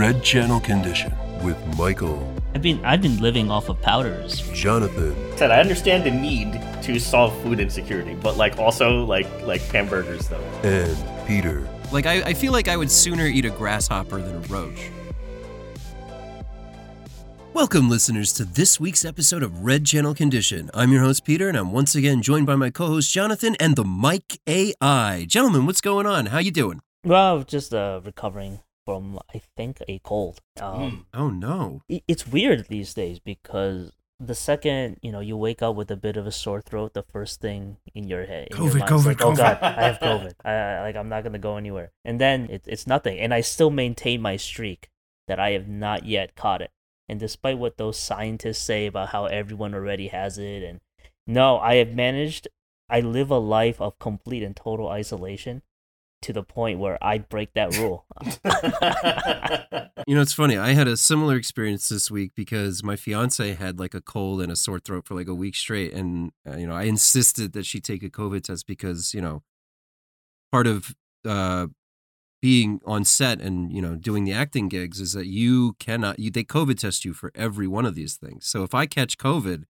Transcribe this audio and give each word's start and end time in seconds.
Red 0.00 0.24
Channel 0.24 0.60
Condition 0.60 1.12
with 1.44 1.58
Michael, 1.76 2.26
I've 2.54 2.62
been 2.62 2.82
I've 2.86 3.02
been 3.02 3.20
living 3.20 3.50
off 3.50 3.68
of 3.68 3.78
powders. 3.82 4.40
Jonathan, 4.54 5.14
Said 5.36 5.50
I 5.50 5.60
understand 5.60 6.04
the 6.04 6.10
need 6.10 6.58
to 6.84 6.98
solve 6.98 7.38
food 7.42 7.60
insecurity, 7.60 8.14
but 8.14 8.38
like 8.38 8.58
also 8.58 9.04
like 9.04 9.26
like 9.42 9.60
hamburgers 9.60 10.26
though. 10.26 10.40
and 10.62 10.96
Peter. 11.26 11.68
Like, 11.92 12.06
I, 12.06 12.22
I 12.22 12.32
feel 12.32 12.50
like 12.50 12.66
I 12.66 12.78
would 12.78 12.90
sooner 12.90 13.26
eat 13.26 13.44
a 13.44 13.50
grasshopper 13.50 14.22
than 14.22 14.36
a 14.36 14.48
roach. 14.48 14.88
Welcome, 17.52 17.90
listeners, 17.90 18.32
to 18.32 18.46
this 18.46 18.80
week's 18.80 19.04
episode 19.04 19.42
of 19.42 19.66
Red 19.66 19.84
Channel 19.84 20.14
Condition. 20.14 20.70
I'm 20.72 20.92
your 20.92 21.02
host, 21.02 21.26
Peter, 21.26 21.46
and 21.46 21.58
I'm 21.58 21.72
once 21.72 21.94
again 21.94 22.22
joined 22.22 22.46
by 22.46 22.56
my 22.56 22.70
co-host, 22.70 23.12
Jonathan, 23.12 23.54
and 23.60 23.76
the 23.76 23.84
Mike 23.84 24.40
AI. 24.46 25.26
Gentlemen, 25.28 25.66
what's 25.66 25.82
going 25.82 26.06
on? 26.06 26.26
How 26.26 26.38
you 26.38 26.52
doing? 26.52 26.80
Well, 27.04 27.42
just 27.42 27.74
uh, 27.74 28.00
recovering 28.02 28.60
from 28.84 29.18
I 29.34 29.40
think 29.56 29.78
a 29.88 29.98
cold. 30.00 30.40
Um, 30.60 31.06
Oh, 31.14 31.30
no. 31.30 31.82
it's 31.88 32.26
weird 32.26 32.66
these 32.68 32.94
days 32.94 33.18
because 33.20 33.92
the 34.18 34.34
second 34.34 34.98
you 35.00 35.10
know 35.10 35.20
you 35.20 35.36
wake 35.36 35.62
up 35.62 35.74
with 35.74 35.90
a 35.90 35.96
bit 35.96 36.16
of 36.16 36.26
a 36.26 36.32
sore 36.32 36.60
throat, 36.60 36.92
the 36.94 37.02
first 37.02 37.40
thing 37.40 37.78
in 37.94 38.06
your 38.06 38.26
head, 38.26 38.48
in 38.50 38.56
your 38.62 38.66
COVID, 38.72 38.78
mind 38.80 38.90
COVID, 38.90 39.06
like, 39.06 39.22
oh 39.22 39.30
COVID." 39.32 39.36
god, 39.36 39.58
I 39.62 39.82
have 39.82 39.98
COVID. 39.98 40.32
I, 40.44 40.52
I 40.52 40.80
like 40.82 40.96
I'm 40.96 41.08
not 41.08 41.24
gonna 41.24 41.38
go 41.38 41.56
anywhere, 41.56 41.92
and 42.04 42.20
then 42.20 42.48
it, 42.50 42.62
it's 42.66 42.86
nothing, 42.86 43.18
and 43.18 43.32
I 43.32 43.40
still 43.40 43.70
maintain 43.70 44.20
my 44.20 44.36
streak 44.36 44.88
that 45.28 45.38
I 45.40 45.50
have 45.52 45.68
not 45.68 46.04
yet 46.04 46.34
caught 46.36 46.60
it. 46.62 46.70
And 47.08 47.18
despite 47.18 47.58
what 47.58 47.76
those 47.76 47.98
scientists 47.98 48.58
say 48.62 48.86
about 48.86 49.08
how 49.08 49.24
everyone 49.26 49.74
already 49.74 50.08
has 50.08 50.38
it, 50.38 50.62
and 50.62 50.80
no, 51.26 51.58
I 51.58 51.76
have 51.76 51.94
managed. 51.94 52.48
I 52.88 53.00
live 53.00 53.30
a 53.30 53.38
life 53.38 53.80
of 53.80 53.98
complete 54.00 54.42
and 54.42 54.54
total 54.56 54.88
isolation 54.88 55.62
to 56.22 56.32
the 56.32 56.42
point 56.42 56.78
where 56.78 57.02
I 57.02 57.18
break 57.18 57.54
that 57.54 57.76
rule. 57.76 58.06
You 60.06 60.16
know, 60.16 60.22
it's 60.22 60.32
funny. 60.32 60.56
I 60.58 60.72
had 60.72 60.88
a 60.88 60.96
similar 60.96 61.36
experience 61.36 61.88
this 61.88 62.10
week 62.10 62.32
because 62.34 62.82
my 62.82 62.96
fiance 62.96 63.54
had 63.54 63.78
like 63.78 63.94
a 63.94 64.00
cold 64.00 64.40
and 64.40 64.50
a 64.50 64.56
sore 64.56 64.80
throat 64.80 65.06
for 65.06 65.14
like 65.14 65.28
a 65.28 65.34
week 65.34 65.54
straight. 65.54 65.92
And, 65.92 66.32
uh, 66.44 66.56
you 66.56 66.66
know, 66.66 66.74
I 66.74 66.84
insisted 66.84 67.52
that 67.52 67.64
she 67.64 67.80
take 67.80 68.02
a 68.02 68.10
COVID 68.10 68.42
test 68.42 68.66
because, 68.66 69.14
you 69.14 69.20
know, 69.20 69.42
part 70.50 70.66
of 70.66 70.96
uh, 71.24 71.68
being 72.42 72.80
on 72.86 73.04
set 73.04 73.40
and, 73.40 73.70
you 73.72 73.80
know, 73.80 73.94
doing 73.94 74.24
the 74.24 74.32
acting 74.32 74.68
gigs 74.68 75.00
is 75.00 75.12
that 75.12 75.26
you 75.26 75.74
cannot, 75.78 76.18
you, 76.18 76.30
they 76.30 76.44
COVID 76.44 76.78
test 76.78 77.04
you 77.04 77.12
for 77.12 77.30
every 77.34 77.68
one 77.68 77.86
of 77.86 77.94
these 77.94 78.16
things. 78.16 78.46
So 78.46 78.64
if 78.64 78.74
I 78.74 78.86
catch 78.86 79.16
COVID, 79.18 79.64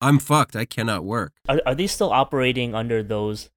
I'm 0.00 0.18
fucked. 0.18 0.56
I 0.56 0.64
cannot 0.64 1.04
work. 1.04 1.34
Are, 1.48 1.60
are 1.66 1.74
they 1.74 1.86
still 1.86 2.10
operating 2.10 2.74
under 2.74 3.02
those 3.02 3.50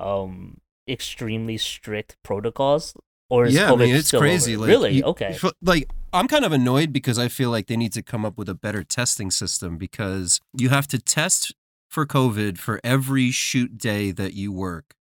um 0.00 0.62
extremely 0.88 1.56
strict 1.56 2.16
protocols 2.22 2.94
or 3.30 3.46
is 3.46 3.54
yeah, 3.54 3.68
COVID 3.68 3.82
I 3.82 3.86
mean, 3.86 3.96
it's 3.96 4.10
crazy. 4.10 4.56
Like, 4.56 4.68
really? 4.68 4.92
you- 4.94 5.04
okay. 5.04 5.36
Like, 5.62 5.88
I'm 6.12 6.28
kind 6.28 6.44
of 6.44 6.52
annoyed 6.52 6.92
because 6.92 7.18
I 7.18 7.28
feel 7.28 7.50
like 7.50 7.66
they 7.66 7.76
need 7.76 7.92
to 7.94 8.02
come 8.02 8.24
up 8.24 8.38
with 8.38 8.48
a 8.48 8.54
better 8.54 8.84
testing 8.84 9.30
system 9.30 9.76
because 9.76 10.40
you 10.56 10.68
have 10.68 10.86
to 10.88 10.98
test 10.98 11.52
for 11.90 12.06
COVID 12.06 12.58
for 12.58 12.80
every 12.84 13.30
shoot 13.30 13.78
day 13.78 14.10
that 14.12 14.34
you 14.34 14.52
work. 14.52 14.94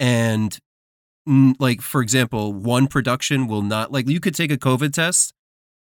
And, 0.00 0.58
like, 1.26 1.82
for 1.82 2.02
example, 2.02 2.52
one 2.52 2.86
production 2.86 3.46
will 3.46 3.62
not, 3.62 3.92
like, 3.92 4.08
you 4.08 4.20
could 4.20 4.34
take 4.34 4.50
a 4.50 4.56
COVID 4.56 4.92
test 4.92 5.32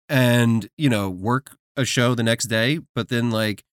and, 0.08 0.70
you 0.78 0.90
know, 0.90 1.10
work 1.10 1.56
a 1.78 1.86
show 1.86 2.14
the 2.14 2.24
next 2.24 2.46
day, 2.46 2.80
but 2.94 3.10
then, 3.10 3.32
like, 3.32 3.64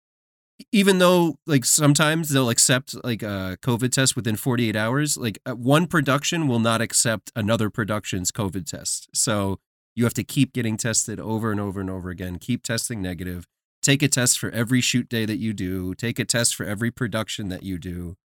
even 0.73 0.99
though 0.99 1.39
like 1.47 1.65
sometimes 1.65 2.31
they'll 2.31 2.51
accept 2.51 2.95
like 3.05 3.23
a 3.23 3.59
COVID 3.63 3.93
test 3.93 4.17
within 4.17 4.37
48 4.37 4.75
hours, 4.77 5.17
like 5.17 5.39
uh, 5.47 5.55
one 5.55 5.87
production 5.87 6.49
will 6.49 6.59
not 6.59 6.81
accept 6.81 7.31
another 7.37 7.71
production's 7.71 8.33
COVID 8.33 8.67
test. 8.67 9.09
So 9.15 9.59
you 9.95 10.05
have 10.05 10.15
to 10.15 10.25
keep 10.25 10.53
getting 10.53 10.77
tested 10.77 11.21
over 11.21 11.51
and 11.51 11.61
over 11.61 11.81
and 11.81 11.91
over 11.91 12.11
again. 12.11 12.39
Keep 12.39 12.63
testing 12.63 13.03
negative. 13.03 13.47
Take 13.83 14.03
a 14.03 14.09
test 14.09 14.39
for 14.39 14.51
every 14.51 14.81
shoot 14.81 15.09
day 15.09 15.27
that 15.27 15.39
you 15.39 15.53
do. 15.53 15.95
Take 15.95 16.19
a 16.19 16.25
test 16.25 16.55
for 16.55 16.65
every 16.65 16.91
production 16.91 17.49
that 17.49 17.63
you 17.63 17.79
do. 17.79 18.17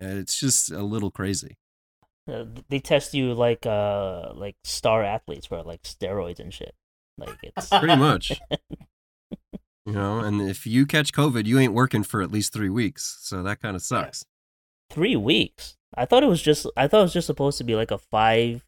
It's 0.00 0.38
just 0.38 0.70
a 0.70 0.82
little 0.82 1.10
crazy. 1.10 1.56
Uh, 2.30 2.44
they 2.68 2.80
test 2.80 3.14
you 3.14 3.32
like 3.32 3.64
uh 3.66 4.32
like 4.34 4.56
star 4.64 5.04
athletes 5.04 5.46
for 5.46 5.62
like 5.62 5.82
steroids 5.82 6.40
and 6.40 6.52
shit. 6.52 6.74
Like 7.18 7.38
it's 7.42 7.68
Pretty 7.68 7.96
much. 7.96 8.40
You 9.86 9.92
know, 9.92 10.18
and 10.18 10.42
if 10.42 10.66
you 10.66 10.84
catch 10.84 11.12
COVID, 11.12 11.46
you 11.46 11.58
ain't 11.60 11.72
working 11.72 12.02
for 12.02 12.20
at 12.20 12.30
least 12.30 12.52
three 12.52 12.68
weeks. 12.68 13.18
So 13.20 13.42
that 13.44 13.62
kind 13.62 13.76
of 13.76 13.82
sucks. 13.82 14.24
3 14.90 15.16
weeks. 15.16 15.76
I 15.96 16.04
thought 16.04 16.22
it 16.22 16.26
was 16.28 16.42
just 16.42 16.66
I 16.76 16.88
thought 16.88 17.00
it 17.00 17.02
was 17.02 17.12
just 17.12 17.26
supposed 17.26 17.58
to 17.58 17.64
be 17.64 17.74
like 17.76 17.90
a 17.90 17.98
5 17.98 18.64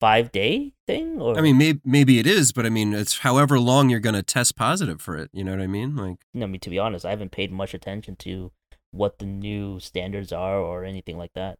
5 0.00 0.32
day 0.32 0.72
thing 0.86 1.20
or 1.20 1.36
I 1.38 1.40
mean, 1.40 1.58
maybe 1.58 1.80
maybe 1.84 2.18
it 2.18 2.26
is, 2.26 2.52
but 2.52 2.64
I 2.66 2.68
mean, 2.70 2.92
it's 2.94 3.18
however 3.18 3.58
long 3.60 3.90
you're 3.90 4.00
going 4.00 4.14
to 4.14 4.22
test 4.22 4.56
positive 4.56 5.00
for 5.00 5.16
it. 5.16 5.30
You 5.32 5.44
know 5.44 5.52
what 5.52 5.60
I 5.60 5.66
mean? 5.66 5.96
Like, 5.96 6.18
I 6.34 6.46
mean 6.46 6.60
to 6.60 6.70
be 6.70 6.78
honest, 6.78 7.04
I 7.04 7.10
haven't 7.10 7.32
paid 7.32 7.50
much 7.52 7.74
attention 7.74 8.16
to 8.16 8.52
what 8.92 9.18
the 9.18 9.26
new 9.26 9.80
standards 9.80 10.32
are 10.32 10.58
or 10.58 10.84
anything 10.84 11.18
like 11.18 11.32
that. 11.34 11.58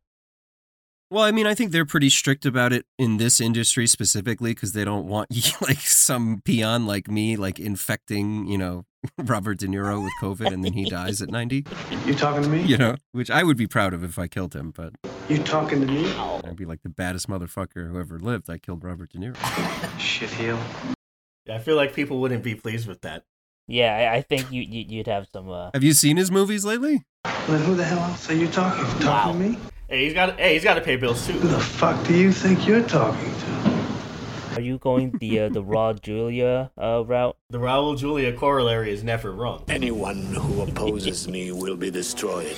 well, 1.11 1.25
I 1.25 1.31
mean, 1.33 1.47
I 1.47 1.55
think 1.55 1.73
they're 1.73 1.85
pretty 1.87 2.09
strict 2.11 2.47
about 2.47 2.73
it 2.73 2.87
in 2.99 3.19
this 3.19 3.41
industry 3.41 3.87
specifically 3.87 4.53
because 4.55 4.73
they 4.73 4.85
don't 4.85 5.07
want 5.07 5.31
like 5.61 5.81
some 5.81 6.41
peon 6.45 6.87
like 6.87 7.09
me 7.09 7.37
like 7.37 7.59
infecting, 7.59 8.47
you 8.47 8.59
know, 8.59 8.85
Robert 9.19 9.59
De 9.59 9.67
Niro 9.67 10.03
with 10.03 10.13
COVID 10.21 10.53
and 10.53 10.65
then 10.65 10.73
he 10.73 10.85
dies 10.85 11.21
at 11.23 11.31
90. 11.31 11.67
You 12.07 12.15
talking 12.15 12.43
to 12.43 12.49
me? 12.49 12.63
You 12.63 12.77
know, 12.79 12.97
which 13.13 13.31
I 13.31 13.43
would 13.43 13.57
be 13.57 13.67
proud 13.67 13.95
of 13.95 14.05
if 14.05 14.19
I 14.19 14.29
killed 14.29 14.55
him, 14.55 14.71
but 14.71 14.93
You 15.29 15.39
talking 15.43 15.81
to 15.81 15.87
me? 15.87 16.11
I'd 16.45 16.57
be 16.57 16.65
like 16.65 16.83
the 16.83 16.89
baddest 16.89 17.29
motherfucker 17.29 17.91
who 17.91 17.99
ever 17.99 18.19
lived. 18.19 18.49
I 18.49 18.59
killed 18.59 18.85
Robert 18.85 19.11
De 19.11 19.19
Niro. 19.19 19.99
Shit 19.99 20.31
heel. 20.31 20.59
I 21.51 21.59
feel 21.59 21.77
like 21.77 21.95
people 21.95 22.21
wouldn't 22.21 22.45
be 22.45 22.55
pleased 22.55 22.87
with 22.87 23.01
that. 23.03 23.25
Yeah, 23.69 24.11
I, 24.13 24.17
I 24.17 24.21
think 24.23 24.51
you, 24.53 24.63
you 24.63 24.85
you'd 24.89 25.07
have 25.07 25.27
some 25.33 25.49
uh 25.49 25.71
Have 25.75 25.83
you 25.85 25.93
seen 25.93 26.17
his 26.17 26.31
movies 26.31 26.65
lately? 26.65 27.03
Well, 27.25 27.35
then 27.49 27.63
who 27.65 27.75
the 27.75 27.85
hell 27.85 27.99
else 27.99 28.29
are 28.31 28.35
you 28.35 28.47
talking? 28.49 28.85
Talking 29.01 29.07
Wow. 29.07 29.33
to 29.33 29.39
me? 29.39 29.59
Hey, 29.89 30.05
he's 30.05 30.15
got 30.15 30.39
hey, 30.39 30.55
he's 30.55 30.65
got 30.65 30.75
to 30.75 30.81
pay 30.81 30.97
bills 30.97 31.27
too. 31.27 31.33
Who 31.35 31.49
the 31.49 31.61
fuck 31.61 32.05
do 32.07 32.17
you 32.17 32.33
think 32.33 32.67
you're 32.67 32.83
talking 32.83 33.31
to? 33.33 33.62
Are 34.53 34.61
you 34.61 34.77
going 34.77 35.13
the 35.19 35.41
uh, 35.41 35.49
the 35.49 35.63
Raul 35.73 36.01
Julia 36.01 36.71
uh, 36.77 37.05
route? 37.07 37.37
The 37.49 37.59
Raul 37.59 37.97
Julia 37.97 38.35
corollary 38.35 38.91
is 38.91 39.03
never 39.03 39.33
wrong. 39.33 39.65
Anyone 39.69 40.23
who 40.35 40.61
opposes 40.61 41.27
me 41.27 41.51
will 41.53 41.77
be 41.77 41.91
destroyed. 41.91 42.57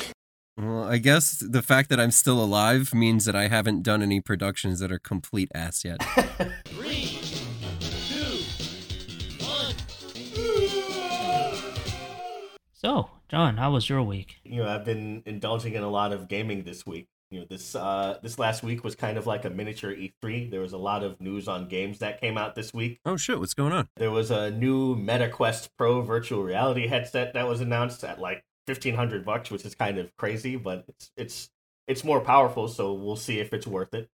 Well, 0.56 0.84
I 0.84 0.98
guess 0.98 1.38
the 1.38 1.62
fact 1.62 1.90
that 1.90 2.00
I'm 2.00 2.10
still 2.10 2.42
alive 2.42 2.92
means 2.94 3.24
that 3.26 3.36
I 3.36 3.46
haven't 3.46 3.82
done 3.82 4.02
any 4.02 4.20
productions 4.20 4.80
that 4.80 4.90
are 4.90 4.98
complete 4.98 5.50
ass 5.54 5.84
yet. 5.84 6.02
Three, 6.66 7.18
two, 7.80 8.42
one. 9.44 9.74
So, 12.72 13.10
John, 13.28 13.56
how 13.56 13.72
was 13.72 13.88
your 13.88 14.02
week? 14.02 14.36
You 14.44 14.62
know, 14.62 14.68
I've 14.68 14.84
been 14.84 15.22
indulging 15.26 15.74
in 15.74 15.82
a 15.82 15.90
lot 15.90 16.12
of 16.12 16.28
gaming 16.28 16.64
this 16.64 16.84
week. 16.84 17.08
You 17.34 17.40
know, 17.40 17.46
this 17.50 17.74
uh 17.74 18.18
this 18.22 18.38
last 18.38 18.62
week 18.62 18.84
was 18.84 18.94
kind 18.94 19.18
of 19.18 19.26
like 19.26 19.44
a 19.44 19.50
miniature 19.50 19.92
E3. 19.92 20.52
There 20.52 20.60
was 20.60 20.72
a 20.72 20.78
lot 20.78 21.02
of 21.02 21.20
news 21.20 21.48
on 21.48 21.66
games 21.66 21.98
that 21.98 22.20
came 22.20 22.38
out 22.38 22.54
this 22.54 22.72
week. 22.72 23.00
oh 23.04 23.16
shit, 23.16 23.40
what's 23.40 23.54
going 23.54 23.72
on? 23.72 23.88
There 23.96 24.12
was 24.12 24.30
a 24.30 24.52
new 24.52 24.94
MetaQuest 24.94 25.70
Pro 25.76 26.00
virtual 26.00 26.44
reality 26.44 26.86
headset 26.86 27.34
that 27.34 27.48
was 27.48 27.60
announced 27.60 28.04
at 28.04 28.20
like 28.20 28.44
fifteen 28.68 28.94
hundred 28.94 29.24
bucks, 29.24 29.50
which 29.50 29.64
is 29.64 29.74
kind 29.74 29.98
of 29.98 30.14
crazy, 30.16 30.54
but 30.54 30.84
it's 30.86 31.10
it's 31.16 31.50
it's 31.88 32.04
more 32.04 32.20
powerful, 32.20 32.68
so 32.68 32.92
we'll 32.92 33.16
see 33.16 33.40
if 33.40 33.52
it's 33.52 33.66
worth 33.66 33.94
it. 33.94 34.08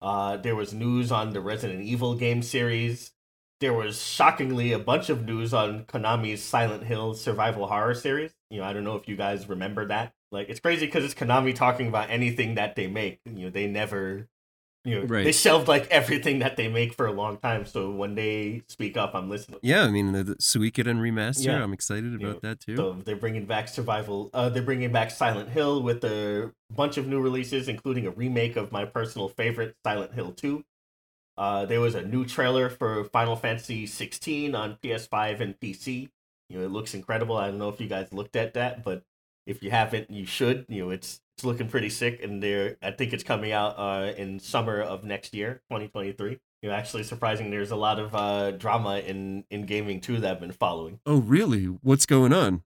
Uh, 0.00 0.38
there 0.38 0.56
was 0.56 0.72
news 0.72 1.12
on 1.12 1.34
the 1.34 1.42
Resident 1.42 1.82
Evil 1.82 2.14
game 2.14 2.40
series. 2.40 3.12
There 3.60 3.74
was 3.74 4.02
shockingly 4.02 4.72
a 4.72 4.78
bunch 4.78 5.10
of 5.10 5.26
news 5.26 5.52
on 5.52 5.84
Konami's 5.84 6.42
Silent 6.42 6.84
Hill 6.84 7.12
survival 7.12 7.66
horror 7.66 7.94
series. 7.94 8.32
You 8.48 8.60
know, 8.60 8.64
I 8.64 8.72
don't 8.72 8.84
know 8.84 8.96
if 8.96 9.06
you 9.06 9.16
guys 9.16 9.50
remember 9.50 9.86
that. 9.88 10.14
Like, 10.34 10.48
it's 10.50 10.60
crazy 10.60 10.86
because 10.86 11.04
it's 11.04 11.14
Konami 11.14 11.54
talking 11.54 11.88
about 11.88 12.10
anything 12.10 12.56
that 12.56 12.76
they 12.76 12.86
make. 12.86 13.20
You 13.24 13.44
know, 13.46 13.50
they 13.50 13.66
never 13.66 14.28
you 14.84 15.00
know, 15.00 15.06
Right. 15.06 15.24
they 15.24 15.32
shelved 15.32 15.66
like 15.66 15.86
everything 15.90 16.40
that 16.40 16.56
they 16.56 16.68
make 16.68 16.92
for 16.92 17.06
a 17.06 17.12
long 17.12 17.38
time. 17.38 17.64
So 17.64 17.90
when 17.90 18.14
they 18.14 18.62
speak 18.68 18.96
up, 18.98 19.14
I'm 19.14 19.30
listening. 19.30 19.58
Yeah, 19.62 19.84
I 19.84 19.90
mean 19.90 20.12
the, 20.12 20.22
the 20.22 20.34
Suikoden 20.36 20.98
remaster. 20.98 21.46
Yeah. 21.46 21.62
I'm 21.62 21.72
excited 21.72 22.14
about 22.14 22.42
that 22.42 22.60
too. 22.60 22.76
So 22.76 22.92
they're 22.92 23.16
bringing 23.16 23.46
back 23.46 23.68
Survival. 23.68 24.28
Uh, 24.34 24.50
they're 24.50 24.62
bringing 24.62 24.92
back 24.92 25.10
Silent 25.10 25.48
Hill 25.48 25.82
with 25.82 26.04
a 26.04 26.52
bunch 26.70 26.98
of 26.98 27.06
new 27.06 27.20
releases, 27.20 27.68
including 27.68 28.06
a 28.06 28.10
remake 28.10 28.56
of 28.56 28.72
my 28.72 28.84
personal 28.84 29.28
favorite, 29.28 29.74
Silent 29.84 30.12
Hill 30.12 30.32
2. 30.32 30.62
Uh, 31.36 31.64
there 31.64 31.80
was 31.80 31.94
a 31.94 32.02
new 32.02 32.24
trailer 32.26 32.68
for 32.68 33.04
Final 33.04 33.36
Fantasy 33.36 33.86
16 33.86 34.54
on 34.54 34.76
PS5 34.82 35.40
and 35.40 35.58
PC. 35.58 36.10
You 36.50 36.58
know, 36.58 36.64
it 36.64 36.70
looks 36.70 36.92
incredible. 36.94 37.36
I 37.38 37.48
don't 37.48 37.58
know 37.58 37.70
if 37.70 37.80
you 37.80 37.88
guys 37.88 38.12
looked 38.12 38.36
at 38.36 38.52
that, 38.54 38.84
but 38.84 39.02
if 39.46 39.62
you 39.62 39.70
haven't, 39.70 40.10
you 40.10 40.26
should. 40.26 40.66
You 40.68 40.84
know, 40.84 40.90
it's 40.90 41.20
it's 41.36 41.44
looking 41.44 41.68
pretty 41.68 41.90
sick, 41.90 42.22
and 42.22 42.42
there 42.42 42.76
I 42.82 42.92
think 42.92 43.12
it's 43.12 43.24
coming 43.24 43.52
out 43.52 43.74
uh, 43.78 44.12
in 44.16 44.38
summer 44.38 44.80
of 44.80 45.04
next 45.04 45.34
year, 45.34 45.62
2023. 45.70 46.38
You 46.62 46.68
know, 46.68 46.74
actually 46.74 47.02
surprising. 47.02 47.50
There's 47.50 47.70
a 47.70 47.76
lot 47.76 47.98
of 47.98 48.14
uh, 48.14 48.52
drama 48.52 48.98
in 48.98 49.44
in 49.50 49.66
gaming 49.66 50.00
too 50.00 50.18
that 50.20 50.30
I've 50.30 50.40
been 50.40 50.52
following 50.52 51.00
oh 51.06 51.18
really? 51.18 51.64
What's 51.64 52.06
going 52.06 52.32
on? 52.32 52.62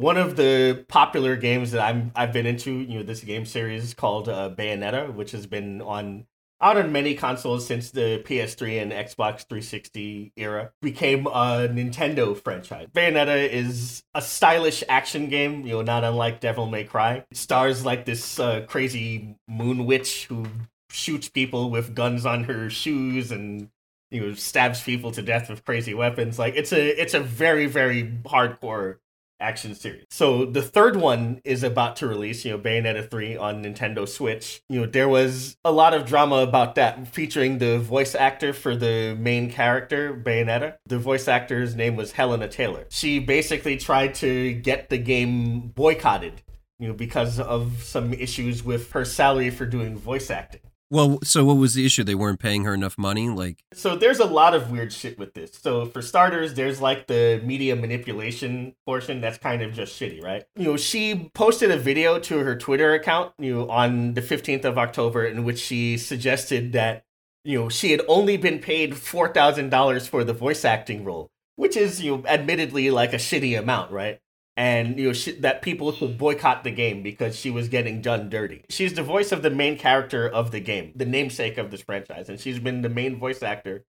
one 0.00 0.16
of 0.16 0.36
the 0.36 0.84
popular 0.88 1.36
games 1.36 1.72
that 1.72 1.82
I'm 1.82 2.10
I've 2.14 2.32
been 2.32 2.46
into, 2.46 2.72
you 2.72 2.98
know, 2.98 3.02
this 3.02 3.20
game 3.20 3.44
series 3.44 3.94
called 3.94 4.28
uh, 4.28 4.50
Bayonetta, 4.50 5.12
which 5.12 5.32
has 5.32 5.46
been 5.46 5.82
on 5.82 6.26
out 6.60 6.76
on 6.76 6.92
many 6.92 7.14
consoles 7.14 7.66
since 7.66 7.90
the 7.90 8.22
PS3 8.26 8.82
and 8.82 8.92
Xbox 8.92 9.46
360 9.48 10.32
era, 10.36 10.72
became 10.82 11.26
a 11.26 11.68
Nintendo 11.68 12.36
franchise. 12.36 12.88
Bayonetta 12.94 13.48
is 13.48 14.02
a 14.14 14.20
stylish 14.22 14.84
action 14.88 15.28
game, 15.28 15.66
you 15.66 15.74
know, 15.74 15.82
not 15.82 16.04
unlike 16.04 16.40
Devil 16.40 16.66
May 16.66 16.84
Cry. 16.84 17.24
It 17.30 17.36
stars 17.36 17.84
like 17.84 18.04
this 18.04 18.38
uh, 18.38 18.62
crazy 18.68 19.36
moon 19.48 19.86
witch 19.86 20.26
who 20.26 20.46
shoots 20.90 21.28
people 21.28 21.70
with 21.70 21.94
guns 21.94 22.26
on 22.26 22.44
her 22.44 22.68
shoes 22.68 23.30
and 23.30 23.70
you 24.10 24.20
know 24.20 24.34
stabs 24.34 24.82
people 24.82 25.12
to 25.12 25.22
death 25.22 25.48
with 25.48 25.64
crazy 25.64 25.94
weapons. 25.94 26.38
Like 26.38 26.54
it's 26.56 26.72
a 26.72 27.00
it's 27.00 27.14
a 27.14 27.20
very 27.20 27.66
very 27.66 28.04
hardcore 28.24 28.98
action 29.40 29.74
series. 29.74 30.04
So 30.10 30.44
the 30.44 30.62
third 30.62 30.96
one 30.96 31.40
is 31.44 31.62
about 31.62 31.96
to 31.96 32.06
release, 32.06 32.44
you 32.44 32.52
know, 32.52 32.58
Bayonetta 32.58 33.10
3 33.10 33.36
on 33.36 33.64
Nintendo 33.64 34.08
Switch. 34.08 34.62
You 34.68 34.80
know, 34.80 34.86
there 34.86 35.08
was 35.08 35.56
a 35.64 35.72
lot 35.72 35.94
of 35.94 36.06
drama 36.06 36.36
about 36.36 36.74
that 36.76 37.08
featuring 37.08 37.58
the 37.58 37.78
voice 37.78 38.14
actor 38.14 38.52
for 38.52 38.76
the 38.76 39.16
main 39.18 39.50
character, 39.50 40.14
Bayonetta. 40.14 40.76
The 40.86 40.98
voice 40.98 41.28
actor's 41.28 41.74
name 41.74 41.96
was 41.96 42.12
Helena 42.12 42.48
Taylor. 42.48 42.86
She 42.90 43.18
basically 43.18 43.76
tried 43.76 44.14
to 44.16 44.52
get 44.54 44.90
the 44.90 44.98
game 44.98 45.68
boycotted, 45.68 46.42
you 46.78 46.88
know, 46.88 46.94
because 46.94 47.40
of 47.40 47.82
some 47.82 48.12
issues 48.12 48.62
with 48.62 48.92
her 48.92 49.04
salary 49.04 49.50
for 49.50 49.66
doing 49.66 49.96
voice 49.96 50.30
acting. 50.30 50.60
Well, 50.92 51.20
so 51.22 51.44
what 51.44 51.56
was 51.56 51.74
the 51.74 51.86
issue? 51.86 52.02
They 52.02 52.16
weren't 52.16 52.40
paying 52.40 52.64
her 52.64 52.74
enough 52.74 52.98
money. 52.98 53.28
Like, 53.28 53.62
So 53.72 53.94
there's 53.94 54.18
a 54.18 54.24
lot 54.24 54.54
of 54.54 54.72
weird 54.72 54.92
shit 54.92 55.18
with 55.18 55.34
this. 55.34 55.52
So 55.52 55.86
for 55.86 56.02
starters, 56.02 56.54
there's 56.54 56.80
like 56.80 57.06
the 57.06 57.40
media 57.44 57.76
manipulation 57.76 58.74
portion 58.86 59.20
that's 59.20 59.38
kind 59.38 59.62
of 59.62 59.72
just 59.72 59.98
shitty, 59.98 60.22
right? 60.22 60.44
You 60.56 60.64
know, 60.64 60.76
she 60.76 61.30
posted 61.32 61.70
a 61.70 61.76
video 61.76 62.18
to 62.18 62.38
her 62.38 62.56
Twitter 62.56 62.92
account, 62.94 63.32
you 63.38 63.54
know, 63.54 63.70
on 63.70 64.14
the 64.14 64.22
15th 64.22 64.64
of 64.64 64.78
October 64.78 65.24
in 65.24 65.44
which 65.44 65.60
she 65.60 65.96
suggested 65.96 66.72
that, 66.72 67.04
you 67.44 67.58
know, 67.58 67.68
she 67.68 67.92
had 67.92 68.02
only 68.08 68.36
been 68.36 68.58
paid 68.58 68.94
$4,000 68.94 70.08
for 70.08 70.24
the 70.24 70.32
voice 70.32 70.64
acting 70.64 71.04
role, 71.04 71.30
which 71.54 71.76
is, 71.76 72.02
you 72.02 72.16
know, 72.16 72.24
admittedly 72.26 72.90
like 72.90 73.12
a 73.12 73.16
shitty 73.16 73.56
amount, 73.56 73.92
right? 73.92 74.18
And 74.60 74.98
you 74.98 75.06
know 75.06 75.12
she, 75.14 75.32
that 75.32 75.62
people 75.62 75.90
should 75.90 76.18
boycott 76.18 76.64
the 76.64 76.70
game 76.70 77.02
because 77.02 77.34
she 77.34 77.50
was 77.50 77.70
getting 77.70 78.02
done 78.02 78.28
dirty. 78.28 78.62
She's 78.68 78.92
the 78.92 79.02
voice 79.02 79.32
of 79.32 79.40
the 79.40 79.48
main 79.48 79.78
character 79.78 80.28
of 80.28 80.50
the 80.50 80.60
game, 80.60 80.92
the 80.94 81.06
namesake 81.06 81.56
of 81.56 81.70
this 81.70 81.80
franchise, 81.80 82.28
and 82.28 82.38
she's 82.38 82.58
been 82.58 82.82
the 82.82 82.90
main 82.90 83.18
voice 83.18 83.42
actor 83.42 83.86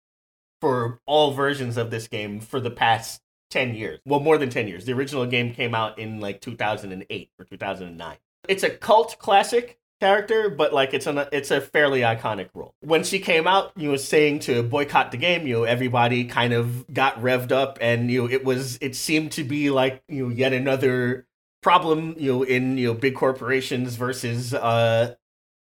for 0.62 1.02
all 1.06 1.34
versions 1.34 1.76
of 1.76 1.92
this 1.92 2.08
game 2.08 2.40
for 2.40 2.62
the 2.62 2.72
past 2.72 3.20
10 3.50 3.76
years. 3.76 4.00
Well, 4.06 4.22
more 4.22 4.38
than 4.38 4.50
10 4.50 4.70
years. 4.70 4.86
The 4.86 4.94
original 4.94 5.26
game 5.26 5.54
came 5.54 5.76
out 5.76 6.00
in 6.00 6.22
like 6.22 6.40
2008 6.40 7.32
or 7.38 7.44
2009. 7.44 8.18
It's 8.48 8.64
a 8.64 8.70
cult 8.70 9.18
classic 9.20 9.78
character, 10.02 10.50
but 10.50 10.74
like 10.74 10.94
it's 10.94 11.06
an 11.06 11.26
it's 11.32 11.52
a 11.52 11.62
fairly 11.62 12.02
iconic 12.02 12.50
role. 12.54 12.74
When 12.82 13.04
she 13.04 13.20
came 13.20 13.48
out, 13.48 13.72
you 13.78 13.92
know, 13.92 13.96
saying 13.96 14.40
to 14.40 14.64
boycott 14.64 15.12
the 15.12 15.18
game, 15.18 15.48
you 15.48 15.54
know, 15.54 15.64
everybody 15.64 16.26
kind 16.26 16.52
of 16.54 16.92
got 16.92 17.22
revved 17.22 17.52
up, 17.52 17.78
and 17.80 18.12
you 18.12 18.24
know, 18.24 18.30
it 18.30 18.44
was 18.44 18.78
it 18.82 18.96
seemed 18.96 19.32
to 19.34 19.44
be 19.44 19.70
like 19.70 20.04
you 20.10 20.28
know 20.28 20.34
yet 20.34 20.52
another 20.52 21.28
problem, 21.62 22.16
you 22.18 22.34
know, 22.34 22.44
in 22.44 22.78
you 22.78 22.88
know 22.88 22.94
big 22.94 23.16
corporations 23.16 23.96
versus 23.96 24.54
uh 24.54 25.14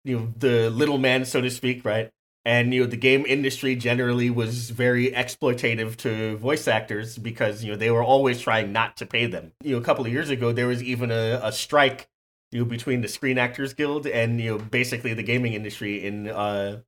you 0.06 0.18
know 0.18 0.34
the 0.38 0.70
little 0.70 0.98
man, 0.98 1.26
so 1.26 1.42
to 1.42 1.52
speak, 1.52 1.84
right? 1.84 2.10
And 2.46 2.74
you 2.74 2.82
know 2.82 2.88
the 2.88 2.98
game 2.98 3.26
industry 3.28 3.76
generally 3.76 4.30
was 4.30 4.70
very 4.70 5.12
exploitative 5.12 5.98
to 5.98 6.38
voice 6.38 6.68
actors 6.68 7.18
because 7.18 7.64
you 7.64 7.72
know 7.74 7.78
they 7.78 7.92
were 7.92 8.04
always 8.04 8.40
trying 8.40 8.72
not 8.72 8.96
to 8.98 9.06
pay 9.06 9.26
them. 9.26 9.52
You 9.62 9.76
know, 9.76 9.82
a 9.82 9.84
couple 9.84 10.06
of 10.06 10.12
years 10.14 10.30
ago 10.30 10.54
there 10.54 10.68
was 10.68 10.82
even 10.82 11.12
a, 11.12 11.42
a 11.44 11.52
strike 11.52 12.08
you 12.51 12.60
know, 12.60 12.66
between 12.66 13.01
the 13.01 13.07
Screen 13.07 13.38
Actors 13.38 13.74
Guild 13.74 14.07
and 14.07 14.40
you 14.40 14.51
know 14.51 14.63
basically 14.63 15.13
the 15.13 15.24
gaming 15.24 15.54
industry 15.54 16.06
in 16.06 16.30
uh 16.30 16.81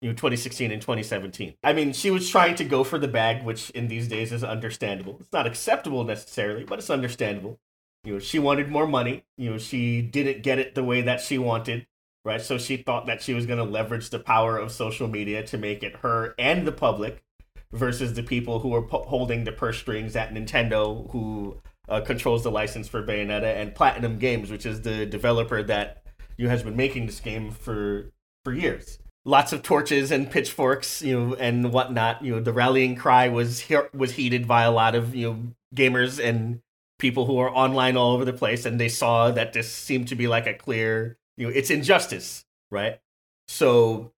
you 0.00 0.08
know 0.08 0.14
2016 0.14 0.70
and 0.70 0.80
2017. 0.80 1.54
I 1.62 1.72
mean, 1.72 1.92
she 1.92 2.10
was 2.10 2.28
trying 2.28 2.56
to 2.56 2.64
go 2.64 2.84
for 2.84 2.98
the 2.98 3.08
bag, 3.08 3.44
which 3.44 3.70
in 3.70 3.88
these 3.88 4.08
days 4.08 4.32
is 4.32 4.44
understandable. 4.44 5.16
It's 5.20 5.32
not 5.32 5.46
acceptable 5.46 6.04
necessarily, 6.04 6.64
but 6.64 6.78
it's 6.78 6.90
understandable. 6.90 7.58
You 8.04 8.14
know, 8.14 8.18
she 8.18 8.38
wanted 8.38 8.68
more 8.68 8.86
money. 8.86 9.24
You 9.38 9.52
know, 9.52 9.58
she 9.58 10.02
didn't 10.02 10.42
get 10.42 10.58
it 10.58 10.74
the 10.74 10.82
way 10.82 11.02
that 11.02 11.20
she 11.20 11.38
wanted, 11.38 11.86
right? 12.24 12.40
So 12.40 12.58
she 12.58 12.76
thought 12.76 13.06
that 13.06 13.22
she 13.22 13.32
was 13.32 13.46
going 13.46 13.64
to 13.64 13.64
leverage 13.64 14.10
the 14.10 14.18
power 14.18 14.58
of 14.58 14.72
social 14.72 15.06
media 15.06 15.44
to 15.46 15.56
make 15.56 15.84
it 15.84 15.96
her 15.98 16.34
and 16.36 16.66
the 16.66 16.72
public 16.72 17.22
versus 17.70 18.14
the 18.14 18.22
people 18.22 18.58
who 18.58 18.74
are 18.74 18.82
po- 18.82 19.04
holding 19.04 19.44
the 19.44 19.52
purse 19.52 19.78
strings 19.78 20.16
at 20.16 20.34
Nintendo 20.34 21.10
who 21.12 21.60
uh, 21.88 22.00
controls 22.00 22.42
the 22.42 22.50
license 22.50 22.88
for 22.88 23.02
Bayonetta, 23.02 23.56
and 23.56 23.74
Platinum 23.74 24.18
Games, 24.18 24.50
which 24.50 24.66
is 24.66 24.82
the 24.82 25.06
developer 25.06 25.62
that 25.62 26.04
you 26.36 26.48
has 26.48 26.62
been 26.62 26.76
making 26.76 27.06
this 27.06 27.20
game 27.20 27.50
for 27.50 28.12
for 28.44 28.52
years. 28.52 28.98
Lots 29.24 29.52
of 29.52 29.62
torches 29.62 30.10
and 30.10 30.30
pitchforks, 30.30 31.00
you 31.02 31.18
know, 31.18 31.34
and 31.34 31.72
whatnot. 31.72 32.24
You 32.24 32.34
know, 32.34 32.40
the 32.40 32.52
rallying 32.52 32.96
cry 32.96 33.28
was 33.28 33.60
he- 33.60 33.76
was 33.94 34.12
heeded 34.12 34.48
by 34.48 34.62
a 34.62 34.72
lot 34.72 34.94
of 34.94 35.14
you 35.14 35.30
know 35.30 35.42
gamers 35.74 36.22
and 36.22 36.60
people 36.98 37.26
who 37.26 37.38
are 37.38 37.50
online 37.50 37.96
all 37.96 38.12
over 38.12 38.24
the 38.24 38.32
place, 38.32 38.64
and 38.64 38.80
they 38.80 38.88
saw 38.88 39.30
that 39.30 39.52
this 39.52 39.70
seemed 39.70 40.08
to 40.08 40.14
be 40.14 40.28
like 40.28 40.46
a 40.46 40.54
clear, 40.54 41.18
you 41.36 41.46
know, 41.46 41.52
it's 41.52 41.70
injustice, 41.70 42.44
right? 42.70 43.00
So 43.48 44.12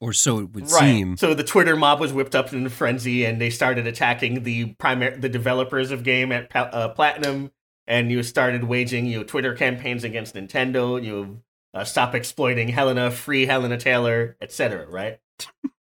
or 0.00 0.12
so 0.12 0.38
it 0.38 0.52
would 0.52 0.70
right. 0.70 0.80
seem. 0.80 1.16
So 1.16 1.34
the 1.34 1.44
Twitter 1.44 1.76
mob 1.76 2.00
was 2.00 2.12
whipped 2.12 2.34
up 2.34 2.52
in 2.52 2.66
a 2.66 2.70
frenzy, 2.70 3.24
and 3.24 3.40
they 3.40 3.50
started 3.50 3.86
attacking 3.86 4.42
the 4.42 4.74
primary 4.74 5.16
the 5.16 5.28
developers 5.28 5.90
of 5.90 6.02
game 6.02 6.32
at 6.32 6.54
uh, 6.54 6.88
Platinum, 6.90 7.50
and 7.86 8.10
you 8.10 8.22
started 8.22 8.64
waging 8.64 9.06
you 9.06 9.18
know 9.18 9.24
Twitter 9.24 9.54
campaigns 9.54 10.04
against 10.04 10.34
Nintendo. 10.34 11.02
You 11.02 11.42
uh, 11.72 11.84
stop 11.84 12.14
exploiting 12.14 12.68
Helena, 12.68 13.10
free 13.10 13.46
Helena 13.46 13.78
Taylor, 13.78 14.36
etc. 14.40 14.86
Right. 14.86 15.18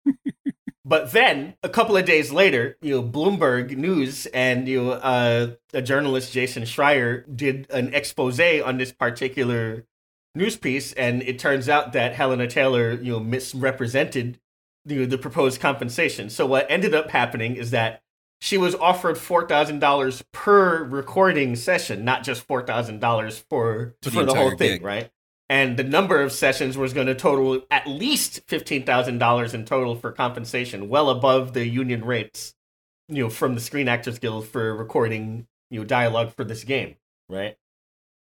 but 0.85 1.11
then 1.11 1.55
a 1.63 1.69
couple 1.69 1.97
of 1.97 2.05
days 2.05 2.31
later, 2.31 2.77
you 2.81 2.95
know, 2.95 3.03
Bloomberg 3.03 3.75
News 3.75 4.25
and 4.27 4.67
you 4.67 4.83
know, 4.83 4.91
uh, 4.91 5.51
a 5.73 5.81
journalist 5.81 6.33
Jason 6.33 6.63
Schreier 6.63 7.23
did 7.35 7.69
an 7.71 7.93
expose 7.93 8.39
on 8.39 8.77
this 8.77 8.91
particular 8.91 9.85
news 10.36 10.57
piece, 10.57 10.94
and 10.94 11.22
it 11.24 11.39
turns 11.39 11.69
out 11.69 11.94
that 11.94 12.16
Helena 12.16 12.48
Taylor, 12.48 12.94
you 12.94 13.13
know, 13.13 13.19
misrepresented 13.19 14.39
you 14.86 15.01
know, 15.01 15.06
the 15.06 15.18
proposed 15.18 15.60
compensation. 15.62 16.30
So 16.30 16.45
what 16.45 16.66
ended 16.69 16.94
up 16.95 17.12
happening 17.12 17.56
is 17.56 17.72
that 17.72 18.01
she 18.39 18.57
was 18.57 18.74
offered 18.75 19.18
four 19.18 19.48
thousand 19.48 19.80
dollars 19.80 20.24
per 20.31 20.83
recording 20.83 21.56
session, 21.56 22.04
not 22.04 22.24
just 22.24 22.42
four 22.44 22.63
thousand 22.66 23.00
dollars 23.00 23.44
for 23.50 23.95
For 24.01 24.10
for 24.10 24.24
the 24.25 24.33
the, 24.33 24.33
whole 24.33 24.51
thing, 24.57 24.80
gig. 24.80 24.81
right? 24.81 25.12
And 25.50 25.78
the 25.78 25.83
number 25.83 26.22
of 26.22 26.31
sessions 26.31 26.77
was 26.77 26.94
going 26.94 27.07
to 27.07 27.16
total 27.16 27.62
at 27.69 27.86
least 27.88 28.42
fifteen 28.48 28.84
thousand 28.84 29.19
dollars 29.19 29.54
in 29.54 29.66
total 29.66 29.95
for 29.95 30.12
compensation, 30.12 30.89
well 30.89 31.10
above 31.10 31.53
the 31.53 31.67
union 31.67 32.03
rates, 32.03 32.55
you 33.10 33.24
know, 33.24 33.29
from 33.29 33.53
the 33.53 33.62
Screen 33.62 33.88
Actors 33.88 34.17
Guild 34.17 34.48
for 34.48 34.75
recording, 34.75 35.48
you 35.70 35.79
know, 35.79 35.86
dialogue 35.86 36.34
for 36.36 36.44
this 36.44 36.63
game, 36.63 36.96
right? 37.29 37.58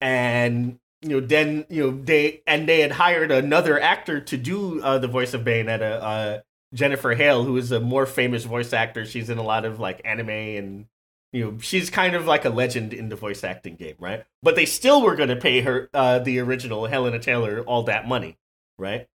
And 0.01 0.79
you 1.01 1.09
know, 1.09 1.19
then 1.19 1.65
you 1.69 1.83
know 1.83 2.03
they 2.03 2.41
and 2.45 2.69
they 2.69 2.81
had 2.81 2.91
hired 2.91 3.31
another 3.31 3.79
actor 3.79 4.21
to 4.21 4.37
do 4.37 4.81
uh, 4.81 4.99
the 4.99 5.07
voice 5.07 5.33
of 5.33 5.41
Bayonetta, 5.41 5.99
uh, 6.01 6.39
Jennifer 6.73 7.15
Hale, 7.15 7.43
who 7.43 7.57
is 7.57 7.71
a 7.71 7.79
more 7.79 8.05
famous 8.05 8.43
voice 8.43 8.71
actor. 8.71 9.05
She's 9.05 9.29
in 9.29 9.37
a 9.37 9.43
lot 9.43 9.65
of 9.65 9.79
like 9.79 10.01
anime 10.05 10.29
and 10.29 10.85
you 11.33 11.45
know 11.45 11.57
she's 11.59 11.89
kind 11.89 12.15
of 12.15 12.27
like 12.27 12.45
a 12.45 12.49
legend 12.49 12.93
in 12.93 13.09
the 13.09 13.15
voice 13.15 13.43
acting 13.43 13.75
game, 13.75 13.95
right? 13.99 14.25
But 14.43 14.55
they 14.55 14.65
still 14.65 15.01
were 15.01 15.15
going 15.15 15.29
to 15.29 15.35
pay 15.35 15.61
her 15.61 15.89
uh, 15.93 16.19
the 16.19 16.39
original 16.39 16.85
Helena 16.85 17.19
Taylor 17.19 17.61
all 17.61 17.83
that 17.83 18.07
money, 18.07 18.37
right? 18.77 19.07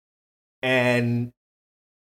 And 0.62 1.32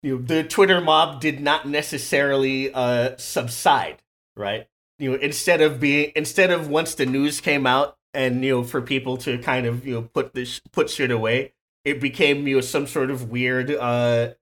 you 0.02 0.16
know 0.16 0.22
the 0.24 0.44
Twitter 0.44 0.82
mob 0.82 1.22
did 1.22 1.42
not 1.42 1.68
necessarily 1.68 2.74
uh, 2.74 3.18
subside, 3.18 4.02
right? 4.36 4.68
You 4.98 5.12
know 5.12 5.18
instead 5.18 5.62
of 5.62 5.80
being 5.80 6.12
instead 6.16 6.50
of 6.50 6.70
once 6.70 6.96
the 6.96 7.06
news 7.06 7.40
came 7.40 7.68
out 7.68 7.99
and 8.14 8.44
you 8.44 8.52
know 8.52 8.64
for 8.64 8.82
people 8.82 9.18
to 9.18 9.38
kind 9.40 9.66
of 9.66 9.86
you 9.86 9.94
know 9.96 10.02
put 10.02 10.34
this 10.34 10.60
put 10.72 10.90
shit 10.90 11.12
away, 11.12 11.54
it 11.86 12.00
became 12.02 12.48
you 12.48 12.56
know 12.56 12.62
some 12.62 12.88
sort 12.88 13.10
of 13.12 13.30
weird 13.30 13.72
uh 13.72 14.34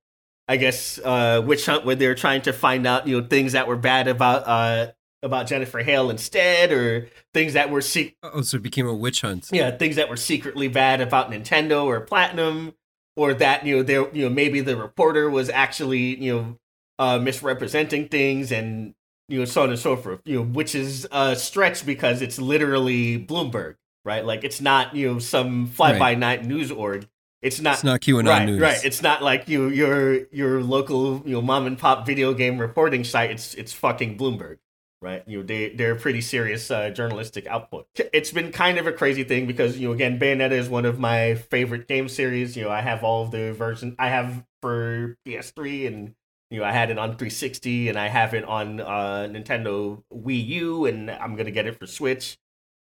I 0.48 0.58
guess 0.58 1.00
uh 1.04 1.42
witch 1.46 1.66
hunt 1.66 1.86
where 1.86 1.96
they're 1.96 2.16
trying 2.16 2.42
to 2.44 2.54
find 2.54 2.88
out 2.88 3.08
you 3.08 3.20
know 3.22 3.28
things 3.28 3.52
that 3.54 3.68
were 3.68 3.76
bad 3.76 4.08
about 4.08 4.48
uh 4.48 4.92
about 5.24 5.48
Jennifer 5.48 5.80
Hale 5.80 6.10
instead 6.10 6.72
or 6.72 7.10
things 7.34 7.54
that 7.54 7.70
were 7.72 7.82
se- 7.82 8.16
Oh, 8.22 8.42
so 8.42 8.58
it 8.58 8.64
became 8.64 8.88
a 8.88 8.94
witch 8.94 9.22
hunt. 9.22 9.50
yeah 9.52 9.72
things 9.72 9.96
that 9.98 10.10
were 10.10 10.16
secretly 10.18 10.68
bad 10.68 11.02
about 11.02 11.32
Nintendo 11.32 11.84
or 11.86 12.00
Platinum 12.02 12.74
or 13.16 13.34
that 13.34 13.66
you 13.66 13.78
know 13.78 13.84
there 13.84 14.08
you 14.16 14.24
know 14.24 14.30
maybe 14.34 14.62
the 14.62 14.78
reporter 14.78 15.30
was 15.30 15.50
actually 15.50 16.16
you 16.24 16.34
know 16.36 16.58
uh 17.00 17.18
misrepresenting 17.20 18.08
things 18.08 18.52
and 18.52 18.94
you 19.28 19.40
know 19.40 19.46
so 19.46 19.64
on 19.64 19.70
and 19.70 19.80
so 19.80 19.96
forth 19.96 20.22
you 20.26 20.38
know 20.38 20.44
which 20.44 20.76
is 20.76 21.08
a 21.12 21.36
stretch 21.36 21.86
because 21.86 22.22
it's 22.22 22.40
literally 22.40 23.18
Bloomberg 23.24 23.76
right 24.06 24.26
like 24.26 24.44
it's 24.44 24.62
not 24.62 24.96
you 24.96 25.12
know 25.12 25.20
some 25.20 25.68
fly 25.68 25.98
by 26.00 26.16
night 26.16 26.46
news 26.46 26.72
org 26.72 27.08
it's 27.42 27.60
not 27.60 27.76
It's 27.76 27.84
not 27.84 28.02
QAnon 28.02 28.28
right, 28.28 28.46
news. 28.46 28.60
Right, 28.60 28.84
It's 28.84 29.02
not 29.02 29.22
like 29.22 29.48
you 29.48 29.70
your 29.70 30.26
your 30.32 30.64
local 30.64 31.22
you 31.26 31.34
know 31.34 31.42
mom 31.42 31.68
and 31.68 31.78
pop 31.78 32.06
video 32.06 32.34
game 32.34 32.58
reporting 32.58 33.04
site. 33.04 33.32
It's 33.32 33.54
it's 33.54 33.72
fucking 33.74 34.18
Bloomberg, 34.18 34.58
right? 35.02 35.24
You 35.28 35.40
know 35.40 35.44
they 35.46 35.70
they're 35.70 35.94
a 35.94 36.00
pretty 36.00 36.22
serious 36.22 36.72
uh, 36.72 36.90
journalistic 36.90 37.46
output. 37.46 37.88
It's 38.12 38.32
been 38.32 38.52
kind 38.52 38.80
of 38.80 38.88
a 38.88 38.92
crazy 38.92 39.24
thing 39.24 39.46
because 39.46 39.78
you 39.78 39.88
know 39.88 39.94
again 39.94 40.20
Bayonetta 40.20 40.54
is 40.54 40.68
one 40.68 40.86
of 40.86 41.00
my 41.00 41.36
favorite 41.36 41.88
game 41.88 42.10
series. 42.10 42.58
You 42.58 42.64
know 42.64 42.72
I 42.72 42.82
have 42.82 43.04
all 43.04 43.24
of 43.24 43.32
the 43.32 43.54
versions. 43.54 43.96
I 44.00 44.10
have 44.10 44.44
for 44.62 45.16
PS3 45.26 45.88
and 45.88 46.16
you 46.50 46.60
know 46.60 46.66
I 46.66 46.72
had 46.72 46.89
it 46.92 46.98
on 46.98 47.10
360 47.18 47.89
and 47.89 47.98
I 48.00 48.08
have 48.08 48.34
it 48.34 48.44
on 48.46 48.80
uh, 48.82 49.27
Nintendo 49.30 50.04
Wii 50.13 50.46
U 50.48 50.86
and 50.86 51.12
I'm 51.12 51.36
gonna 51.36 51.51
get 51.51 51.68
it 51.68 51.80
for 51.80 51.88
Switch. 51.88 52.38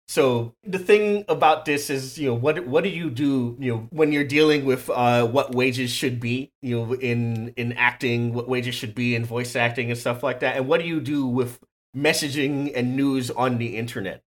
So 0.09 0.53
the 0.63 0.79
thing 0.79 1.25
about 1.27 1.65
this 1.65 1.89
is, 1.89 2.17
you 2.17 2.29
know, 2.29 2.33
what 2.35 2.65
what 2.65 2.83
do 2.83 2.89
you 2.89 3.09
do, 3.09 3.57
you 3.59 3.73
know, 3.73 3.87
when 3.91 4.11
you're 4.13 4.23
dealing 4.23 4.63
with 4.63 4.89
uh, 4.89 5.27
what 5.27 5.53
wages 5.53 5.91
should 5.91 6.19
be, 6.21 6.51
you 6.61 6.77
know, 6.79 6.93
in 6.93 7.53
in 7.57 7.73
acting, 7.73 8.33
what 8.33 8.47
wages 8.47 8.73
should 8.75 8.95
be 8.95 9.15
in 9.15 9.25
voice 9.25 9.55
acting 9.55 9.91
and 9.91 9.99
stuff 9.99 10.23
like 10.23 10.39
that, 10.41 10.55
and 10.55 10.67
what 10.67 10.79
do 10.79 10.87
you 10.87 11.01
do 11.01 11.25
with 11.27 11.59
messaging 11.95 12.71
and 12.73 12.95
news 12.95 13.29
on 13.31 13.57
the 13.57 13.75
internet? 13.75 14.23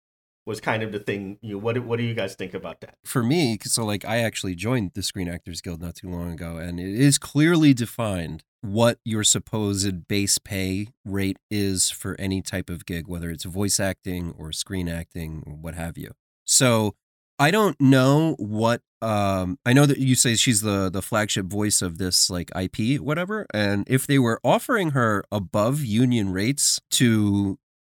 Was 0.45 0.59
kind 0.59 0.81
of 0.81 0.91
the 0.91 0.99
thing. 0.99 1.37
You 1.41 1.53
know, 1.53 1.57
what 1.59 1.77
what 1.79 1.97
do 1.97 2.03
you 2.03 2.13
guys 2.13 2.35
think 2.35 2.53
about 2.53 2.81
that? 2.81 2.95
for 3.05 3.21
me, 3.23 3.57
so 3.63 3.85
like 3.85 4.05
I 4.05 4.17
actually 4.17 4.55
joined 4.55 4.91
the 4.95 5.03
Screen 5.03 5.27
Actors 5.29 5.61
Guild 5.61 5.81
not 5.81 5.95
too 5.95 6.09
long 6.09 6.31
ago, 6.31 6.57
and 6.57 6.79
it 6.79 6.95
is 6.95 7.17
clearly 7.17 7.73
defined 7.73 8.43
what 8.61 8.99
your 9.05 9.23
supposed 9.23 10.07
base 10.07 10.37
pay 10.37 10.87
rate 11.05 11.37
is 11.49 11.89
for 11.89 12.15
any 12.19 12.41
type 12.41 12.69
of 12.69 12.85
gig, 12.85 13.07
whether 13.07 13.29
it's 13.29 13.45
voice 13.45 13.79
acting 13.79 14.33
or 14.37 14.51
screen 14.51 14.89
acting, 14.89 15.59
what 15.61 15.75
have 15.75 15.97
you. 15.97 16.11
So 16.45 16.95
I 17.37 17.51
don't 17.51 17.79
know 17.79 18.35
what 18.37 18.81
um 19.01 19.57
I 19.65 19.71
know 19.71 19.85
that 19.85 19.99
you 19.99 20.15
say 20.15 20.35
she's 20.35 20.59
the 20.61 20.89
the 20.89 21.01
flagship 21.01 21.45
voice 21.45 21.81
of 21.81 21.99
this 21.99 22.29
like 22.29 22.51
IP 22.53 22.99
whatever 22.99 23.45
and 23.53 23.85
if 23.87 24.05
they 24.05 24.19
were 24.19 24.41
offering 24.43 24.89
her 24.89 25.23
above 25.31 25.79
union 25.85 26.33
rates 26.33 26.81
to 26.91 27.57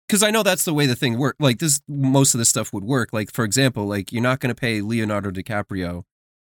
because 0.10 0.24
I 0.24 0.32
know 0.32 0.42
that's 0.42 0.66
the 0.66 0.74
way 0.74 0.88
the 0.88 0.96
thing 0.96 1.20
work. 1.20 1.36
Like 1.39 1.60
this, 1.60 1.82
most 1.88 2.34
of 2.34 2.39
this 2.39 2.50
stuff 2.50 2.74
would 2.74 2.84
work. 2.84 3.13
Like 3.13 3.32
for 3.32 3.46
example, 3.46 3.86
like 3.86 4.12
you're 4.12 4.24
not 4.24 4.39
going 4.39 4.54
to 4.54 4.60
pay 4.60 4.82
Leonardo 4.82 5.30
DiCaprio 5.30 6.04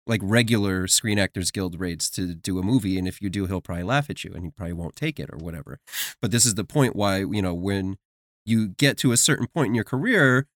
like 0.07 0.21
regular 0.23 0.87
Screen 0.87 1.19
Actors 1.19 1.51
Guild 1.51 1.79
rates 1.79 2.09
to 2.09 2.33
do 2.33 2.59
a 2.59 2.63
movie, 2.63 2.97
and 2.97 3.07
if 3.07 3.21
you 3.21 3.29
do, 3.29 3.45
he'll 3.45 3.61
probably 3.61 3.83
laugh 3.83 4.09
at 4.09 4.23
you 4.23 4.33
and 4.33 4.43
he 4.43 4.51
probably 4.51 4.73
won't 4.73 4.95
take 4.95 5.19
it 5.19 5.29
or 5.31 5.37
whatever. 5.37 5.79
But 6.19 6.31
this 6.31 6.45
is 6.45 6.55
the 6.55 6.63
point 6.63 6.95
why 6.95 7.19
you 7.19 7.41
know 7.41 7.53
when 7.53 7.97
you 8.43 8.69
get 8.69 8.97
to 8.97 9.11
a 9.11 9.17
certain 9.17 9.47
point 9.47 9.67
in 9.67 9.75
your 9.75 9.83
career, 9.83 10.47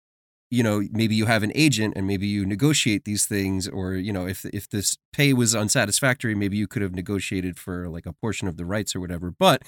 you 0.50 0.64
know 0.64 0.82
maybe 0.92 1.16
you 1.16 1.28
have 1.28 1.44
an 1.44 1.52
agent 1.54 1.94
and 1.96 2.08
maybe 2.08 2.26
you 2.26 2.48
negotiate 2.48 3.06
these 3.06 3.28
things, 3.28 3.68
or 3.68 3.94
you 3.94 4.12
know 4.12 4.26
if 4.28 4.44
if 4.46 4.68
this 4.68 4.98
pay 5.14 5.34
was 5.34 5.54
unsatisfactory, 5.54 6.34
maybe 6.34 6.58
you 6.58 6.68
could 6.68 6.82
have 6.82 6.96
negotiated 6.96 7.60
for 7.60 7.88
like 7.90 8.08
a 8.08 8.14
portion 8.14 8.48
of 8.48 8.58
the 8.58 8.66
rights 8.66 8.96
or 8.96 9.00
whatever. 9.00 9.32
But 9.38 9.62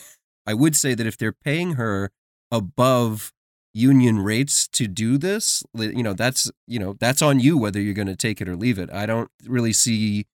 I 0.48 0.56
would 0.56 0.76
say 0.76 0.96
that 0.96 1.06
if 1.06 1.16
they're 1.16 1.32
paying 1.32 1.74
her 1.74 2.12
above 2.51 3.32
union 3.74 4.20
rates 4.20 4.68
to 4.68 4.88
do 4.88 5.18
this 5.18 5.63
you 5.75 6.01
know 6.01 6.13
that's 6.13 6.51
you 6.68 6.79
know 6.79 6.96
that's 7.00 7.22
on 7.22 7.39
you 7.39 7.58
whether 7.58 7.79
you're 7.79 7.94
going 7.94 8.08
to 8.08 8.15
take 8.15 8.41
it 8.41 8.50
or 8.50 8.56
leave 8.56 8.79
it. 8.79 8.91
I 8.91 9.06
don't 9.06 9.29
really 9.46 9.74
see 9.74 10.25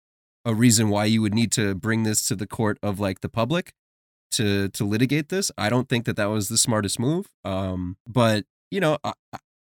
a 0.45 0.53
reason 0.53 0.89
why 0.89 1.05
you 1.05 1.22
would 1.22 1.34
need 1.34 1.51
to 1.53 1.75
bring 1.75 2.03
this 2.03 2.27
to 2.27 2.36
the 2.36 2.48
court 2.48 2.77
of 2.81 3.00
like 3.00 3.22
the 3.22 3.29
public 3.29 3.74
to 4.31 4.69
to 4.69 4.86
litigate 4.86 5.29
this. 5.29 5.51
I 5.57 5.69
don't 5.69 5.89
think 5.89 6.05
that 6.05 6.15
that 6.15 6.27
was 6.27 6.48
the 6.48 6.57
smartest 6.57 7.00
move 7.00 7.29
um 7.43 7.98
but 8.07 8.45
you 8.72 8.79
know 8.79 8.98
I, 9.03 9.13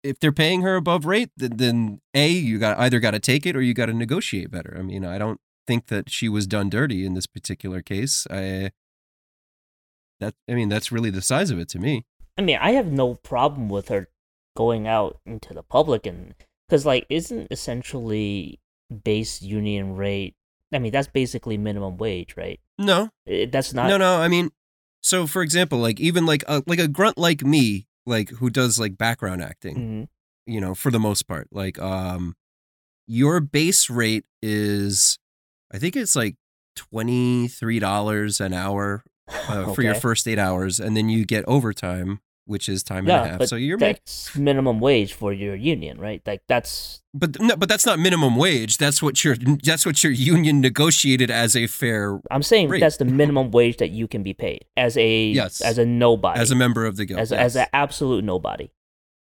if 0.02 0.20
they're 0.20 0.32
paying 0.32 0.62
her 0.62 0.76
above 0.76 1.04
rate 1.04 1.30
then, 1.36 1.56
then 1.56 2.00
a 2.14 2.28
you 2.28 2.58
got 2.58 2.78
either 2.78 3.00
got 3.00 3.12
to 3.12 3.18
take 3.18 3.46
it 3.46 3.56
or 3.56 3.62
you 3.62 3.74
got 3.74 3.86
to 3.86 3.94
negotiate 3.94 4.50
better. 4.50 4.76
I 4.78 4.82
mean 4.82 5.04
i 5.04 5.18
don't 5.18 5.40
think 5.66 5.86
that 5.86 6.10
she 6.10 6.28
was 6.28 6.46
done 6.46 6.68
dirty 6.70 7.04
in 7.04 7.14
this 7.14 7.26
particular 7.26 7.82
case. 7.82 8.26
I 8.30 8.70
that 10.20 10.34
i 10.48 10.54
mean 10.54 10.68
that's 10.68 10.92
really 10.92 11.10
the 11.10 11.22
size 11.22 11.50
of 11.50 11.58
it 11.58 11.68
to 11.70 11.78
me 11.78 12.04
I 12.38 12.42
mean, 12.42 12.58
I 12.60 12.72
have 12.72 12.86
no 12.86 13.14
problem 13.14 13.68
with 13.68 13.88
her 13.88 14.08
going 14.56 14.86
out 14.86 15.18
into 15.26 15.52
the 15.54 15.62
public 15.62 16.06
and 16.06 16.34
because 16.68 16.84
like 16.86 17.06
isn't 17.10 17.48
essentially 17.50 18.60
base 19.04 19.42
union 19.42 19.96
rate. 19.96 20.34
I 20.72 20.78
mean, 20.78 20.92
that's 20.92 21.08
basically 21.08 21.56
minimum 21.58 21.96
wage, 21.96 22.36
right? 22.36 22.60
no 22.78 23.08
It, 23.24 23.52
that's 23.52 23.72
not. 23.72 23.88
no, 23.88 23.96
no. 23.96 24.20
I 24.20 24.28
mean, 24.28 24.50
so 25.02 25.26
for 25.26 25.42
example, 25.42 25.78
like 25.78 25.98
even 26.00 26.26
like 26.26 26.44
a, 26.48 26.62
like 26.66 26.78
a 26.78 26.88
grunt 26.88 27.16
like 27.18 27.42
me, 27.42 27.86
like 28.04 28.30
who 28.30 28.50
does 28.50 28.78
like 28.78 28.98
background 28.98 29.42
acting, 29.42 29.76
Mhm. 29.76 30.08
you 30.46 30.60
know, 30.60 30.74
for 30.74 30.90
the 30.90 30.98
most 30.98 31.26
part, 31.28 31.48
like 31.52 31.78
um, 31.78 32.34
your 33.06 33.40
base 33.40 33.88
rate 33.88 34.24
is, 34.42 35.18
I 35.72 35.78
think 35.78 35.96
it's 35.96 36.16
like 36.16 36.36
twenty 36.74 37.48
three 37.48 37.78
dollars 37.78 38.40
an 38.40 38.52
hour 38.52 39.02
uh, 39.48 39.72
for 39.74 39.82
your 39.82 39.94
first 39.94 40.26
eight 40.28 40.38
hours, 40.38 40.78
and 40.80 40.96
then 40.96 41.08
you 41.08 41.24
get 41.24 41.44
overtime, 41.46 42.20
which 42.46 42.68
is 42.68 42.82
time 42.82 43.08
and 43.08 43.26
a 43.26 43.28
half. 43.28 43.44
So 43.44 43.56
you're 43.56 43.76
making, 43.78 44.00
that's 44.04 44.34
minimum 44.36 44.80
wage 44.80 45.12
for 45.12 45.32
your 45.32 45.54
union, 45.54 46.00
right? 46.00 46.22
Like 46.26 46.42
that's 46.48 47.02
but 47.12 47.38
no, 47.40 47.56
but 47.56 47.68
that's 47.68 47.84
not 47.86 47.98
minimum 47.98 48.36
wage. 48.36 48.78
That's 48.78 49.02
what 49.02 49.22
your 49.24 49.36
that's 49.62 49.84
what 49.84 50.02
your 50.02 50.12
union 50.12 50.60
negotiated 50.60 51.30
as 51.30 51.54
a 51.56 51.66
fair 51.66 52.20
I'm 52.30 52.42
saying 52.42 52.68
Rate. 52.68 52.80
that's 52.80 52.96
the 52.98 53.04
minimum 53.04 53.50
wage 53.50 53.76
that 53.78 53.90
you 53.90 54.06
can 54.08 54.22
be 54.22 54.32
paid 54.34 54.64
as 54.76 54.96
a 54.96 55.26
Yes. 55.26 55.60
as 55.60 55.78
a 55.78 55.84
nobody, 55.84 56.40
as 56.40 56.50
a 56.50 56.54
member 56.54 56.86
of 56.86 56.96
the 56.96 57.04
guild. 57.04 57.20
as 57.20 57.30
yes. 57.30 57.40
as 57.40 57.56
an 57.56 57.66
absolute 57.72 58.24
nobody, 58.24 58.70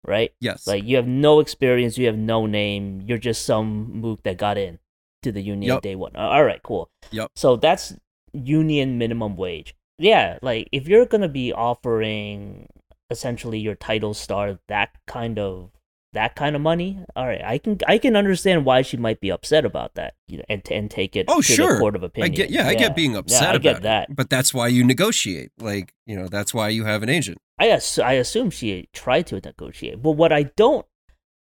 right? 0.05 0.31
yes, 0.39 0.65
Like 0.67 0.83
you 0.83 0.95
have 0.97 1.07
no 1.07 1.39
experience, 1.39 1.97
you 1.97 2.07
have 2.07 2.17
no 2.17 2.45
name, 2.45 3.01
you're 3.05 3.17
just 3.17 3.45
some 3.45 3.99
mook 4.01 4.23
that 4.23 4.37
got 4.37 4.57
in 4.57 4.79
to 5.23 5.31
the 5.31 5.41
union 5.41 5.67
Yup. 5.67 5.81
day 5.83 5.95
one. 5.95 6.15
All 6.15 6.43
right, 6.43 6.61
cool. 6.63 6.89
Yup. 7.11 7.29
So 7.35 7.55
that's 7.55 7.93
union 8.33 8.97
minimum 8.97 9.35
wage. 9.37 9.75
Yeah, 9.99 10.39
like 10.41 10.67
if 10.71 10.87
you're 10.87 11.05
gonna 11.05 11.29
be 11.29 11.53
offering 11.53 12.67
essentially 13.11 13.59
your 13.59 13.75
title 13.75 14.13
star 14.15 14.57
that 14.67 14.89
kind 15.05 15.37
of 15.37 15.69
that 16.13 16.35
kind 16.35 16.57
of 16.57 16.61
money, 16.61 16.99
all 17.15 17.25
right, 17.25 17.41
I 17.41 17.57
can 17.57 17.77
I 17.87 17.97
can 17.97 18.15
understand 18.17 18.65
why 18.65 18.81
she 18.81 18.97
might 18.97 19.21
be 19.21 19.29
upset 19.31 19.63
about 19.63 19.93
that, 19.95 20.15
you 20.27 20.37
know, 20.39 20.43
and 20.49 20.61
and 20.71 20.89
take 20.91 21.15
it 21.15 21.25
Oh, 21.29 21.41
to 21.41 21.53
sure. 21.53 21.73
the 21.75 21.79
court 21.79 21.95
of 21.95 22.03
I 22.03 22.07
opinion. 22.07 22.33
get 22.33 22.49
yeah, 22.49 22.67
I 22.67 22.73
get 22.75 22.95
being 22.95 23.15
upset 23.15 23.41
yeah, 23.41 23.47
I 23.47 23.51
about 23.51 23.61
get 23.61 23.77
it. 23.77 23.83
that. 23.83 24.15
But 24.15 24.29
that's 24.29 24.53
why 24.53 24.67
you 24.67 24.83
negotiate. 24.83 25.51
Like, 25.57 25.93
you 26.05 26.17
know, 26.17 26.27
that's 26.27 26.53
why 26.53 26.67
you 26.69 26.83
have 26.85 27.01
an 27.03 27.09
agent. 27.09 27.37
I 27.59 27.69
ass- 27.69 27.99
I 27.99 28.13
assume 28.13 28.49
she 28.49 28.89
tried 28.93 29.27
to 29.27 29.35
negotiate. 29.39 30.01
But 30.01 30.11
what 30.11 30.33
I 30.33 30.43
don't 30.43 30.85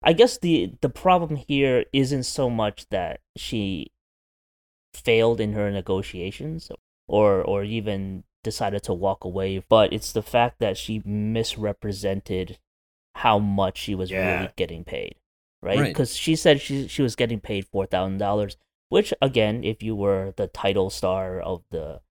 I 0.04 0.14
guess 0.14 0.38
the 0.40 0.74
the 0.82 0.90
problem 0.90 1.36
here 1.36 1.86
isn't 1.94 2.24
so 2.24 2.50
much 2.50 2.88
that 2.90 3.20
she 3.36 3.92
failed 4.94 5.40
in 5.40 5.54
her 5.54 5.70
negotiations 5.72 6.72
or 7.08 7.42
or 7.44 7.64
even 7.64 8.24
decided 8.44 8.84
to 8.84 8.94
walk 8.94 9.24
away, 9.24 9.64
but 9.70 9.92
it's 9.94 10.12
the 10.12 10.22
fact 10.24 10.60
that 10.60 10.78
she 10.78 11.02
misrepresented 11.06 12.58
how 13.16 13.40
much 13.40 13.78
she 13.78 13.96
was 13.96 14.12
Yeah. 14.12 14.40
really 14.42 14.54
getting 14.56 14.84
paid. 14.84 15.16
Right? 15.62 15.80
Right. 15.80 15.88
Because 15.88 16.16
she 16.16 16.36
said 16.36 16.62
she 16.62 16.88
she 16.88 17.02
was 17.02 17.16
getting 17.16 17.40
paid 17.40 17.68
four 17.68 17.86
thousand 17.88 18.20
dollars, 18.20 18.58
which 18.90 19.12
again, 19.22 19.64
if 19.64 19.82
you 19.82 19.96
were 19.96 20.34
the 20.38 20.48
title 20.48 20.90
star 20.90 21.40
of 21.42 21.64
the 21.72 22.02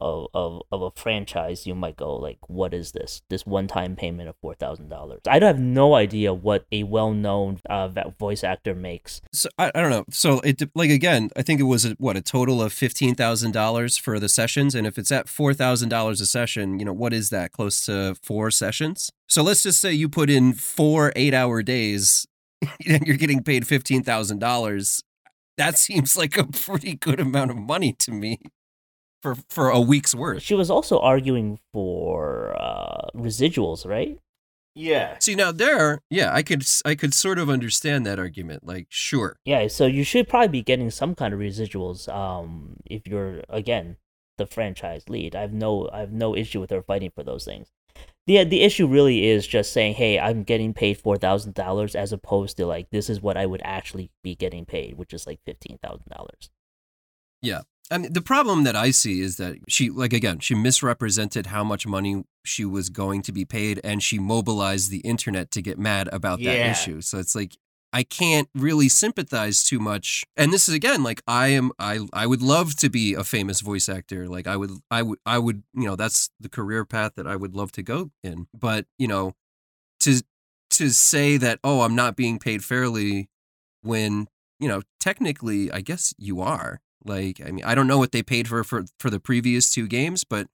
of, 0.00 0.28
of 0.34 0.62
of 0.70 0.82
a 0.82 0.90
franchise, 0.90 1.66
you 1.66 1.74
might 1.74 1.96
go 1.96 2.16
like, 2.16 2.38
"What 2.48 2.74
is 2.74 2.92
this? 2.92 3.22
This 3.28 3.46
one-time 3.46 3.96
payment 3.96 4.28
of 4.28 4.36
four 4.40 4.54
thousand 4.54 4.88
dollars?" 4.88 5.20
I 5.28 5.38
have 5.38 5.58
no 5.58 5.94
idea 5.94 6.32
what 6.32 6.66
a 6.72 6.82
well-known 6.84 7.60
uh, 7.68 7.88
voice 8.18 8.44
actor 8.44 8.74
makes. 8.74 9.20
So 9.32 9.48
I, 9.58 9.70
I 9.74 9.80
don't 9.80 9.90
know. 9.90 10.04
So 10.10 10.40
it 10.40 10.62
like 10.74 10.90
again, 10.90 11.30
I 11.36 11.42
think 11.42 11.60
it 11.60 11.64
was 11.64 11.84
a, 11.84 11.90
what 11.98 12.16
a 12.16 12.22
total 12.22 12.62
of 12.62 12.72
fifteen 12.72 13.14
thousand 13.14 13.52
dollars 13.52 13.96
for 13.96 14.18
the 14.18 14.28
sessions, 14.28 14.74
and 14.74 14.86
if 14.86 14.98
it's 14.98 15.12
at 15.12 15.28
four 15.28 15.54
thousand 15.54 15.88
dollars 15.88 16.20
a 16.20 16.26
session, 16.26 16.78
you 16.78 16.84
know 16.84 16.92
what 16.92 17.12
is 17.12 17.30
that? 17.30 17.52
Close 17.52 17.84
to 17.86 18.16
four 18.22 18.50
sessions. 18.50 19.10
So 19.28 19.42
let's 19.42 19.62
just 19.62 19.80
say 19.80 19.92
you 19.92 20.08
put 20.08 20.30
in 20.30 20.52
four 20.52 21.12
eight-hour 21.16 21.62
days, 21.62 22.26
and 22.86 23.06
you're 23.06 23.16
getting 23.16 23.42
paid 23.42 23.66
fifteen 23.66 24.02
thousand 24.02 24.38
dollars. 24.38 25.02
That 25.58 25.76
seems 25.76 26.16
like 26.16 26.38
a 26.38 26.46
pretty 26.46 26.94
good 26.94 27.20
amount 27.20 27.50
of 27.50 27.58
money 27.58 27.92
to 27.98 28.10
me 28.10 28.40
for 29.22 29.36
for 29.48 29.70
a 29.70 29.80
week's 29.80 30.14
worth. 30.14 30.42
She 30.42 30.54
was 30.54 30.70
also 30.70 30.98
arguing 30.98 31.60
for 31.72 32.54
uh, 32.60 33.08
residuals, 33.14 33.86
right? 33.86 34.18
Yeah. 34.74 35.18
See 35.20 35.34
now 35.34 35.52
there, 35.52 36.00
yeah, 36.10 36.32
I 36.32 36.42
could 36.42 36.64
I 36.84 36.94
could 36.94 37.14
sort 37.14 37.38
of 37.38 37.50
understand 37.50 38.06
that 38.06 38.18
argument. 38.18 38.66
Like, 38.66 38.86
sure, 38.88 39.36
Yeah, 39.44 39.68
so 39.68 39.86
you 39.86 40.02
should 40.02 40.28
probably 40.28 40.48
be 40.48 40.62
getting 40.62 40.90
some 40.90 41.14
kind 41.14 41.34
of 41.34 41.40
residuals. 41.40 42.08
Um, 42.12 42.76
if 42.86 43.06
you're 43.06 43.42
again 43.48 43.96
the 44.38 44.46
franchise 44.46 45.08
lead, 45.08 45.36
I 45.36 45.42
have 45.42 45.52
no 45.52 45.88
I 45.92 46.00
have 46.00 46.12
no 46.12 46.34
issue 46.34 46.60
with 46.60 46.70
her 46.70 46.82
fighting 46.82 47.12
for 47.14 47.22
those 47.22 47.44
things. 47.44 47.68
the 48.26 48.42
The 48.44 48.62
issue 48.62 48.86
really 48.86 49.26
is 49.28 49.46
just 49.46 49.72
saying, 49.74 49.94
"Hey, 49.94 50.18
I'm 50.18 50.42
getting 50.42 50.72
paid 50.72 50.96
four 50.98 51.18
thousand 51.18 51.52
dollars," 51.54 51.94
as 51.94 52.10
opposed 52.12 52.56
to 52.56 52.66
like, 52.66 52.88
"This 52.90 53.10
is 53.10 53.20
what 53.20 53.36
I 53.36 53.44
would 53.44 53.60
actually 53.64 54.10
be 54.24 54.34
getting 54.34 54.64
paid," 54.64 54.96
which 54.96 55.12
is 55.12 55.26
like 55.26 55.40
fifteen 55.44 55.78
thousand 55.82 56.08
dollars. 56.08 56.48
I 57.90 57.98
mean, 57.98 58.12
the 58.12 58.22
problem 58.22 58.64
that 58.64 58.74
I 58.76 58.90
see 58.90 59.20
is 59.20 59.36
that 59.36 59.56
she, 59.68 59.90
like, 59.90 60.12
again, 60.12 60.38
she 60.38 60.54
misrepresented 60.54 61.46
how 61.46 61.62
much 61.62 61.86
money 61.86 62.24
she 62.44 62.64
was 62.64 62.88
going 62.88 63.22
to 63.22 63.32
be 63.32 63.44
paid, 63.44 63.80
and 63.84 64.02
she 64.02 64.18
mobilized 64.18 64.90
the 64.90 65.00
internet 65.00 65.50
to 65.52 65.62
get 65.62 65.78
mad 65.78 66.08
about 66.12 66.38
that 66.42 66.60
Yeah. 66.60 66.70
issue. 66.70 67.00
So 67.02 67.18
it's 67.18 67.34
like 67.34 67.56
I 67.94 68.02
can't 68.04 68.48
really 68.54 68.88
sympathize 68.88 69.62
too 69.62 69.78
much. 69.78 70.24
And 70.34 70.50
this 70.50 70.66
is 70.66 70.74
again, 70.74 71.02
like, 71.02 71.20
I 71.26 71.48
am, 71.48 71.72
I, 71.78 72.06
I 72.14 72.26
would 72.26 72.40
love 72.40 72.74
to 72.76 72.88
be 72.88 73.12
a 73.12 73.22
famous 73.22 73.60
voice 73.60 73.86
actor. 73.86 74.26
Like, 74.26 74.46
I 74.46 74.56
would, 74.56 74.70
I 74.90 75.02
would, 75.02 75.18
I 75.26 75.38
would, 75.38 75.62
you 75.74 75.84
know, 75.84 75.94
that's 75.96 76.30
the 76.40 76.48
career 76.48 76.86
path 76.86 77.12
that 77.16 77.26
I 77.26 77.36
would 77.36 77.54
love 77.54 77.70
to 77.72 77.82
go 77.82 78.10
in. 78.22 78.46
But 78.58 78.86
you 78.98 79.06
know, 79.08 79.34
to 80.00 80.22
to 80.70 80.88
say 80.88 81.36
that, 81.36 81.58
oh, 81.62 81.82
I'm 81.82 81.94
not 81.94 82.16
being 82.16 82.38
paid 82.38 82.64
fairly, 82.64 83.28
when 83.82 84.26
you 84.58 84.68
know, 84.68 84.80
technically, 84.98 85.70
I 85.70 85.82
guess 85.82 86.14
you 86.16 86.40
are 86.40 86.80
Like, 87.04 87.40
I 87.44 87.50
mean, 87.50 87.64
I 87.64 87.74
don't 87.74 87.86
know 87.86 87.98
what 87.98 88.12
they 88.12 88.22
paid 88.22 88.48
for 88.48 88.62
for, 88.64 88.84
for 88.98 89.10
the 89.10 89.20
previous 89.20 89.70
two 89.72 89.86
games, 89.88 90.24
but 90.24 90.46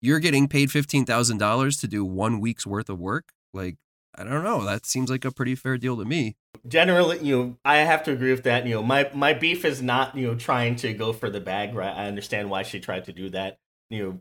you're 0.00 0.20
getting 0.20 0.48
paid 0.48 0.70
fifteen 0.70 1.04
thousand 1.04 1.38
dollars 1.38 1.76
to 1.78 1.88
do 1.88 2.04
one 2.04 2.40
week's 2.40 2.66
worth 2.66 2.88
of 2.88 2.98
work. 2.98 3.30
Like, 3.52 3.76
I 4.16 4.24
don't 4.24 4.44
know. 4.44 4.64
That 4.64 4.86
seems 4.86 5.10
like 5.10 5.24
a 5.24 5.30
pretty 5.32 5.54
fair 5.54 5.78
deal 5.78 5.96
to 5.96 6.04
me. 6.04 6.36
generally 6.66 7.18
you 7.20 7.36
know 7.36 7.56
i 7.64 7.76
have 7.78 8.02
to 8.02 8.10
agree 8.12 8.32
with 8.32 8.42
that 8.42 8.66
you 8.66 8.74
know 8.74 8.82
my 8.82 9.08
my 9.14 9.32
beef 9.32 9.64
is 9.64 9.80
not 9.80 10.16
you 10.16 10.26
know 10.26 10.34
trying 10.34 10.74
to 10.74 10.92
go 10.92 11.12
for 11.12 11.30
the 11.30 11.40
bag 11.40 11.72
right 11.74 11.94
i 11.96 12.06
understand 12.06 12.50
why 12.50 12.62
she 12.64 12.80
tried 12.80 13.04
to 13.04 13.12
do 13.12 13.30
that 13.30 13.58
you 13.90 14.02
know 14.02 14.20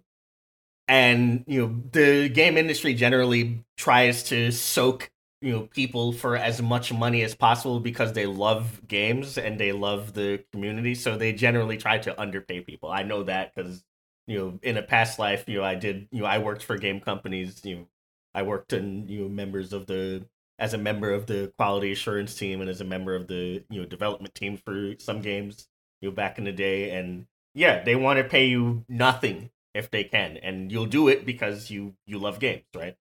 and 0.87 1.43
you 1.47 1.59
know 1.61 1.81
the 1.91 2.29
game 2.29 2.57
industry 2.57 2.93
generally 2.93 3.63
tries 3.75 4.23
to 4.23 4.51
soak 4.51 5.09
you 5.41 5.51
know 5.51 5.62
people 5.67 6.12
for 6.13 6.36
as 6.36 6.62
much 6.62 6.91
money 6.91 7.22
as 7.24 7.36
possible 7.36 7.79
because 7.79 8.13
they 8.13 8.25
love 8.25 8.88
games 8.88 9.38
and 9.38 9.60
they 9.60 9.72
love 9.72 10.13
the 10.13 10.44
community. 10.51 10.96
So 10.96 11.17
they 11.17 11.34
generally 11.34 11.77
try 11.77 12.00
to 12.00 12.20
underpay 12.20 12.62
people. 12.62 12.89
I 12.89 13.03
know 13.03 13.24
that 13.24 13.53
because 13.56 13.84
you 14.27 14.38
know 14.38 14.60
in 14.62 14.77
a 14.77 14.82
past 14.82 15.20
life 15.20 15.46
you 15.48 15.58
know 15.58 15.63
i 15.63 15.74
did 15.74 16.06
you 16.12 16.20
know 16.22 16.25
i 16.27 16.38
worked 16.38 16.62
for 16.62 16.77
game 16.77 17.00
companies 17.00 17.62
you 17.63 17.75
know 17.77 17.88
i 18.36 18.41
worked 18.41 18.74
in 18.74 19.08
you 19.08 19.22
know 19.22 19.29
members 19.29 19.72
of 19.72 19.88
the 19.88 20.25
as 20.60 20.74
a 20.74 20.77
member 20.77 21.12
of 21.13 21.27
the 21.27 21.51
quality 21.58 21.91
assurance 21.91 22.36
team 22.36 22.62
and 22.62 22.70
as 22.70 22.82
a 22.82 22.86
member 22.86 23.15
of 23.15 23.27
the 23.27 23.63
you 23.70 23.79
know 23.82 23.86
development 23.86 24.34
team 24.36 24.58
for 24.58 24.96
some 25.00 25.22
games 25.22 25.67
you 26.01 26.10
know 26.10 26.15
back 26.15 26.38
in 26.38 26.44
the 26.44 26.51
day. 26.51 26.91
And 26.91 27.27
yeah 27.53 27.84
they 27.84 27.96
want 27.96 28.17
to 28.17 28.24
pay 28.24 28.48
you 28.48 28.86
nothing 28.89 29.50
if 29.74 29.91
they 29.91 30.03
can. 30.03 30.38
And 30.38 30.72
you'll 30.72 30.86
do 30.88 31.08
it 31.08 31.25
because 31.25 31.70
you 31.70 31.94
you 32.06 32.17
love 32.20 32.39
games 32.39 32.63
right? 32.75 32.96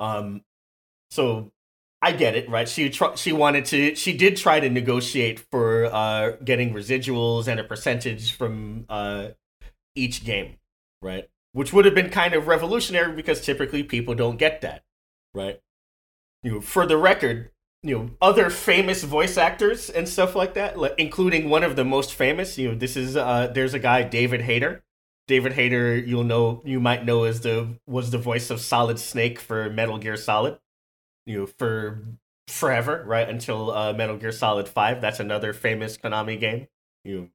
Um 0.00 0.42
so 1.10 1.52
i 2.02 2.12
get 2.12 2.34
it 2.34 2.48
right 2.48 2.68
she 2.68 2.90
tr- 2.90 3.16
she 3.16 3.32
wanted 3.32 3.64
to 3.64 3.94
she 3.94 4.16
did 4.16 4.36
try 4.36 4.60
to 4.60 4.68
negotiate 4.68 5.40
for 5.50 5.86
uh 5.86 6.32
getting 6.44 6.74
residuals 6.74 7.46
and 7.46 7.60
a 7.60 7.64
percentage 7.64 8.32
from 8.32 8.84
uh 8.88 9.28
each 9.94 10.24
game 10.24 10.56
right 11.00 11.28
which 11.52 11.72
would 11.72 11.84
have 11.84 11.94
been 11.94 12.10
kind 12.10 12.34
of 12.34 12.46
revolutionary 12.46 13.14
because 13.14 13.40
typically 13.40 13.82
people 13.82 14.14
don't 14.14 14.38
get 14.38 14.60
that 14.60 14.82
right 15.34 15.60
you 16.42 16.52
know, 16.52 16.60
for 16.60 16.86
the 16.86 16.96
record, 16.96 17.50
you 17.82 17.96
know, 17.96 18.10
other 18.20 18.50
famous 18.50 19.02
voice 19.04 19.36
actors 19.36 19.90
and 19.90 20.08
stuff 20.08 20.34
like 20.34 20.54
that, 20.54 20.78
like, 20.78 20.94
including 20.98 21.48
one 21.48 21.62
of 21.62 21.76
the 21.76 21.84
most 21.84 22.14
famous. 22.14 22.58
You 22.58 22.70
know, 22.70 22.74
this 22.74 22.96
is 22.96 23.16
uh, 23.16 23.48
there's 23.54 23.74
a 23.74 23.78
guy 23.78 24.02
David 24.02 24.42
Hayter. 24.42 24.82
David 25.28 25.52
Hayter, 25.52 25.96
you'll 25.96 26.24
know, 26.24 26.62
you 26.64 26.80
might 26.80 27.04
know 27.04 27.24
as 27.24 27.40
the 27.40 27.78
was 27.86 28.10
the 28.10 28.18
voice 28.18 28.50
of 28.50 28.60
Solid 28.60 28.98
Snake 28.98 29.38
for 29.38 29.70
Metal 29.70 29.98
Gear 29.98 30.16
Solid. 30.16 30.58
You 31.26 31.38
know, 31.40 31.46
for 31.46 32.02
forever, 32.48 33.02
right 33.06 33.28
until 33.28 33.70
uh, 33.70 33.92
Metal 33.92 34.16
Gear 34.16 34.32
Solid 34.32 34.68
Five. 34.68 35.00
That's 35.00 35.20
another 35.20 35.52
famous 35.52 35.96
Konami 35.96 36.38
game. 36.38 36.68
You, 37.04 37.30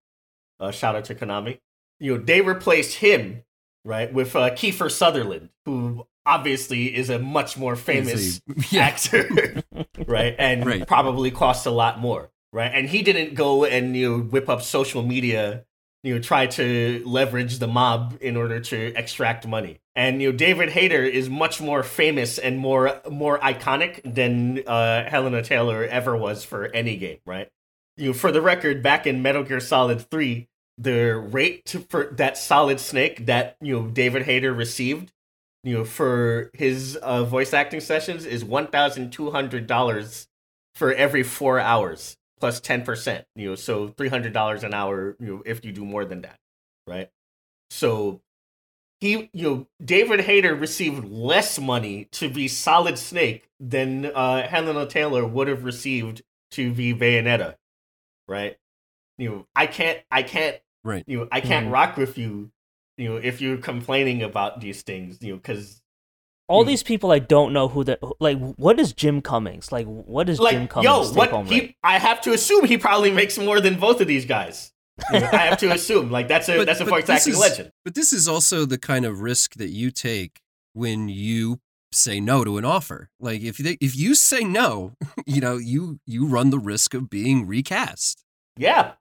uh, 0.59 0.71
shout 0.71 0.95
out 0.95 1.05
to 1.05 1.15
Konami. 1.15 1.59
You 1.99 2.17
know, 2.17 2.23
they 2.23 2.41
replaced 2.41 2.95
him 2.95 3.43
right 3.85 4.13
with 4.13 4.35
uh, 4.35 4.49
Kiefer 4.51 4.91
Sutherland, 4.91 5.49
who 5.65 6.05
obviously 6.25 6.93
is 6.95 7.09
a 7.09 7.17
much 7.19 7.57
more 7.57 7.75
famous 7.77 8.41
yeah. 8.69 8.83
actor, 8.87 9.63
right? 10.07 10.35
And 10.37 10.65
Right. 10.65 10.87
probably 10.87 11.31
costs 11.31 11.65
a 11.65 11.71
lot 11.71 11.99
more, 11.99 12.29
right? 12.51 12.71
And 12.73 12.89
he 12.89 13.01
didn't 13.01 13.33
go 13.35 13.63
and 13.65 13.95
you 13.95 14.09
know 14.17 14.23
whip 14.23 14.49
up 14.49 14.61
social 14.61 15.01
media, 15.03 15.65
you 16.03 16.13
know, 16.13 16.21
try 16.21 16.47
to 16.47 17.03
leverage 17.05 17.59
the 17.59 17.67
mob 17.67 18.17
in 18.21 18.37
order 18.37 18.59
to 18.59 18.93
extract 18.95 19.47
money. 19.47 19.79
And 19.95 20.21
you 20.21 20.31
know, 20.31 20.37
David 20.37 20.69
Hayter 20.69 21.03
is 21.03 21.29
much 21.29 21.59
more 21.59 21.83
famous 21.83 22.37
and 22.37 22.59
more 22.59 23.01
more 23.09 23.39
iconic 23.39 24.01
than 24.03 24.63
uh, 24.67 25.09
Helena 25.09 25.41
Taylor 25.41 25.83
ever 25.85 26.15
was 26.15 26.43
for 26.43 26.65
any 26.67 26.97
game, 26.97 27.19
right? 27.25 27.49
You 27.97 28.07
know, 28.07 28.13
for 28.13 28.31
the 28.31 28.41
record, 28.41 28.83
back 28.83 29.07
in 29.07 29.21
Metal 29.21 29.43
Gear 29.43 29.59
Solid 29.59 30.09
Three, 30.09 30.47
the 30.77 31.15
rate 31.15 31.65
to, 31.65 31.79
for 31.79 32.05
that 32.17 32.37
Solid 32.37 32.79
Snake 32.79 33.25
that 33.25 33.57
you 33.61 33.73
know 33.73 33.87
David 33.87 34.23
Hayter 34.23 34.53
received 34.53 35.11
you 35.63 35.73
know, 35.77 35.83
for 35.83 36.49
his 36.53 36.95
uh, 36.97 37.23
voice 37.23 37.53
acting 37.53 37.81
sessions 37.81 38.25
is 38.25 38.43
one 38.45 38.67
thousand 38.67 39.11
two 39.11 39.31
hundred 39.31 39.67
dollars 39.67 40.27
for 40.75 40.93
every 40.93 41.23
four 41.23 41.59
hours 41.59 42.16
plus 42.39 42.59
ten 42.59 42.83
percent. 42.83 43.25
You 43.35 43.49
know, 43.49 43.55
so 43.55 43.89
three 43.89 44.09
hundred 44.09 44.33
dollars 44.33 44.63
an 44.63 44.73
hour. 44.73 45.15
You 45.19 45.27
know, 45.27 45.43
if 45.45 45.63
you 45.65 45.71
do 45.71 45.85
more 45.85 46.05
than 46.05 46.21
that, 46.21 46.37
right? 46.85 47.09
So 47.69 48.21
he, 48.99 49.29
you 49.33 49.43
know, 49.43 49.67
David 49.83 50.21
Hayter 50.21 50.55
received 50.55 51.05
less 51.05 51.59
money 51.59 52.07
to 52.13 52.29
be 52.29 52.47
Solid 52.47 52.97
Snake 52.97 53.47
than 53.59 54.05
uh, 54.07 54.47
Helena 54.47 54.87
Taylor 54.87 55.25
would 55.25 55.47
have 55.47 55.63
received 55.63 56.23
to 56.51 56.73
be 56.73 56.93
Bayonetta, 56.93 57.55
right? 58.27 58.57
You 59.17 59.29
know, 59.29 59.47
I 59.55 59.67
can't, 59.67 59.99
I 60.09 60.23
can't, 60.23 60.57
Right. 60.83 61.03
you 61.07 61.19
know, 61.19 61.27
I 61.31 61.41
can't 61.41 61.67
Mhm. 61.67 61.71
rock 61.71 61.97
with 61.97 62.17
you 62.17 62.51
you 62.97 63.07
know, 63.07 63.17
if 63.17 63.41
you're 63.41 63.57
complaining 63.57 64.23
about 64.23 64.59
these 64.59 64.81
things, 64.81 65.21
you 65.21 65.31
know, 65.33 65.37
because 65.37 65.81
All 66.49 66.63
Hmm. 66.63 66.67
these 66.69 66.83
people 66.83 67.11
I 67.11 67.19
don't 67.19 67.51
know 67.53 67.67
who 67.67 67.83
that 67.85 67.99
like. 68.19 68.37
What 68.55 68.79
is 68.79 68.93
Jim 68.93 69.21
Cummings? 69.21 69.71
Like, 69.71 69.85
what 69.85 70.29
is 70.29 70.37
Jim 70.37 70.43
like, 70.61 70.69
Cummings? 70.69 71.09
yo, 71.11 71.13
what 71.13 71.29
home 71.29 71.45
he, 71.47 71.59
rate? 71.59 71.75
I 71.83 71.99
have 71.99 72.21
to 72.21 72.31
assume 72.33 72.65
he 72.65 72.77
probably 72.77 73.11
makes 73.11 73.37
more 73.37 73.59
than 73.59 73.77
both 73.79 73.99
of 74.01 74.07
these 74.07 74.25
guys. 74.25 74.71
I 75.11 75.19
have 75.19 75.59
to 75.59 75.71
assume, 75.71 76.09
like, 76.09 76.27
that's 76.27 76.49
a 76.49 76.57
But- 76.57 76.65
that's 76.65 76.79
a 76.79 76.85
but 76.85 76.89
voice 76.91 77.09
acting 77.09 77.33
is- 77.33 77.39
legend. 77.39 77.71
But 77.85 77.93
this 77.95 78.11
is 78.13 78.27
also 78.27 78.65
the 78.65 78.77
kind 78.79 79.05
of 79.05 79.21
risk 79.21 79.55
that 79.55 79.69
you 79.69 79.91
take 79.91 80.39
when 80.73 81.07
you 81.09 81.59
say 81.91 82.19
no 82.19 82.43
to 82.43 82.57
an 82.57 82.65
offer. 82.65 83.09
Like 83.19 83.41
if 83.41 83.57
they, 83.57 83.77
if 83.81 83.95
you 83.95 84.15
say 84.15 84.43
no, 84.43 84.93
you 85.25 85.39
know, 85.41 85.57
you 85.57 85.99
you 86.07 86.25
run 86.25 86.49
the 86.49 86.59
risk 86.59 86.93
of 86.93 87.09
being 87.09 87.45
recast. 87.47 88.23
Yeah, 88.57 88.93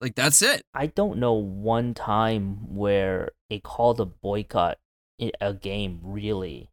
Like 0.00 0.14
that's 0.16 0.42
it. 0.42 0.62
I 0.74 0.86
don't 0.88 1.18
know 1.18 1.32
one 1.34 1.94
time 1.94 2.74
where 2.74 3.30
a 3.50 3.60
called 3.60 4.00
a 4.00 4.04
boycott 4.04 4.78
a 5.40 5.54
game 5.54 6.00
really 6.02 6.68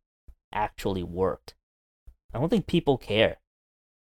actually 0.54 1.04
worked. 1.04 1.56
I 2.34 2.40
don't 2.40 2.50
think 2.50 2.68
people 2.68 2.98
care. 2.98 3.38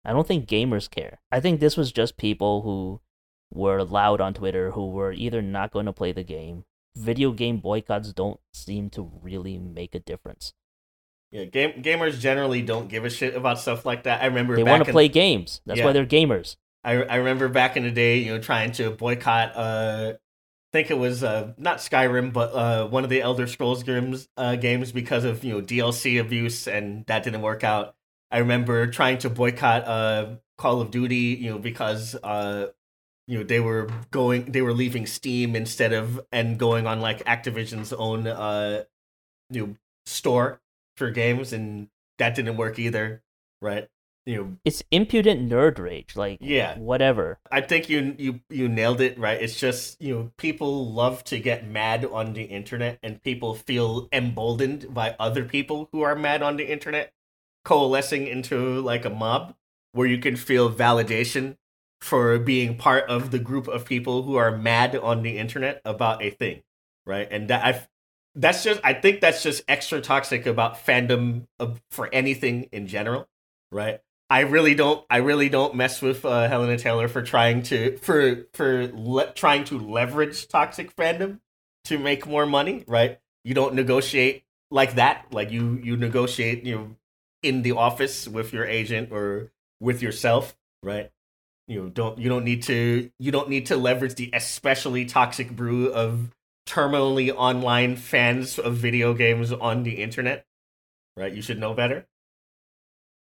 I 0.04 0.12
don't 0.12 0.26
think 0.26 0.46
gamers 0.46 0.90
care. 0.90 1.20
I 1.32 1.40
think 1.40 1.60
this 1.60 1.76
was 1.76 1.92
just 1.92 2.16
people 2.16 2.62
who 2.62 3.00
were 3.52 3.82
loud 3.84 4.20
on 4.20 4.34
Twitter 4.34 4.72
who 4.72 4.90
were 4.90 5.12
either 5.12 5.40
not 5.40 5.70
going 5.72 5.86
to 5.86 5.92
play 5.92 6.12
the 6.12 6.24
game. 6.24 6.64
Video 6.96 7.32
game 7.32 7.58
boycotts 7.58 8.12
don't 8.12 8.40
seem 8.52 8.90
to 8.90 9.10
really 9.22 9.58
make 9.58 9.94
a 9.94 9.98
difference. 10.00 10.52
yeah. 11.30 11.44
Game 11.44 11.82
gamers 11.82 12.18
generally 12.20 12.62
don't 12.62 12.88
give 12.88 13.04
a 13.04 13.10
shit 13.10 13.34
about 13.34 13.58
stuff 13.58 13.84
like 13.84 14.04
that. 14.04 14.22
I 14.22 14.26
remember 14.26 14.54
They 14.56 14.62
want 14.62 14.84
to 14.84 14.92
play 14.92 15.08
games. 15.08 15.60
That's 15.66 15.78
Yeah. 15.78 15.86
why 15.86 15.92
they're 15.92 16.06
gamers. 16.06 16.56
I 16.84 17.02
I 17.02 17.16
remember 17.16 17.48
back 17.48 17.76
in 17.76 17.82
the 17.82 17.90
day, 17.90 18.18
you 18.18 18.32
know, 18.32 18.38
trying 18.40 18.70
to 18.72 18.90
boycott. 18.90 19.56
Uh, 19.56 20.12
think 20.74 20.90
it 20.90 20.98
was 20.98 21.22
uh 21.22 21.52
not 21.56 21.78
Skyrim, 21.78 22.32
but 22.32 22.52
uh 22.52 22.88
one 22.88 23.04
of 23.04 23.10
the 23.10 23.22
Elder 23.22 23.46
Scrolls 23.46 23.84
games 23.84 24.28
uh 24.36 24.56
games 24.56 24.90
because 24.90 25.24
of 25.24 25.44
you 25.44 25.54
know 25.54 25.62
DLC 25.62 26.20
abuse, 26.20 26.66
and 26.66 27.06
that 27.06 27.22
didn't 27.22 27.42
work 27.42 27.62
out. 27.62 27.94
I 28.32 28.38
remember 28.38 28.88
trying 28.88 29.18
to 29.18 29.30
boycott 29.30 29.86
uh 29.86 30.36
Call 30.58 30.80
of 30.80 30.90
Duty, 30.90 31.38
you 31.40 31.50
know, 31.50 31.58
because 31.60 32.16
uh 32.16 32.70
you 33.28 33.38
know 33.38 33.44
they 33.44 33.60
were 33.60 33.88
going 34.10 34.46
they 34.50 34.62
were 34.62 34.72
leaving 34.74 35.06
Steam 35.06 35.54
instead 35.54 35.92
of 35.92 36.20
and 36.32 36.58
going 36.58 36.88
on 36.88 37.00
like 37.00 37.24
Activision's 37.24 37.92
own 37.92 38.26
uh 38.26 38.82
you 39.50 39.66
know 39.66 39.76
store 40.06 40.60
for 40.96 41.10
games, 41.10 41.52
and 41.52 41.88
that 42.18 42.34
didn't 42.34 42.56
work 42.56 42.80
either, 42.80 43.22
right? 43.62 43.88
You 44.26 44.36
know, 44.36 44.56
It's 44.64 44.82
impudent 44.90 45.50
nerd 45.50 45.78
rage. 45.78 46.16
Like, 46.16 46.38
Yeah. 46.40 46.78
whatever. 46.78 47.38
I 47.50 47.60
think 47.60 47.88
you 47.90 48.14
you 48.18 48.40
you 48.48 48.68
nailed 48.68 49.00
it 49.00 49.18
right. 49.18 49.40
It's 49.40 49.58
just 49.60 50.00
you 50.00 50.14
know 50.14 50.32
people 50.38 50.90
love 50.92 51.24
to 51.24 51.38
get 51.38 51.68
mad 51.68 52.04
on 52.06 52.32
the 52.32 52.44
internet, 52.44 52.98
and 53.02 53.22
people 53.22 53.54
feel 53.54 54.08
emboldened 54.12 54.92
by 54.94 55.14
other 55.18 55.44
people 55.44 55.88
who 55.92 56.00
are 56.02 56.16
mad 56.16 56.42
on 56.42 56.56
the 56.56 56.64
internet, 56.70 57.12
coalescing 57.64 58.26
into 58.26 58.80
like 58.80 59.04
a 59.04 59.10
mob 59.10 59.54
where 59.92 60.06
you 60.06 60.18
can 60.18 60.36
feel 60.36 60.72
validation 60.72 61.56
for 62.00 62.38
being 62.38 62.76
part 62.76 63.08
of 63.08 63.30
the 63.30 63.38
group 63.38 63.68
of 63.68 63.84
people 63.84 64.22
who 64.22 64.36
are 64.36 64.56
mad 64.56 64.96
on 64.96 65.22
the 65.22 65.38
internet 65.38 65.80
about 65.84 66.22
a 66.22 66.30
thing, 66.30 66.62
right? 67.06 67.28
And 67.30 67.48
that 67.48 67.64
I 67.64 67.86
that's 68.34 68.64
just 68.64 68.80
I 68.82 68.94
think 68.94 69.20
that's 69.20 69.42
just 69.42 69.62
extra 69.68 70.00
toxic 70.00 70.46
about 70.46 70.84
fandom 70.84 71.46
of, 71.58 71.80
for 71.90 72.08
anything 72.12 72.64
in 72.72 72.86
general, 72.86 73.28
right? 73.70 74.00
I 74.30 74.40
really 74.40 74.74
don't. 74.74 75.04
I 75.10 75.18
really 75.18 75.48
don't 75.48 75.74
mess 75.74 76.00
with 76.00 76.24
uh, 76.24 76.48
Helena 76.48 76.78
Taylor 76.78 77.08
for 77.08 77.22
trying 77.22 77.62
to 77.64 77.96
for 77.98 78.46
for 78.54 78.88
le- 78.92 79.32
trying 79.32 79.64
to 79.64 79.78
leverage 79.78 80.48
toxic 80.48 80.94
fandom 80.96 81.40
to 81.84 81.98
make 81.98 82.26
more 82.26 82.46
money. 82.46 82.84
Right? 82.86 83.20
You 83.44 83.54
don't 83.54 83.74
negotiate 83.74 84.44
like 84.70 84.94
that. 84.94 85.26
Like 85.30 85.50
you 85.50 85.78
you 85.82 85.96
negotiate 85.96 86.64
you 86.64 86.74
know 86.74 86.96
in 87.42 87.62
the 87.62 87.72
office 87.72 88.26
with 88.26 88.52
your 88.52 88.64
agent 88.64 89.12
or 89.12 89.52
with 89.80 90.00
yourself. 90.00 90.56
Right? 90.82 91.10
You 91.68 91.82
know, 91.82 91.88
don't 91.90 92.18
you 92.18 92.28
don't 92.30 92.44
need 92.44 92.62
to 92.64 93.10
you 93.18 93.30
don't 93.30 93.50
need 93.50 93.66
to 93.66 93.76
leverage 93.76 94.14
the 94.14 94.30
especially 94.32 95.04
toxic 95.04 95.50
brew 95.54 95.92
of 95.92 96.34
terminally 96.66 97.30
online 97.34 97.96
fans 97.96 98.58
of 98.58 98.76
video 98.76 99.12
games 99.12 99.52
on 99.52 99.82
the 99.82 100.02
internet. 100.02 100.46
Right? 101.14 101.32
You 101.32 101.42
should 101.42 101.58
know 101.58 101.74
better. 101.74 102.06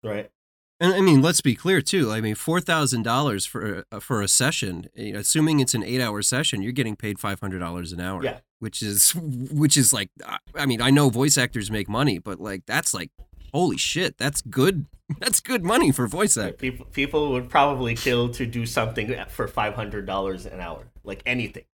Right? 0.02 0.32
And 0.80 0.94
I 0.94 1.00
mean, 1.02 1.22
let's 1.22 1.40
be 1.42 1.56
clear 1.56 1.82
too. 1.82 2.12
I 2.12 2.20
mean, 2.20 2.36
four 2.36 2.60
thousand 2.60 3.04
dollars 3.04 3.46
for 3.46 3.86
a, 3.92 3.96
uh, 3.96 4.00
for 4.00 4.22
a 4.22 4.28
session, 4.28 4.90
eh, 4.98 5.14
assuming 5.16 5.60
it's 5.62 5.74
an 5.74 5.84
eight-hour 5.84 6.22
session, 6.22 6.62
you're 6.62 6.74
getting 6.74 6.96
paid 6.98 7.18
five 7.18 7.40
hundred 7.40 7.60
dollars 7.60 7.94
an 7.94 8.02
hour. 8.02 8.24
Yeah. 8.24 8.40
which 8.60 8.82
is 8.82 9.12
which 9.16 9.78
is 9.78 9.94
like, 9.94 10.10
I 10.54 10.66
mean, 10.66 10.82
I 10.82 10.90
know 10.90 11.10
voice 11.10 11.38
actors 11.38 11.72
make 11.72 11.88
money, 11.88 12.20
but 12.20 12.42
like 12.42 12.66
that's 12.66 12.94
like, 12.94 13.12
holy 13.54 13.78
shit, 13.78 14.18
that's 14.18 14.42
good. 14.42 14.86
That's 15.20 15.40
good 15.40 15.64
money 15.64 15.92
for 15.92 16.08
voice 16.08 16.36
acting. 16.36 16.58
People 16.58 16.86
people 16.88 17.32
would 17.34 17.48
probably 17.48 17.94
kill 17.94 18.30
to 18.30 18.46
do 18.48 18.66
something 18.66 19.16
for 19.30 19.48
five 19.48 19.76
hundred 19.76 20.08
dollars 20.08 20.48
an 20.48 20.60
hour, 20.60 20.88
like 21.04 21.22
anything. 21.28 21.66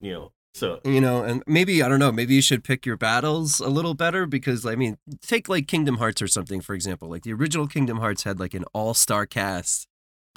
You 0.00 0.12
know, 0.12 0.32
so 0.56 0.80
You 0.84 1.02
know, 1.02 1.22
and 1.22 1.42
maybe 1.46 1.82
I 1.82 1.88
don't 1.88 1.98
know. 1.98 2.10
Maybe 2.10 2.34
you 2.34 2.40
should 2.40 2.64
pick 2.64 2.86
your 2.86 2.96
battles 2.96 3.60
a 3.60 3.68
little 3.68 3.92
better 3.92 4.24
because 4.24 4.64
I 4.64 4.74
mean, 4.74 4.96
take 5.20 5.50
like 5.50 5.68
Kingdom 5.68 5.98
Hearts 5.98 6.22
or 6.22 6.28
something 6.28 6.62
for 6.62 6.74
example. 6.74 7.10
Like 7.10 7.24
the 7.24 7.34
original 7.34 7.66
Kingdom 7.66 7.98
Hearts 7.98 8.22
had 8.22 8.40
like 8.40 8.54
an 8.54 8.64
all-star 8.72 9.26
cast 9.26 9.86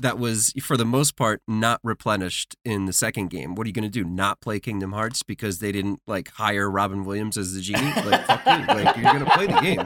that 0.02 0.20
was 0.20 0.54
for 0.62 0.76
the 0.76 0.86
most 0.86 1.16
part 1.16 1.42
not 1.48 1.80
replenished 1.84 2.58
in 2.66 2.86
the 2.86 2.92
second 2.94 3.30
game. 3.30 3.56
What 3.56 3.66
are 3.66 3.70
you 3.70 3.74
going 3.74 3.84
to 3.84 3.90
do? 3.90 4.04
Not 4.04 4.42
play 4.42 4.60
Kingdom 4.60 4.92
Hearts 4.92 5.24
because 5.24 5.60
they 5.60 5.72
didn't 5.72 6.02
like 6.06 6.30
hire 6.32 6.70
Robin 6.70 7.06
Williams 7.06 7.38
as 7.38 7.54
the 7.54 7.62
genie? 7.62 7.94
Like 7.96 8.26
fuck 8.26 8.46
you. 8.46 8.66
Like 8.66 8.96
you're 8.98 9.14
going 9.14 9.26
to 9.26 9.32
play 9.32 9.48
the 9.48 9.62
game. 9.62 9.86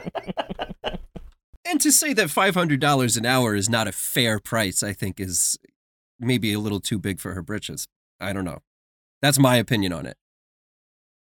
And 1.64 1.80
to 1.80 1.92
say 1.92 2.12
that 2.12 2.28
$500 2.28 3.16
an 3.16 3.26
hour 3.26 3.54
is 3.54 3.68
not 3.68 3.88
a 3.88 3.92
fair 3.92 4.38
price, 4.38 4.82
I 4.82 4.92
think 4.92 5.18
is 5.18 5.58
maybe 6.20 6.52
a 6.52 6.58
little 6.58 6.80
too 6.80 6.98
big 6.98 7.20
for 7.20 7.34
her 7.34 7.42
britches. 7.42 7.86
I 8.20 8.32
don't 8.32 8.44
know. 8.44 8.58
That's 9.22 9.38
my 9.38 9.56
opinion 9.56 9.92
on 9.92 10.04
it. 10.06 10.16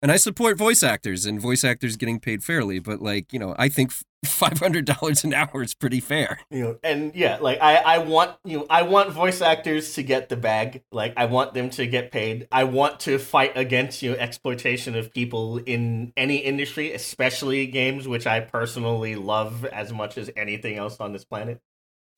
And 0.04 0.12
I 0.12 0.16
support 0.16 0.58
voice 0.58 0.82
actors 0.82 1.24
and 1.24 1.40
voice 1.40 1.64
actors 1.64 1.96
getting 1.96 2.20
paid 2.20 2.44
fairly, 2.44 2.78
but 2.78 3.00
like, 3.00 3.32
you 3.32 3.38
know, 3.38 3.54
I 3.58 3.70
think 3.70 3.90
$500 4.26 5.24
an 5.24 5.32
hour 5.32 5.62
is 5.62 5.72
pretty 5.72 5.98
fair. 5.98 6.40
you 6.50 6.62
know, 6.62 6.78
and 6.84 7.16
yeah, 7.16 7.38
like 7.40 7.58
I 7.62 7.76
I 7.76 7.98
want 7.98 8.36
you 8.44 8.58
know 8.58 8.66
I 8.68 8.82
want 8.82 9.12
voice 9.12 9.40
actors 9.40 9.94
to 9.94 10.02
get 10.02 10.28
the 10.28 10.36
bag. 10.36 10.82
Like 10.92 11.14
I 11.16 11.24
want 11.24 11.54
them 11.54 11.70
to 11.70 11.86
get 11.86 12.12
paid. 12.12 12.46
I 12.52 12.64
want 12.64 13.00
to 13.00 13.18
fight 13.18 13.52
against 13.56 14.02
you 14.02 14.10
know, 14.10 14.18
exploitation 14.18 14.94
of 14.94 15.10
people 15.10 15.56
in 15.56 16.12
any 16.18 16.36
industry, 16.36 16.92
especially 16.92 17.66
games, 17.66 18.06
which 18.06 18.26
I 18.26 18.40
personally 18.40 19.16
love 19.16 19.64
as 19.64 19.90
much 19.90 20.18
as 20.18 20.30
anything 20.36 20.76
else 20.76 20.98
on 21.00 21.14
this 21.14 21.24
planet. 21.24 21.62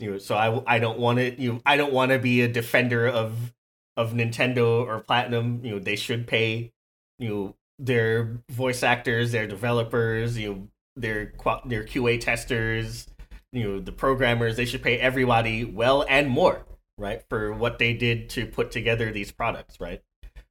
You 0.01 0.11
know, 0.11 0.19
so 0.19 0.35
I 0.35 0.75
I 0.75 0.79
don't 0.81 0.99
want 0.99 1.21
to 1.21 1.41
you 1.41 1.53
know, 1.53 1.61
I 1.65 1.77
don't 1.77 1.93
want 1.93 2.11
to 2.11 2.19
be 2.19 2.41
a 2.41 2.49
defender 2.49 3.07
of 3.07 3.55
of 3.97 4.13
Nintendo 4.13 4.85
or 4.85 4.99
Platinum. 4.99 5.61
You 5.63 5.75
know, 5.75 5.79
they 5.79 5.95
should 5.95 6.27
pay 6.27 6.73
you 7.21 7.29
know 7.29 7.55
their 7.79 8.41
voice 8.51 8.83
actors, 8.83 9.33
their 9.33 9.47
developers, 9.47 10.39
you 10.39 10.49
know 10.53 10.69
their 10.97 11.33
their 11.67 11.85
QA 11.85 12.21
testers, 12.21 13.07
you 13.53 13.65
know 13.65 13.81
the 13.81 13.93
programmers. 13.93 14.57
They 14.57 14.65
should 14.65 14.83
pay 14.83 14.99
everybody 14.99 15.65
well 15.65 16.05
and 16.09 16.29
more, 16.29 16.65
right, 16.99 17.23
for 17.29 17.53
what 17.53 17.79
they 17.79 17.93
did 17.93 18.29
to 18.31 18.47
put 18.47 18.71
together 18.71 19.11
these 19.13 19.31
products, 19.33 19.81
right. 19.81 20.03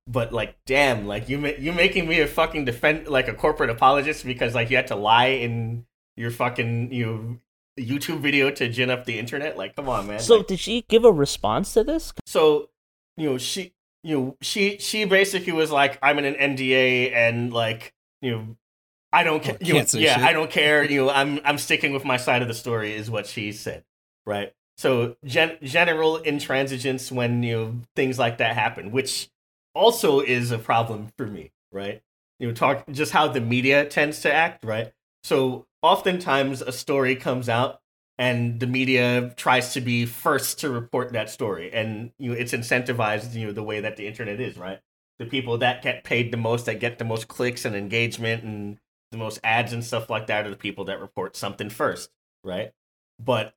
But 0.07 0.31
like, 0.31 0.55
damn, 0.67 1.07
like 1.07 1.29
you 1.29 1.43
you 1.57 1.71
making 1.73 2.07
me 2.07 2.19
a 2.21 2.27
fucking 2.27 2.65
defend 2.65 3.07
like 3.07 3.27
a 3.27 3.33
corporate 3.33 3.71
apologist 3.71 4.23
because 4.25 4.53
like 4.53 4.69
you 4.69 4.75
had 4.75 4.87
to 4.87 4.95
lie 4.95 5.27
in 5.27 5.85
your 6.15 6.29
fucking 6.29 6.93
you 6.93 7.05
know, 7.05 7.37
YouTube 7.83 8.19
video 8.19 8.51
to 8.51 8.69
gin 8.69 8.89
up 8.91 9.05
the 9.05 9.17
internet. 9.17 9.57
Like, 9.57 9.75
come 9.75 9.89
on, 9.89 10.05
man. 10.07 10.19
So 10.19 10.37
Like- 10.37 10.47
did 10.47 10.59
she 10.59 10.85
give 10.87 11.03
a 11.05 11.11
response 11.11 11.73
to 11.73 11.83
this? 11.83 12.13
so 12.27 12.69
you 13.17 13.29
know 13.29 13.37
she 13.39 13.73
you 14.05 14.17
know 14.17 14.37
she 14.41 14.77
she 14.77 15.03
basically 15.03 15.51
was 15.51 15.71
like 15.71 15.97
i'm 16.01 16.19
in 16.19 16.25
an 16.25 16.35
nda 16.55 17.11
and 17.11 17.51
like 17.51 17.93
you 18.21 18.31
know 18.31 18.55
i 19.11 19.23
don't 19.23 19.41
care 19.43 19.55
Oh, 19.55 19.65
you 19.65 19.73
know, 19.73 19.79
yeah 19.93 20.15
shit. 20.15 20.23
i 20.23 20.31
don't 20.31 20.51
care 20.51 20.83
you 20.83 21.05
know 21.05 21.09
i'm 21.09 21.39
i'm 21.43 21.57
sticking 21.57 21.91
with 21.91 22.05
my 22.05 22.17
side 22.17 22.41
of 22.43 22.47
the 22.47 22.53
story 22.53 22.93
is 22.93 23.09
what 23.09 23.25
she 23.27 23.51
said 23.51 23.83
right? 24.25 24.53
So 24.77 25.15
gen- 25.23 25.57
general 25.63 26.19
intransigence 26.19 27.11
when 27.11 27.41
you 27.43 27.55
know 27.57 27.75
things 27.95 28.19
like 28.19 28.37
that 28.39 28.55
happen 28.55 28.91
which 28.91 29.29
also 29.73 30.19
is 30.19 30.51
a 30.51 30.57
problem 30.59 31.11
for 31.17 31.25
me 31.25 31.51
right? 31.71 32.01
You 32.39 32.47
know 32.47 32.53
talk 32.53 32.85
just 32.91 33.11
how 33.11 33.27
the 33.27 33.41
media 33.41 33.85
tends 33.85 34.19
to 34.21 34.31
act 34.33 34.63
right? 34.65 34.91
So 35.23 35.65
oftentimes 35.81 36.61
a 36.61 36.71
story 36.71 37.15
comes 37.15 37.49
out 37.49 37.81
and 38.17 38.59
the 38.59 38.67
media 38.67 39.33
tries 39.35 39.73
to 39.73 39.81
be 39.81 40.05
first 40.05 40.59
to 40.59 40.69
report 40.69 41.13
that 41.13 41.29
story. 41.29 41.71
And 41.73 42.11
you 42.17 42.31
know 42.31 42.37
it's 42.37 42.53
incentivized 42.53 43.33
you 43.33 43.47
know 43.47 43.53
the 43.53 43.63
way 43.63 43.81
that 43.81 43.97
the 43.97 44.07
internet 44.07 44.39
is 44.39 44.57
right? 44.57 44.79
The 45.19 45.25
people 45.25 45.57
that 45.59 45.81
get 45.81 46.03
paid 46.03 46.31
the 46.31 46.37
most 46.37 46.65
that 46.65 46.79
get 46.79 46.99
the 46.99 47.05
most 47.05 47.27
clicks 47.27 47.65
and 47.65 47.75
engagement 47.75 48.43
and 48.43 48.77
the 49.11 49.17
most 49.17 49.39
ads 49.43 49.73
and 49.73 49.83
stuff 49.83 50.09
like 50.09 50.27
that 50.27 50.45
are 50.45 50.49
the 50.49 50.55
people 50.57 50.85
that 50.85 50.99
report 51.01 51.35
something 51.35 51.69
first 51.69 52.09
right? 52.43 52.71
But 53.19 53.55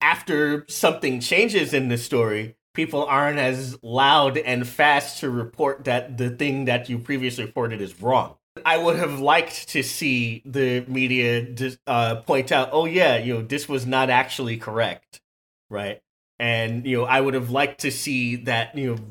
after 0.00 0.66
something 0.68 1.20
changes 1.20 1.72
in 1.72 1.88
the 1.88 1.98
story 1.98 2.56
people 2.74 3.04
aren't 3.04 3.38
as 3.38 3.78
loud 3.82 4.38
and 4.38 4.66
fast 4.66 5.20
to 5.20 5.30
report 5.30 5.84
that 5.84 6.16
the 6.18 6.30
thing 6.30 6.64
that 6.64 6.88
you 6.88 6.98
previously 6.98 7.44
reported 7.44 7.80
is 7.80 8.00
wrong 8.00 8.36
I 8.64 8.76
would 8.76 8.96
have 8.96 9.18
liked 9.18 9.68
to 9.70 9.82
see 9.82 10.42
the 10.44 10.84
media 10.86 11.46
uh, 11.86 12.16
point 12.16 12.52
out, 12.52 12.70
oh 12.72 12.84
yeah, 12.84 13.16
you 13.16 13.34
know, 13.34 13.42
this 13.42 13.68
was 13.68 13.86
not 13.86 14.10
actually 14.10 14.56
correct, 14.58 15.20
right? 15.70 16.00
And 16.38 16.86
you 16.86 16.98
know, 16.98 17.04
I 17.04 17.20
would 17.20 17.34
have 17.34 17.50
liked 17.50 17.80
to 17.82 17.90
see 17.90 18.36
that 18.36 18.76
you 18.76 18.94
know, 18.94 19.02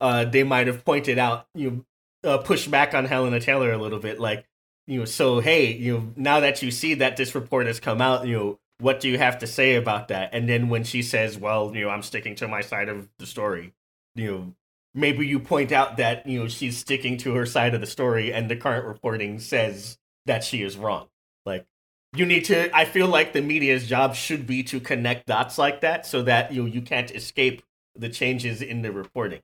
uh, 0.00 0.24
they 0.24 0.44
might 0.44 0.68
have 0.68 0.84
pointed 0.84 1.18
out, 1.18 1.46
you 1.54 1.70
know, 1.70 2.30
uh, 2.30 2.38
push 2.38 2.66
back 2.66 2.94
on 2.94 3.04
Helena 3.04 3.40
Taylor 3.40 3.72
a 3.72 3.78
little 3.78 3.98
bit, 3.98 4.20
like 4.20 4.44
you 4.86 5.00
know, 5.00 5.04
so 5.04 5.40
hey, 5.40 5.72
you 5.72 5.94
know, 5.94 6.12
now 6.16 6.40
that 6.40 6.62
you 6.62 6.70
see 6.70 6.94
that 6.94 7.16
this 7.16 7.34
report 7.34 7.66
has 7.66 7.80
come 7.80 8.00
out, 8.00 8.26
you 8.26 8.36
know, 8.36 8.58
what 8.80 9.00
do 9.00 9.08
you 9.08 9.18
have 9.18 9.38
to 9.38 9.46
say 9.46 9.74
about 9.74 10.08
that? 10.08 10.30
And 10.32 10.48
then 10.48 10.68
when 10.68 10.84
she 10.84 11.02
says, 11.02 11.36
well, 11.36 11.74
you 11.74 11.82
know, 11.82 11.90
I'm 11.90 12.02
sticking 12.02 12.36
to 12.36 12.48
my 12.48 12.60
side 12.60 12.88
of 12.88 13.08
the 13.18 13.26
story, 13.26 13.74
you 14.14 14.30
know, 14.30 14.54
maybe 14.98 15.26
you 15.26 15.38
point 15.38 15.72
out 15.72 15.96
that 15.96 16.26
you 16.26 16.40
know 16.40 16.48
she's 16.48 16.78
sticking 16.78 17.16
to 17.18 17.34
her 17.34 17.46
side 17.46 17.74
of 17.74 17.80
the 17.80 17.86
story 17.86 18.32
and 18.32 18.50
the 18.50 18.56
current 18.56 18.86
reporting 18.86 19.38
says 19.38 19.98
that 20.26 20.44
she 20.44 20.62
is 20.62 20.76
wrong. 20.76 21.08
Like 21.46 21.66
you 22.14 22.24
need 22.24 22.46
to 22.46 22.74
i 22.74 22.86
feel 22.86 23.06
like 23.06 23.34
the 23.34 23.42
media's 23.42 23.86
job 23.86 24.14
should 24.14 24.46
be 24.46 24.62
to 24.62 24.80
connect 24.80 25.26
dots 25.26 25.58
like 25.58 25.82
that 25.82 26.06
so 26.06 26.22
that 26.22 26.52
you 26.52 26.62
know, 26.62 26.66
you 26.66 26.80
can't 26.80 27.10
escape 27.10 27.62
the 27.94 28.08
changes 28.08 28.62
in 28.62 28.80
the 28.82 28.90
reporting 28.90 29.42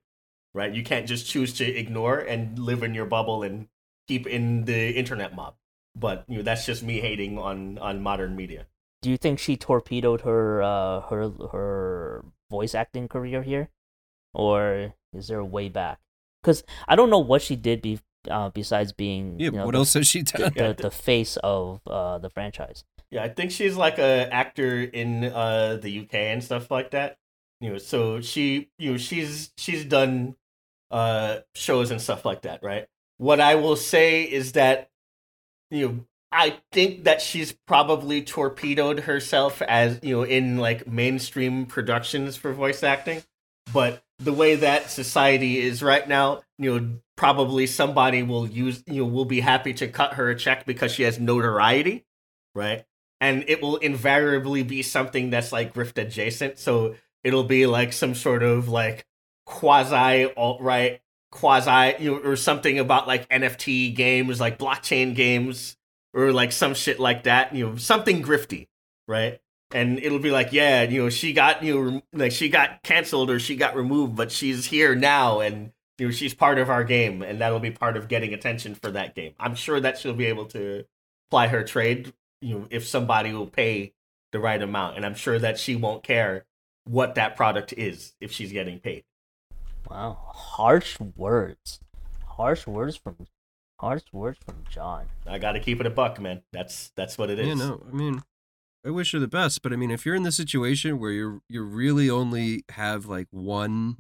right? 0.55 0.73
You 0.73 0.83
can't 0.83 1.07
just 1.07 1.27
choose 1.27 1.53
to 1.55 1.65
ignore 1.65 2.19
and 2.19 2.59
live 2.59 2.83
in 2.83 2.95
your 2.95 3.05
bubble 3.05 3.43
and 3.43 3.69
keep 4.09 4.27
in 4.27 4.65
the 4.65 4.91
internet 4.93 5.35
mob. 5.35 5.57
But 5.97 6.25
you 6.29 6.39
know 6.39 6.43
that's 6.43 6.65
just 6.65 6.83
me 6.83 7.01
hating 7.01 7.39
on 7.39 7.79
on 7.79 8.03
modern 8.03 8.35
media. 8.35 8.67
Do 9.03 9.11
you 9.11 9.17
think 9.17 9.39
she 9.39 9.57
torpedoed 9.57 10.23
her 10.23 10.63
uh, 10.63 11.01
her 11.03 11.31
her 11.53 12.25
voice 12.51 12.75
acting 12.75 13.07
career 13.07 13.43
here, 13.43 13.69
or 14.35 14.95
is 15.15 15.29
there 15.29 15.39
a 15.39 15.45
way 15.45 15.69
back? 15.69 16.01
Because 16.43 16.63
I 16.87 16.97
don't 16.97 17.11
know 17.11 17.19
what 17.19 17.41
she 17.41 17.57
did 17.57 17.81
be, 17.81 18.01
uh, 18.31 18.51
besides 18.51 18.93
being 18.93 19.39
Yeah, 19.39 19.47
you 19.47 19.51
know, 19.53 19.67
what 19.67 19.73
the, 19.73 19.79
else 19.79 19.95
has 19.95 20.07
she 20.07 20.23
done? 20.23 20.53
Yeah, 20.57 20.73
the, 20.73 20.83
the 20.83 20.91
face 20.91 21.39
of 21.43 21.81
uh, 21.87 22.19
the 22.19 22.29
franchise. 22.29 22.85
Yeah, 23.11 23.23
I 23.23 23.29
think 23.29 23.53
she's 23.53 23.77
like 23.77 23.99
a 23.99 24.33
actor 24.33 24.83
in 24.83 25.25
uh 25.25 25.79
the 25.81 26.01
UK 26.01 26.15
and 26.15 26.43
stuff 26.43 26.71
like 26.71 26.91
that. 26.91 27.17
You 27.61 27.71
know, 27.71 27.79
so 27.79 28.21
she 28.21 28.71
you 28.79 28.93
know 28.93 28.97
she's 28.97 29.53
she's 29.57 29.85
done 29.85 30.35
uh 30.91 31.39
shows 31.55 31.91
and 31.93 32.01
stuff 32.01 32.25
like 32.25 32.43
that, 32.43 32.63
right? 32.63 32.89
What 33.19 33.41
I 33.41 33.55
will 33.55 33.77
say 33.77 34.25
is 34.25 34.53
that 34.53 34.91
you 35.71 35.89
know 35.89 36.05
I 36.33 36.59
think 36.73 37.05
that 37.05 37.23
she's 37.23 37.53
probably 37.53 38.21
torpedoed 38.21 39.01
herself 39.01 39.63
as 39.63 40.01
you 40.03 40.17
know 40.17 40.23
in 40.25 40.59
like 40.59 40.89
mainstream 40.89 41.67
productions 41.67 42.35
for 42.35 42.53
voice 42.53 42.83
acting, 42.83 43.23
but 43.73 44.03
the 44.25 44.33
way 44.33 44.57
that 44.57 44.91
society 44.91 45.61
is 45.61 45.83
right 45.83 46.09
now, 46.09 46.43
you 46.59 46.79
know, 46.81 46.91
probably 47.17 47.67
somebody 47.67 48.23
will 48.23 48.47
use 48.47 48.83
you 48.87 49.03
know 49.03 49.09
will 49.09 49.25
be 49.25 49.41
happy 49.41 49.73
to 49.75 49.89
cut 49.89 50.15
her 50.15 50.31
a 50.31 50.37
check 50.37 50.67
because 50.67 50.93
she 50.93 51.05
has 51.05 51.21
notoriety, 51.21 52.05
right? 52.55 52.85
and 53.25 53.43
it 53.49 53.63
will 53.63 53.77
invariably 53.77 54.63
be 54.63 54.83
something 54.83 55.31
that's 55.31 55.51
like 55.51 55.73
grift 55.73 55.97
adjacent. 55.97 56.59
So 56.59 56.95
it'll 57.23 57.45
be 57.45 57.65
like 57.65 57.95
some 57.95 58.15
sort 58.15 58.43
of 58.43 58.69
like 58.69 59.07
quasi 59.47 60.31
alt 60.35 60.61
right, 60.61 61.01
quasi 61.31 62.03
you 62.03 62.11
know, 62.11 62.19
or 62.19 62.37
something 62.37 62.79
about 62.79 63.07
like 63.07 63.27
NFT 63.31 63.95
games, 63.95 64.41
like 64.41 64.59
blockchain 64.59 65.15
games, 65.15 65.77
or 66.13 66.33
like 66.33 66.53
some 66.53 66.75
shit 66.75 67.01
like 67.01 67.23
that. 67.23 67.55
You 67.55 67.71
know, 67.71 67.77
something 67.77 68.23
grifty, 68.23 68.69
right? 69.09 69.41
And 69.75 69.99
it'll 69.99 70.21
be 70.21 70.31
like, 70.31 70.53
yeah, 70.53 70.83
you 70.83 71.03
know, 71.03 71.11
she 71.11 71.33
got 71.33 71.63
you 71.63 71.91
know, 71.91 72.03
like 72.13 72.33
she 72.33 72.49
got 72.49 72.83
canceled 72.83 73.29
or 73.31 73.39
she 73.39 73.57
got 73.57 73.77
removed, 73.77 74.17
but 74.17 74.33
she's 74.33 74.67
here 74.67 74.95
now, 74.95 75.41
and 75.41 75.73
you 75.99 76.07
know, 76.07 76.13
she's 76.13 76.33
part 76.33 76.59
of 76.59 76.71
our 76.71 76.85
game, 76.85 77.23
and 77.23 77.41
that'll 77.41 77.61
be 77.61 77.71
part 77.71 77.97
of 77.97 78.09
getting 78.09 78.33
attention 78.33 78.75
for 78.75 78.91
that 78.93 79.15
game. 79.15 79.35
I'm 79.39 79.55
sure 79.55 79.81
that 79.81 79.99
she'll 79.99 80.15
be 80.15 80.27
able 80.27 80.47
to 80.47 80.85
ply 81.31 81.49
her 81.49 81.65
trade 81.65 82.13
you 82.41 82.59
know 82.59 82.67
if 82.71 82.87
somebody 82.87 83.33
will 83.33 83.47
pay 83.47 83.93
the 84.31 84.39
right 84.39 84.61
amount 84.61 84.97
and 84.97 85.07
i'm 85.07 85.15
sure 85.15 85.39
that 85.39 85.59
she 85.59 85.75
won't 85.75 86.03
care 86.03 86.45
what 86.85 87.15
that 87.15 87.37
product 87.37 87.73
is 87.77 88.15
if 88.21 88.31
she's 88.31 88.53
getting 88.53 88.79
paid. 88.79 89.05
Wow, 89.91 90.19
harsh 90.33 90.99
words, 91.17 91.81
harsh 92.27 92.67
words 92.67 92.97
from 92.97 93.17
harsh 93.79 94.03
words 94.13 94.39
from 94.45 94.57
John. 94.71 95.07
i 95.27 95.39
gotta 95.39 95.61
keep 95.61 95.81
it 95.81 95.87
a 95.87 95.91
buck 95.91 96.21
man. 96.21 96.43
That's 96.53 96.91
that's 96.97 97.19
what 97.19 97.31
it 97.31 97.39
is. 97.39 97.47
You 97.49 97.57
know, 97.57 97.83
I 97.87 97.95
mean, 97.95 98.23
I 98.87 98.91
wish 98.91 99.13
her 99.13 99.19
the 99.19 99.29
best, 99.29 99.63
but 99.63 99.73
I 99.73 99.77
mean, 99.77 99.91
if 99.91 100.05
you're 100.05 100.15
in 100.15 100.25
the 100.25 100.33
situation 100.33 100.99
where 100.99 101.11
you're 101.11 101.41
you 101.49 101.63
really 101.63 102.11
only 102.11 102.65
have 102.71 103.07
like 103.07 103.29
one 103.31 103.97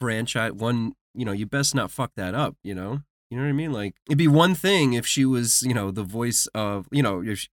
franchise, 0.00 0.52
one 0.52 0.94
you 1.14 1.24
know, 1.24 1.32
you 1.32 1.46
best 1.46 1.74
not 1.74 1.90
fuck 1.90 2.12
that 2.16 2.34
up. 2.34 2.56
You 2.64 2.74
know, 2.74 3.02
you 3.30 3.36
know 3.36 3.42
what 3.44 3.50
I 3.50 3.52
mean? 3.52 3.72
Like 3.72 3.94
it'd 4.08 4.18
be 4.18 4.28
one 4.28 4.54
thing 4.54 4.94
if 4.94 5.06
she 5.06 5.24
was, 5.24 5.62
you 5.62 5.74
know, 5.74 5.90
the 5.90 6.04
voice 6.04 6.46
of, 6.54 6.86
you 6.90 7.02
know, 7.02 7.22
if 7.22 7.40
she- 7.40 7.48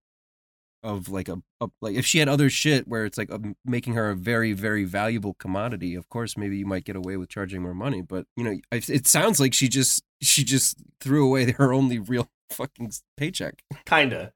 of 0.82 1.10
like 1.10 1.28
a, 1.28 1.42
a 1.60 1.68
like 1.82 1.98
if 1.98 2.06
she 2.06 2.20
had 2.20 2.30
other 2.30 2.50
shit 2.50 2.88
where 2.88 3.04
it's 3.04 3.18
like 3.18 3.30
um 3.34 3.54
making 3.66 3.96
her 3.96 4.12
a 4.12 4.16
very 4.16 4.54
very 4.54 4.86
valuable 4.86 5.34
commodity. 5.34 5.94
Of 5.94 6.08
course, 6.08 6.38
maybe 6.38 6.58
you 6.58 6.66
might 6.66 6.86
get 6.86 6.96
away 6.96 7.18
with 7.18 7.28
charging 7.28 7.62
more 7.62 7.74
money, 7.74 8.02
but 8.02 8.28
you 8.38 8.46
know, 8.46 8.56
it 8.72 9.06
sounds 9.06 9.42
like 9.42 9.54
she 9.54 9.68
just 9.68 10.02
she 10.22 10.46
just 10.46 10.78
threw 11.02 11.28
away 11.28 11.52
her 11.58 11.74
only 11.74 12.00
real 12.00 12.30
fucking 12.50 12.94
paycheck, 13.18 13.62
Kinda. 13.86 14.32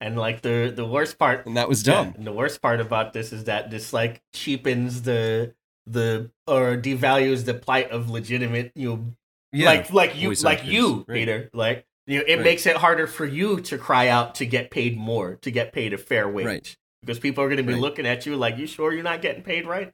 And 0.00 0.16
like 0.18 0.42
the 0.42 0.72
the 0.74 0.84
worst 0.84 1.18
part 1.18 1.46
and 1.46 1.56
that 1.56 1.68
was 1.68 1.86
Yeah, 1.86 1.94
dumb. 2.04 2.14
and 2.16 2.26
the 2.26 2.32
worst 2.32 2.60
part 2.60 2.80
about 2.80 3.12
this 3.14 3.32
is 3.32 3.44
that 3.44 3.70
this 3.70 3.92
like 3.94 4.22
cheapens 4.34 5.02
the 5.02 5.54
the 5.86 6.30
or 6.46 6.76
devalues 6.76 7.44
the 7.46 7.54
plight 7.54 7.90
of 7.90 8.10
legitimate 8.10 8.72
you 8.74 8.88
know 8.90 9.04
Yeah, 9.52 9.66
like 9.66 9.90
like 9.92 10.16
you 10.16 10.30
like 10.42 10.58
actors, 10.58 10.72
you 10.74 11.04
right. 11.08 11.14
Peter 11.14 11.50
like 11.54 11.86
you 12.06 12.18
know 12.18 12.24
it 12.28 12.36
Right. 12.36 12.44
makes 12.44 12.66
it 12.66 12.76
harder 12.76 13.06
for 13.06 13.24
you 13.24 13.60
to 13.62 13.78
cry 13.78 14.08
out 14.08 14.34
to 14.36 14.44
get 14.46 14.70
paid 14.70 14.98
more 14.98 15.36
to 15.36 15.50
get 15.50 15.72
paid 15.72 15.94
a 15.94 15.98
fair 15.98 16.28
wage 16.28 16.44
Right. 16.46 16.76
because 17.00 17.18
people 17.18 17.42
are 17.44 17.48
going 17.48 17.56
to 17.56 17.62
be 17.62 17.74
looking 17.74 18.06
at 18.06 18.26
you 18.26 18.36
like 18.36 18.58
you 18.58 18.66
sure 18.66 18.92
you're 18.92 19.02
not 19.02 19.22
getting 19.22 19.42
paid 19.42 19.66
right 19.66 19.92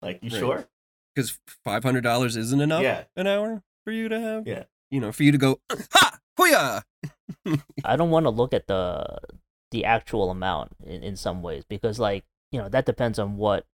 like 0.00 0.20
you 0.22 0.30
sure 0.30 0.66
because 1.14 1.38
five 1.64 1.82
hundred 1.82 2.02
dollars 2.02 2.36
isn't 2.36 2.60
enough 2.60 2.82
Yeah. 2.82 3.04
an 3.16 3.26
hour 3.26 3.62
for 3.84 3.90
you 3.92 4.08
to 4.08 4.20
have. 4.20 4.46
Yeah. 4.46 4.64
you 4.90 5.00
know, 5.00 5.10
for 5.12 5.22
you 5.24 5.32
to 5.32 5.38
go 5.38 5.58
ha 5.92 6.13
hooyah. 6.38 6.82
I 7.84 7.96
don't 7.96 8.10
want 8.10 8.24
to 8.26 8.30
look 8.30 8.52
at 8.54 8.66
the 8.66 9.18
the 9.70 9.84
actual 9.84 10.30
amount 10.30 10.72
in, 10.86 11.02
in 11.02 11.16
some 11.16 11.42
ways 11.42 11.64
because 11.68 11.98
like 11.98 12.24
you 12.52 12.60
know 12.60 12.68
that 12.68 12.86
depends 12.86 13.18
on 13.18 13.36
what 13.36 13.66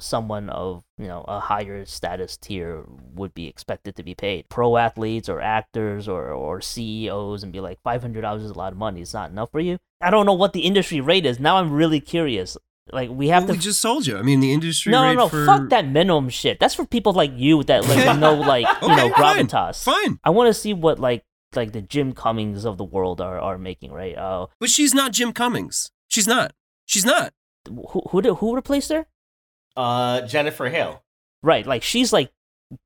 someone 0.00 0.48
of 0.50 0.84
you 0.96 1.08
know 1.08 1.24
a 1.26 1.40
higher 1.40 1.84
status 1.84 2.36
tier 2.36 2.84
would 3.14 3.34
be 3.34 3.48
expected 3.48 3.96
to 3.96 4.02
be 4.04 4.14
paid 4.14 4.48
pro 4.48 4.76
athletes 4.76 5.28
or 5.28 5.40
actors 5.40 6.06
or 6.06 6.30
or 6.30 6.60
ceos 6.60 7.42
and 7.42 7.52
be 7.52 7.58
like 7.58 7.82
$500 7.82 8.44
is 8.44 8.50
a 8.50 8.54
lot 8.54 8.70
of 8.72 8.78
money 8.78 9.00
it's 9.00 9.12
not 9.12 9.30
enough 9.30 9.50
for 9.50 9.58
you 9.58 9.78
i 10.00 10.08
don't 10.10 10.24
know 10.24 10.34
what 10.34 10.52
the 10.52 10.60
industry 10.60 11.00
rate 11.00 11.26
is 11.26 11.40
now 11.40 11.56
i'm 11.56 11.72
really 11.72 11.98
curious 11.98 12.56
like 12.92 13.10
we 13.10 13.26
have 13.28 13.42
Well, 13.44 13.52
we 13.54 13.58
to 13.58 13.64
just 13.64 13.82
told 13.82 14.06
you. 14.06 14.16
I 14.16 14.22
mean, 14.22 14.38
the 14.40 14.52
industry 14.52 14.92
no 14.92 15.02
rate 15.02 15.14
no 15.16 15.24
no 15.24 15.28
for 15.28 15.44
fuck 15.44 15.68
that 15.70 15.88
minimum 15.88 16.28
shit 16.28 16.60
that's 16.60 16.74
for 16.76 16.86
people 16.86 17.12
like 17.12 17.32
you 17.34 17.64
that 17.64 17.84
like 17.88 18.18
know 18.20 18.34
like 18.54 18.66
you 18.82 18.88
know 18.88 19.06
Okay, 19.06 19.10
fine. 19.20 19.46
gravitas 19.48 19.82
Fine, 19.82 20.20
i 20.22 20.30
want 20.30 20.46
to 20.46 20.54
see 20.54 20.72
what 20.74 21.00
like 21.00 21.24
like 21.54 21.72
the 21.72 21.80
jim 21.82 22.12
cummings 22.12 22.64
of 22.64 22.76
the 22.76 22.84
world 22.84 23.20
are 23.20 23.38
are 23.40 23.58
making 23.58 23.90
right 23.90 24.16
uh 24.16 24.46
but 24.60 24.68
she's 24.70 24.94
not 24.94 25.12
Jim 25.12 25.32
Cummings. 25.32 25.90
She's 26.08 26.26
not. 26.26 26.52
She's 26.86 27.04
not. 27.04 27.32
who 27.66 28.02
who 28.10 28.34
who 28.34 28.54
replaced 28.54 28.90
her? 28.90 29.06
uh 29.76 30.22
Jennifer 30.22 30.68
Hale 30.68 31.02
Right, 31.42 31.66
like 31.66 31.82
she's 31.82 32.12
like 32.12 32.30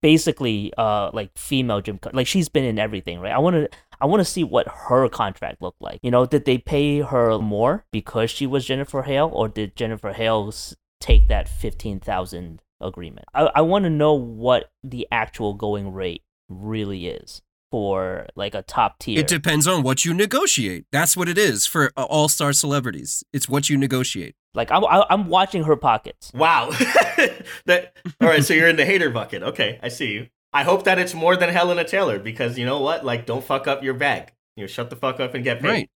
basically 0.01 0.73
uh 0.77 1.11
like 1.13 1.31
female 1.37 1.81
Jim 1.81 1.99
Cut- 1.99 2.15
like 2.15 2.27
she's 2.27 2.49
been 2.49 2.65
in 2.65 2.79
everything, 2.79 3.21
right? 3.21 3.33
I 3.33 3.39
want 3.39 3.57
to 3.57 3.69
I 4.01 4.07
want 4.07 4.21
to 4.21 4.25
see 4.25 4.45
what 4.45 4.67
her 4.69 5.09
contract 5.09 5.63
looked 5.63 5.81
like. 5.81 6.01
You 6.03 6.11
know, 6.11 6.27
did 6.27 6.45
they 6.45 6.59
pay 6.59 7.01
her 7.01 7.39
more 7.39 7.85
because 7.93 8.31
she 8.31 8.47
was 8.47 8.65
Jennifer 8.67 9.03
Hale 9.03 9.31
or 9.33 9.49
did 9.49 9.77
Jennifer 9.77 10.13
Hale 10.13 10.53
take 11.01 11.29
that 11.29 11.49
15,000 11.49 12.61
agreement? 12.81 13.27
I 13.35 13.51
I 13.55 13.61
want 13.63 13.85
to 13.85 13.91
know 13.91 14.15
what 14.15 14.71
the 14.83 15.07
actual 15.11 15.55
going 15.55 15.93
rate 15.93 16.23
really 16.49 17.07
is 17.07 17.43
for 17.73 18.27
like 18.37 18.55
a 18.55 18.63
top 18.63 18.99
tier. 19.01 19.19
It 19.19 19.27
depends 19.27 19.67
on 19.67 19.83
what 19.83 20.05
you 20.05 20.13
negotiate. 20.15 20.85
That's 20.93 21.17
what 21.17 21.29
it 21.29 21.39
is 21.39 21.67
for 21.67 21.91
uh, 21.97 22.05
all 22.05 22.29
star 22.29 22.53
celebrities. 22.53 23.25
It's 23.33 23.49
what 23.49 23.69
you 23.71 23.77
negotiate. 23.77 24.35
like 24.55 24.71
I'm 24.71 24.85
I- 24.85 25.07
I'm 25.11 25.27
watching 25.29 25.65
her 25.65 25.75
pockets. 25.77 26.31
wow 26.35 26.71
that 27.67 27.97
all 28.21 28.29
right 28.29 28.45
so 28.45 28.53
you're 28.55 28.69
in 28.69 28.77
the 28.77 28.85
hater 28.85 29.11
bucket 29.11 29.43
okay 29.43 29.79
I 29.83 29.89
see 29.89 30.13
you 30.13 30.27
I 30.53 30.63
hope 30.65 30.85
that 30.85 30.99
it's 30.99 31.15
more 31.15 31.35
than 31.35 31.49
Helena 31.49 31.85
Taylor 31.85 32.19
because 32.19 32.59
you 32.59 32.67
know 32.67 32.81
what 32.81 33.05
like 33.05 33.25
don't 33.27 33.45
fuck 33.45 33.67
up 33.67 33.83
your 33.83 33.95
bag 33.95 34.33
you 34.57 34.63
know 34.65 34.69
shut 34.69 34.91
the 34.91 34.97
fuck 34.97 35.19
up 35.19 35.35
and 35.35 35.43
get 35.43 35.61
paid 35.61 35.69
Right. 35.69 35.91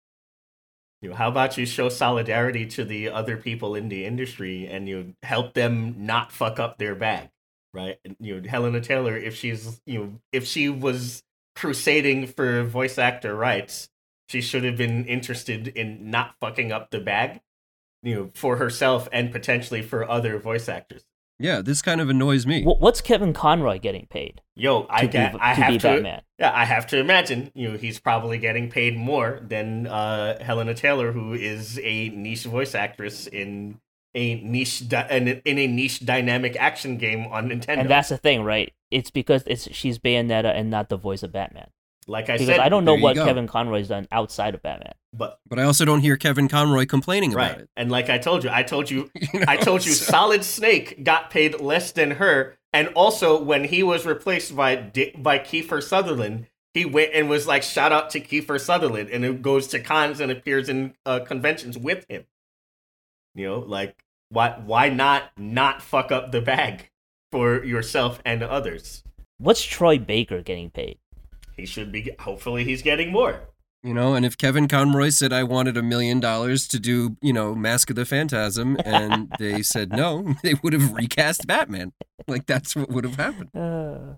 You 1.03 1.11
know, 1.11 1.17
how 1.17 1.29
about 1.29 1.59
you 1.59 1.67
show 1.67 1.91
solidarity 1.91 2.65
to 2.69 2.83
the 2.85 3.11
other 3.11 3.37
people 3.37 3.75
in 3.75 3.91
the 3.91 4.07
industry 4.07 4.67
and 4.67 4.89
you 4.89 5.15
help 5.23 5.53
them 5.53 5.95
not 6.07 6.33
fuck 6.33 6.59
up 6.59 6.79
their 6.79 6.95
bag, 6.95 7.29
right? 7.75 7.99
You 8.19 8.41
know, 8.41 8.49
Helena 8.49 8.81
Taylor, 8.81 9.15
if 9.15 9.37
she's 9.37 9.79
you 9.85 9.99
know, 9.99 10.13
if 10.33 10.47
she 10.47 10.71
was 10.71 11.23
crusading 11.57 12.27
for 12.29 12.63
voice 12.63 12.99
actor 12.99 13.35
rights, 13.35 13.89
she 14.29 14.41
should 14.41 14.63
have 14.65 14.77
been 14.77 15.05
interested 15.07 15.69
in 15.69 16.11
not 16.11 16.35
fucking 16.41 16.71
up 16.71 16.91
the 16.91 17.01
bag, 17.01 17.41
you 18.03 18.15
know, 18.15 18.31
for 18.35 18.57
herself 18.57 19.09
and 19.11 19.33
potentially 19.33 19.83
for 19.83 20.09
other 20.09 20.39
voice 20.39 20.69
actors. 20.69 21.05
Yeah, 21.39 21.61
this 21.61 21.83
kind 21.83 22.01
of 22.01 22.09
annoys 22.09 22.47
me. 22.47 22.65
What's 22.65 23.03
Kevin 23.03 23.35
Conroy 23.35 23.79
getting 23.79 24.07
paid 24.07 24.41
Yo, 24.55 24.87
I 24.89 25.03
to 25.03 25.09
ga- 25.09 25.33
be, 25.33 25.39
I 25.41 25.55
to 25.55 25.61
have 25.61 25.71
be 25.71 25.79
to 25.79 25.89
Batman? 25.89 26.23
Yeah, 26.39 26.53
I 26.55 26.65
have 26.65 26.87
to 26.89 26.99
imagine, 26.99 27.51
you 27.55 27.71
know, 27.71 27.77
he's 27.77 27.99
probably 27.99 28.39
getting 28.39 28.71
paid 28.71 28.97
more 28.97 29.41
than 29.43 29.87
uh, 29.87 30.43
Helena 30.43 30.73
Taylor, 30.73 31.13
who 31.13 31.35
is 31.35 31.79
a 31.83 32.09
niche 32.11 32.45
voice 32.45 32.75
actress 32.75 33.27
in 33.27 33.79
a 34.17 34.41
niche 34.43 34.89
di- 34.89 35.07
in, 35.11 35.29
a- 35.29 35.43
in 35.45 35.59
a 35.59 35.67
niche 35.69 36.05
dynamic 36.05 36.57
action 36.59 36.97
game 36.97 37.27
on 37.27 37.49
Nintendo. 37.51 37.81
And 37.81 37.91
that's 37.91 38.09
the 38.09 38.17
thing, 38.19 38.43
right? 38.43 38.73
It's 38.91 39.11
because 39.11 39.45
it's 39.47 39.71
she's 39.73 39.99
Bayonetta 39.99 40.53
and 40.57 40.71
not 40.71 40.89
the 40.89 40.97
voice 40.97 41.23
of 41.23 41.31
Batman. 41.33 41.69
like 42.09 42.31
I 42.31 42.35
Because 42.35 42.47
said, 42.47 42.61
I 42.61 42.69
don't 42.69 42.85
know 42.85 42.95
what 42.97 43.15
go. 43.17 43.25
Kevin 43.25 43.47
Conroy's 43.47 43.89
done 43.89 44.07
outside 44.13 44.55
of 44.55 44.63
Batman. 44.63 44.95
but 45.13 45.39
But 45.47 45.59
I 45.59 45.65
also 45.65 45.85
don't 45.85 46.01
hear 46.01 46.17
Kevin 46.17 46.49
Conroy 46.49 46.87
complaining 46.87 47.33
about 47.35 47.59
it. 47.59 47.69
And 47.77 47.91
like 47.91 48.09
I 48.09 48.19
told 48.19 48.43
you, 48.45 48.51
I 48.51 48.63
told 48.63 48.91
you, 48.91 49.11
You 49.33 49.41
know, 49.41 49.45
I 49.49 49.57
told 49.57 49.85
you, 49.85 49.93
so- 49.93 50.11
Solid 50.11 50.43
Snake 50.45 51.05
got 51.05 51.31
paid 51.31 51.61
less 51.61 51.93
than 51.93 52.13
her, 52.13 52.57
and 52.73 52.89
also 52.95 53.41
when 53.43 53.65
he 53.65 53.83
was 53.83 54.07
replaced 54.07 54.55
by 54.57 54.77
Di- 54.77 55.13
by 55.19 55.39
Kiefer 55.41 55.83
Sutherland, 55.83 56.47
he 56.75 56.85
went 56.85 57.11
and 57.13 57.29
was 57.29 57.47
like, 57.47 57.63
"Shout 57.65 57.91
out 57.91 58.11
to 58.11 58.21
Kiefer 58.21 58.61
Sutherland," 58.61 59.09
and 59.11 59.25
it 59.25 59.43
goes 59.43 59.67
to 59.69 59.81
cons 59.81 60.21
and 60.21 60.31
appears 60.31 60.69
in 60.69 60.95
uh, 61.05 61.21
conventions 61.21 61.77
with 61.77 62.07
him. 62.09 62.25
You 63.35 63.47
know, 63.49 63.59
like 63.59 64.05
why 64.29 64.61
why 64.65 64.89
not 64.89 65.31
not 65.37 65.83
fuck 65.83 66.11
up 66.11 66.33
the 66.33 66.41
bag 66.41 66.91
for 67.31 67.65
yourself 67.65 68.21
and 68.25 68.43
others? 68.43 69.03
What's 69.39 69.63
Troy 69.63 69.99
Baker 69.99 70.43
getting 70.43 70.71
paid? 70.71 70.99
He 71.57 71.67
should 71.67 71.93
be. 71.93 72.11
Hopefully, 72.21 72.65
he's 72.65 72.83
getting 72.83 73.13
more. 73.13 73.49
You 73.83 73.95
know, 73.95 74.15
and 74.15 74.27
if 74.27 74.37
Kevin 74.37 74.67
Conroy 74.67 75.11
said 75.11 75.33
I 75.33 75.45
wanted 75.45 75.77
a 75.77 75.83
million 75.83 76.19
dollars 76.19 76.67
to 76.69 76.81
do, 76.81 77.17
you 77.23 77.33
know, 77.33 77.55
Mask 77.55 77.89
of 77.91 77.97
the 77.97 78.05
Phantasm, 78.05 78.77
and 78.85 79.33
they 79.39 79.63
said 79.63 79.93
no, 79.93 80.35
they 80.43 80.55
would 80.55 80.73
have 80.73 80.93
recast 80.93 81.47
Batman. 81.47 81.93
Like 82.27 82.47
that's 82.47 82.75
what 82.75 82.91
would 82.91 83.05
have 83.05 83.17
happened. 83.17 83.51
Uh, 83.57 84.17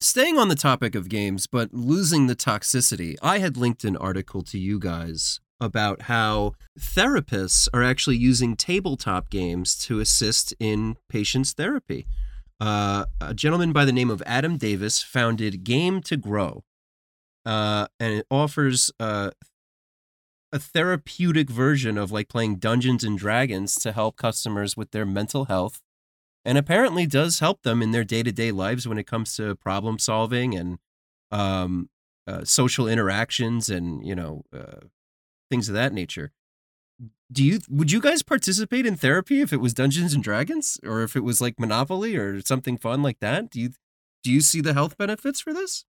Staying 0.00 0.38
on 0.38 0.46
the 0.46 0.54
topic 0.54 0.94
of 0.94 1.08
games, 1.08 1.48
but 1.48 1.74
losing 1.74 2.28
the 2.28 2.36
toxicity, 2.36 3.16
I 3.20 3.40
had 3.40 3.56
linked 3.56 3.82
an 3.82 3.96
article 3.96 4.42
to 4.44 4.56
you 4.56 4.78
guys 4.78 5.40
about 5.60 6.02
how 6.02 6.54
therapists 6.78 7.68
are 7.72 7.82
actually 7.82 8.16
using 8.16 8.56
tabletop 8.56 9.30
games 9.30 9.76
to 9.76 10.00
assist 10.00 10.54
in 10.60 10.96
patients' 11.08 11.52
therapy. 11.52 12.06
Uh, 12.60 13.04
a 13.20 13.34
gentleman 13.34 13.72
by 13.72 13.84
the 13.84 13.92
name 13.92 14.10
of 14.10 14.22
Adam 14.26 14.56
Davis 14.56 15.02
founded 15.02 15.64
Game 15.64 16.00
to 16.02 16.16
Grow, 16.16 16.64
uh, 17.46 17.86
and 18.00 18.14
it 18.14 18.26
offers 18.30 18.90
uh, 18.98 19.30
a 20.52 20.58
therapeutic 20.58 21.50
version 21.50 21.98
of 21.98 22.10
like 22.10 22.28
playing 22.28 22.56
Dungeons 22.56 23.04
and 23.04 23.18
Dragons 23.18 23.76
to 23.76 23.92
help 23.92 24.16
customers 24.16 24.76
with 24.76 24.90
their 24.90 25.06
mental 25.06 25.44
health 25.44 25.80
and 26.44 26.56
apparently 26.56 27.06
does 27.06 27.40
help 27.40 27.62
them 27.62 27.82
in 27.82 27.90
their 27.90 28.04
day-to-day 28.04 28.52
lives 28.52 28.88
when 28.88 28.98
it 28.98 29.06
comes 29.06 29.36
to 29.36 29.54
problem 29.56 29.98
solving 29.98 30.54
and 30.54 30.78
um, 31.30 31.90
uh, 32.26 32.44
social 32.44 32.88
interactions 32.88 33.68
and 33.68 34.06
you 34.06 34.14
know 34.14 34.42
uh, 34.56 34.86
things 35.50 35.68
of 35.68 35.74
that 35.74 35.92
nature 35.92 36.32
do 37.30 37.44
you 37.44 37.60
would 37.68 37.92
you 37.92 38.00
guys 38.00 38.22
participate 38.22 38.86
in 38.86 38.96
therapy 38.96 39.40
if 39.40 39.52
it 39.52 39.60
was 39.60 39.74
dungeons 39.74 40.14
and 40.14 40.22
dragons 40.22 40.78
or 40.84 41.02
if 41.02 41.14
it 41.14 41.24
was 41.24 41.40
like 41.40 41.60
monopoly 41.60 42.16
or 42.16 42.40
something 42.40 42.76
fun 42.76 43.02
like 43.02 43.20
that 43.20 43.50
do 43.50 43.60
you 43.60 43.70
do 44.22 44.32
you 44.32 44.40
see 44.40 44.60
the 44.60 44.74
health 44.74 44.96
benefits 44.96 45.40
for 45.40 45.52
this 45.52 45.84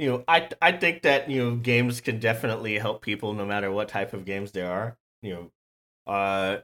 you 0.00 0.08
know, 0.08 0.24
I 0.26 0.48
I 0.62 0.72
think 0.72 1.02
that 1.02 1.30
you 1.30 1.44
know 1.44 1.56
games 1.56 2.00
can 2.00 2.20
definitely 2.20 2.78
help 2.78 3.02
people 3.02 3.34
no 3.34 3.44
matter 3.44 3.70
what 3.70 3.88
type 3.88 4.14
of 4.14 4.24
games 4.24 4.52
there 4.52 4.70
are. 4.70 4.96
You 5.20 5.34
know, 5.34 6.12
uh, 6.12 6.58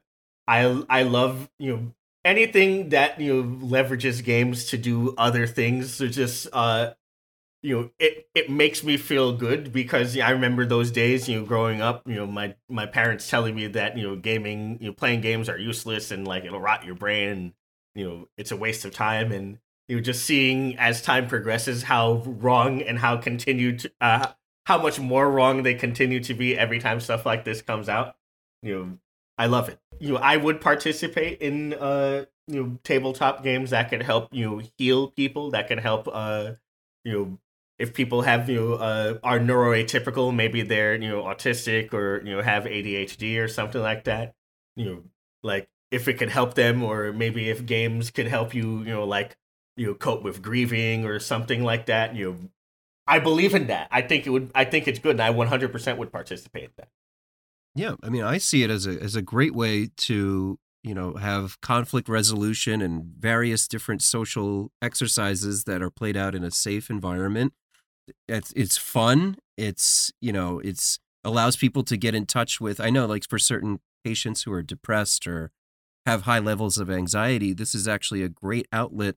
I 0.49 0.83
I 0.89 1.03
love 1.03 1.51
you 1.59 1.77
know 1.77 1.93
anything 2.25 2.89
that 2.91 3.21
you 3.21 3.35
know 3.35 3.67
leverages 3.67 4.25
games 4.25 4.65
to 4.71 4.79
do 4.79 5.15
other 5.19 5.47
things. 5.47 5.99
To 5.99 6.09
just 6.09 6.49
uh, 6.51 6.95
you 7.67 7.77
know, 7.77 7.91
it 7.99 8.29
it 8.33 8.49
makes 8.49 8.85
me 8.85 8.97
feel 8.97 9.33
good 9.33 9.73
because 9.73 10.17
I 10.17 10.31
remember 10.31 10.65
those 10.65 10.93
days. 10.93 11.29
You 11.29 11.41
know, 11.41 11.45
growing 11.45 11.81
up, 11.81 12.03
you 12.07 12.15
know, 12.15 12.25
my 12.25 12.55
my 12.69 12.87
parents 12.87 13.29
telling 13.29 13.57
me 13.57 13.67
that 13.67 13.99
you 13.99 14.09
know 14.09 14.15
gaming, 14.15 14.79
you 14.81 14.87
know, 14.87 14.93
playing 14.93 15.21
games 15.21 15.49
are 15.49 15.59
useless 15.59 16.13
and 16.13 16.29
like 16.29 16.45
it'll 16.45 16.61
rot 16.61 16.85
your 16.85 16.95
brain. 16.95 17.29
And, 17.29 17.53
you 17.97 18.09
know, 18.09 18.29
it's 18.39 18.53
a 18.53 18.57
waste 18.57 18.85
of 18.85 18.95
time 18.95 19.33
and 19.33 19.59
you 19.89 19.97
know, 19.97 20.03
just 20.03 20.25
seeing 20.25 20.79
as 20.79 21.03
time 21.03 21.27
progresses 21.27 21.83
how 21.83 22.23
wrong 22.25 22.83
and 22.83 23.01
how 23.01 23.17
continued 23.17 23.81
to, 23.81 23.93
uh, 24.01 24.29
how 24.67 24.81
much 24.81 25.01
more 25.01 25.29
wrong 25.29 25.65
they 25.65 25.75
continue 25.75 26.21
to 26.21 26.35
be 26.35 26.57
every 26.57 26.79
time 26.79 27.01
stuff 27.01 27.27
like 27.27 27.45
this 27.45 27.63
comes 27.63 27.89
out. 27.89 28.15
You 28.63 28.79
know, 28.79 28.99
I 29.39 29.47
love 29.47 29.69
it. 29.69 29.81
You 29.99 30.13
know, 30.13 30.19
I 30.19 30.37
would 30.37 30.61
participate 30.61 31.41
in 31.41 31.75
uh 31.75 32.27
you 32.47 32.63
know 32.63 32.79
tabletop 32.85 33.43
games 33.43 33.71
that 33.71 33.89
can 33.91 34.01
help 34.03 34.29
you 34.33 34.49
know, 34.49 34.63
heal 34.79 35.09
people. 35.09 35.51
That 35.51 35.67
can 35.67 35.79
help 35.79 36.09
uh 36.13 36.53
you 37.05 37.13
know 37.13 37.39
if 37.79 37.93
people 37.95 38.23
have 38.23 38.49
you 38.49 38.57
know 38.57 38.73
uh 38.75 39.19
are 39.23 39.39
neuroatypical, 39.39 40.35
maybe 40.35 40.63
they're 40.63 40.95
you 40.95 41.09
know 41.09 41.23
autistic 41.23 41.93
or 41.93 42.23
you 42.25 42.35
know 42.35 42.43
have 42.43 42.65
ADHD 42.65 43.39
or 43.43 43.49
something 43.49 43.83
like 43.83 44.05
that. 44.05 44.35
You 44.77 44.85
know, 44.85 45.03
like 45.43 45.69
if 45.91 46.09
it 46.09 46.15
could 46.15 46.31
help 46.31 46.55
them, 46.55 46.83
or 46.83 47.13
maybe 47.13 47.49
if 47.49 47.65
games 47.65 48.11
could 48.11 48.27
help 48.27 48.55
you, 48.55 48.79
you 48.79 48.93
know, 48.93 49.05
like 49.05 49.37
you 49.77 49.87
know 49.87 49.95
cope 49.95 50.23
with 50.23 50.43
grieving 50.43 51.05
or 51.05 51.19
something 51.21 51.63
like 51.63 51.87
that. 51.87 52.15
You 52.15 52.33
know, 52.33 52.37
I 53.07 53.19
believe 53.19 53.55
in 53.55 53.69
that. 53.69 53.89
I 53.91 54.03
think 54.03 54.27
it 54.27 54.31
would. 54.31 54.51
I 54.55 54.65
think 54.65 54.89
it's 54.89 54.99
good, 54.99 55.13
and 55.13 55.23
I 55.23 55.33
100% 55.33 55.97
would 55.99 56.13
participate 56.13 56.65
in 56.65 56.71
that. 56.79 56.89
Yeah, 57.75 57.95
I 58.03 58.09
mean, 58.09 58.25
I 58.25 58.39
see 58.39 58.63
it 58.63 58.71
as 58.71 58.87
a 58.87 59.01
as 59.03 59.15
a 59.17 59.23
great 59.23 59.55
way 59.55 59.91
to 59.99 60.59
you 60.83 60.95
know 60.95 61.15
have 61.15 61.61
conflict 61.61 62.09
resolution 62.09 62.81
and 62.81 63.05
various 63.19 63.69
different 63.69 64.03
social 64.03 64.73
exercises 64.81 65.65
that 65.65 65.83
are 65.83 65.91
played 65.91 66.17
out 66.17 66.35
in 66.35 66.43
a 66.43 66.51
safe 66.51 66.89
environment. 66.91 67.53
It's 68.29 68.53
it's 68.55 68.77
fun. 68.77 69.37
It's 69.57 70.13
you 70.21 70.33
know 70.33 70.59
it's 70.61 70.99
allows 71.25 71.57
people 71.57 71.83
to 71.85 71.97
get 71.97 72.15
in 72.15 72.27
touch 72.27 72.61
with. 72.61 72.81
I 72.81 72.91
know, 72.91 73.07
like 73.07 73.29
for 73.29 73.39
certain 73.39 73.81
patients 74.05 74.43
who 74.43 74.53
are 74.53 74.63
depressed 74.63 75.27
or 75.27 75.51
have 76.05 76.23
high 76.23 76.39
levels 76.39 76.79
of 76.79 76.91
anxiety, 76.91 77.53
this 77.53 77.75
is 77.75 77.89
actually 77.89 78.23
a 78.23 78.29
great 78.29 78.69
outlet 78.73 79.17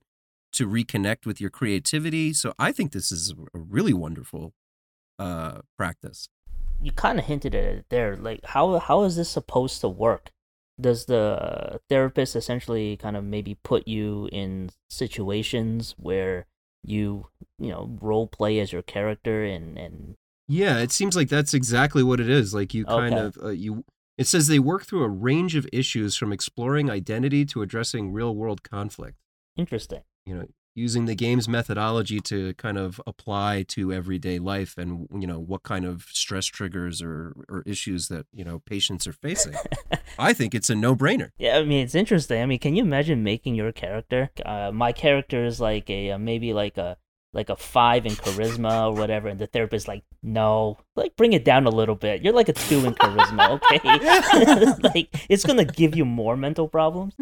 to 0.52 0.68
reconnect 0.68 1.24
with 1.24 1.40
your 1.40 1.50
creativity. 1.50 2.32
So 2.32 2.52
I 2.58 2.72
think 2.72 2.90
this 2.90 3.12
is 3.12 3.32
a 3.54 3.58
really 3.58 3.92
wonderful 3.92 4.54
uh, 5.18 5.60
practice 5.78 6.28
you 6.82 6.92
kind 6.92 7.18
of 7.18 7.26
hinted 7.26 7.54
at 7.54 7.64
it 7.64 7.84
there. 7.90 8.16
Like, 8.16 8.44
how 8.44 8.78
how 8.78 9.02
is 9.02 9.16
this 9.16 9.28
supposed 9.28 9.80
to 9.82 9.88
work? 9.88 10.30
Does 10.80 11.04
the 11.06 11.80
therapist 11.88 12.34
essentially 12.34 12.96
kind 12.96 13.16
of 13.16 13.24
maybe 13.24 13.54
put 13.62 13.86
you 13.86 14.28
in 14.32 14.70
situations 14.88 15.94
where 15.98 16.46
you 16.84 17.26
you 17.58 17.68
know 17.68 17.96
role 18.00 18.26
play 18.26 18.58
as 18.60 18.72
your 18.72 18.82
character 18.82 19.44
and 19.44 19.76
and 19.78 20.14
yeah, 20.48 20.78
it 20.78 20.90
seems 20.90 21.14
like 21.14 21.28
that's 21.28 21.54
exactly 21.54 22.02
what 22.02 22.18
it 22.18 22.28
is. 22.28 22.52
Like 22.52 22.74
you 22.74 22.84
kind 22.84 23.14
Okay. 23.14 23.24
of 23.24 23.38
uh, 23.42 23.48
you. 23.50 23.84
It 24.18 24.26
says 24.26 24.48
they 24.48 24.58
work 24.58 24.84
through 24.84 25.04
a 25.04 25.08
range 25.08 25.54
of 25.54 25.66
issues 25.72 26.16
from 26.16 26.32
exploring 26.32 26.90
identity 26.90 27.44
to 27.46 27.62
addressing 27.62 28.12
real 28.12 28.34
world 28.34 28.62
conflict. 28.64 29.16
interesting. 29.56 30.00
You 30.26 30.34
know, 30.34 30.46
using 30.74 31.06
the 31.06 31.14
game's 31.14 31.48
methodology 31.48 32.20
to 32.20 32.54
kind 32.54 32.78
of 32.78 33.00
apply 33.06 33.64
to 33.68 33.92
everyday 33.92 34.38
life 34.38 34.78
and 34.78 35.08
you 35.12 35.26
know 35.26 35.38
what 35.38 35.62
kind 35.62 35.84
of 35.84 36.06
stress 36.10 36.46
triggers 36.46 37.02
or 37.02 37.34
or 37.48 37.62
issues 37.66 38.08
that 38.08 38.26
you 38.32 38.44
know 38.44 38.60
patients 38.60 39.06
are 39.06 39.12
facing. 39.12 39.54
I 40.18 40.32
think 40.32 40.54
it's 40.54 40.70
a 40.70 40.74
no 40.74 40.94
brainer. 40.94 41.30
Yeah, 41.38 41.58
I 41.58 41.64
mean 41.64 41.84
it's 41.84 41.94
interesting. 41.94 42.42
I 42.42 42.46
mean, 42.46 42.58
can 42.58 42.76
you 42.76 42.82
imagine 42.82 43.22
making 43.22 43.54
your 43.54 43.72
character? 43.72 44.30
Uh, 44.44 44.70
my 44.72 44.92
character 44.92 45.44
is 45.44 45.60
like 45.60 45.90
a 45.90 46.12
uh, 46.12 46.18
maybe 46.18 46.52
like 46.52 46.78
a 46.78 46.96
like 47.32 47.48
a 47.48 47.56
five 47.56 48.06
in 48.06 48.12
charisma 48.12 48.88
or 48.88 48.94
whatever, 48.94 49.28
and 49.28 49.38
the 49.38 49.46
therapist 49.46 49.86
like, 49.86 50.02
no, 50.22 50.78
like 50.96 51.14
bring 51.16 51.32
it 51.32 51.44
down 51.44 51.66
a 51.66 51.70
little 51.70 51.94
bit. 51.94 52.22
You're 52.22 52.32
like 52.32 52.48
a 52.48 52.52
two 52.52 52.84
in 52.84 52.94
charisma, 52.94 53.60
okay? 53.60 53.80
like 54.94 55.26
it's 55.28 55.44
gonna 55.44 55.64
give 55.64 55.96
you 55.96 56.04
more 56.04 56.36
mental 56.36 56.68
problems. 56.68 57.14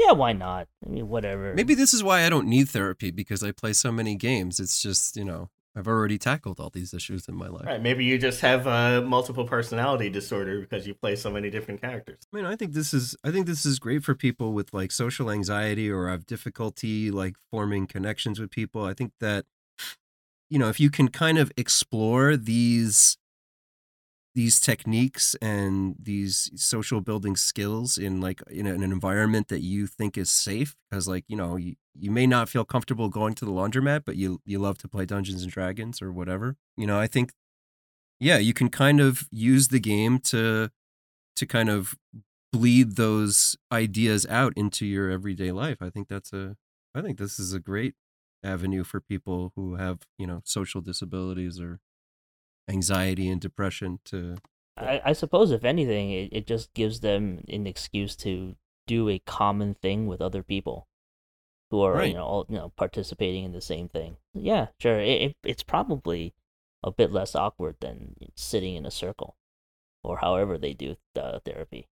Yeah, 0.00 0.12
why 0.12 0.32
not? 0.32 0.66
I 0.84 0.88
mean, 0.88 1.08
whatever. 1.08 1.52
Maybe 1.54 1.74
this 1.74 1.92
is 1.92 2.02
why 2.02 2.24
I 2.24 2.30
don't 2.30 2.48
need 2.48 2.70
therapy 2.70 3.10
because 3.10 3.42
I 3.42 3.52
play 3.52 3.74
so 3.74 3.92
many 3.92 4.14
games. 4.14 4.58
It's 4.58 4.80
just, 4.80 5.14
you 5.14 5.26
know, 5.26 5.50
I've 5.76 5.86
already 5.86 6.16
tackled 6.16 6.58
all 6.58 6.70
these 6.70 6.94
issues 6.94 7.28
in 7.28 7.34
my 7.36 7.48
life. 7.48 7.66
Right? 7.66 7.82
Maybe 7.82 8.06
you 8.06 8.16
just 8.16 8.40
have 8.40 8.66
a 8.66 9.02
multiple 9.02 9.46
personality 9.46 10.08
disorder 10.08 10.58
because 10.58 10.86
you 10.86 10.94
play 10.94 11.16
so 11.16 11.30
many 11.30 11.50
different 11.50 11.82
characters. 11.82 12.22
I 12.32 12.36
mean, 12.36 12.46
I 12.46 12.56
think 12.56 12.72
this 12.72 12.94
is 12.94 13.14
I 13.22 13.30
think 13.30 13.46
this 13.46 13.66
is 13.66 13.78
great 13.78 14.02
for 14.02 14.14
people 14.14 14.54
with 14.54 14.72
like 14.72 14.90
social 14.90 15.30
anxiety 15.30 15.90
or 15.90 16.08
have 16.08 16.24
difficulty 16.26 17.10
like 17.10 17.36
forming 17.50 17.86
connections 17.86 18.40
with 18.40 18.50
people. 18.50 18.84
I 18.84 18.94
think 18.94 19.12
that 19.20 19.44
you 20.48 20.58
know, 20.58 20.68
if 20.68 20.80
you 20.80 20.90
can 20.90 21.08
kind 21.08 21.38
of 21.38 21.52
explore 21.58 22.36
these 22.36 23.18
these 24.34 24.60
techniques 24.60 25.34
and 25.42 25.96
these 26.00 26.50
social 26.54 27.00
building 27.00 27.36
skills 27.36 27.98
in 27.98 28.20
like 28.20 28.40
in, 28.48 28.66
an 28.66 28.82
environment 28.82 29.48
that 29.48 29.60
you 29.60 29.86
think 29.86 30.16
is 30.16 30.30
safe 30.30 30.76
because 30.88 31.08
like 31.08 31.24
you 31.26 31.36
know 31.36 31.56
you, 31.56 31.74
you 31.98 32.10
may 32.10 32.26
not 32.26 32.48
feel 32.48 32.64
comfortable 32.64 33.08
going 33.08 33.34
to 33.34 33.44
the 33.44 33.50
laundromat 33.50 34.02
but 34.04 34.14
you 34.16 34.40
you 34.44 34.58
love 34.58 34.78
to 34.78 34.88
play 34.88 35.04
dungeons 35.04 35.42
and 35.42 35.50
dragons 35.50 36.00
or 36.00 36.12
whatever 36.12 36.56
you 36.76 36.86
know 36.86 36.98
i 36.98 37.08
think 37.08 37.32
yeah 38.20 38.38
you 38.38 38.54
can 38.54 38.68
kind 38.68 39.00
of 39.00 39.24
use 39.32 39.68
the 39.68 39.80
game 39.80 40.20
to 40.20 40.70
to 41.34 41.46
kind 41.46 41.68
of 41.68 41.96
bleed 42.52 42.96
those 42.96 43.56
ideas 43.72 44.26
out 44.26 44.52
into 44.56 44.84
your 44.84 45.10
everyday 45.10 45.52
life. 45.52 45.78
I 45.80 45.90
think 45.90 46.08
that's 46.08 46.32
a 46.32 46.56
i 46.92 47.00
think 47.00 47.18
this 47.18 47.38
is 47.38 47.52
a 47.52 47.60
great 47.60 47.94
avenue 48.42 48.82
for 48.82 49.00
people 49.00 49.52
who 49.54 49.76
have 49.76 50.00
you 50.18 50.26
know 50.26 50.40
social 50.44 50.80
disabilities 50.80 51.60
or 51.60 51.78
anxiety 52.70 53.28
and 53.28 53.40
depression 53.40 53.98
to 54.06 54.36
I, 54.76 55.00
I 55.04 55.12
suppose 55.12 55.50
if 55.50 55.64
anything, 55.64 56.10
it, 56.10 56.30
it 56.32 56.46
just 56.46 56.72
gives 56.72 57.00
them 57.00 57.44
an 57.48 57.66
excuse 57.66 58.16
to 58.16 58.54
do 58.86 59.08
a 59.10 59.18
common 59.18 59.74
thing 59.74 60.06
with 60.06 60.22
other 60.22 60.42
people 60.42 60.86
who 61.70 61.82
are 61.82 61.94
Right. 61.94 62.08
you 62.08 62.14
know 62.14 62.24
all, 62.24 62.46
you 62.48 62.56
know 62.56 62.72
participating 62.76 63.44
in 63.44 63.52
the 63.52 63.60
same 63.60 63.88
thing. 63.88 64.16
Yeah, 64.32 64.68
sure. 64.78 64.98
It, 64.98 65.22
it 65.22 65.36
it's 65.44 65.62
probably 65.62 66.34
a 66.82 66.90
bit 66.90 67.12
less 67.12 67.34
awkward 67.34 67.76
than 67.80 68.14
sitting 68.36 68.74
in 68.74 68.86
a 68.86 68.90
circle, 68.90 69.36
or 70.02 70.18
however 70.18 70.56
they 70.56 70.72
do 70.72 70.96
the 71.14 71.42
therapy. 71.44 71.88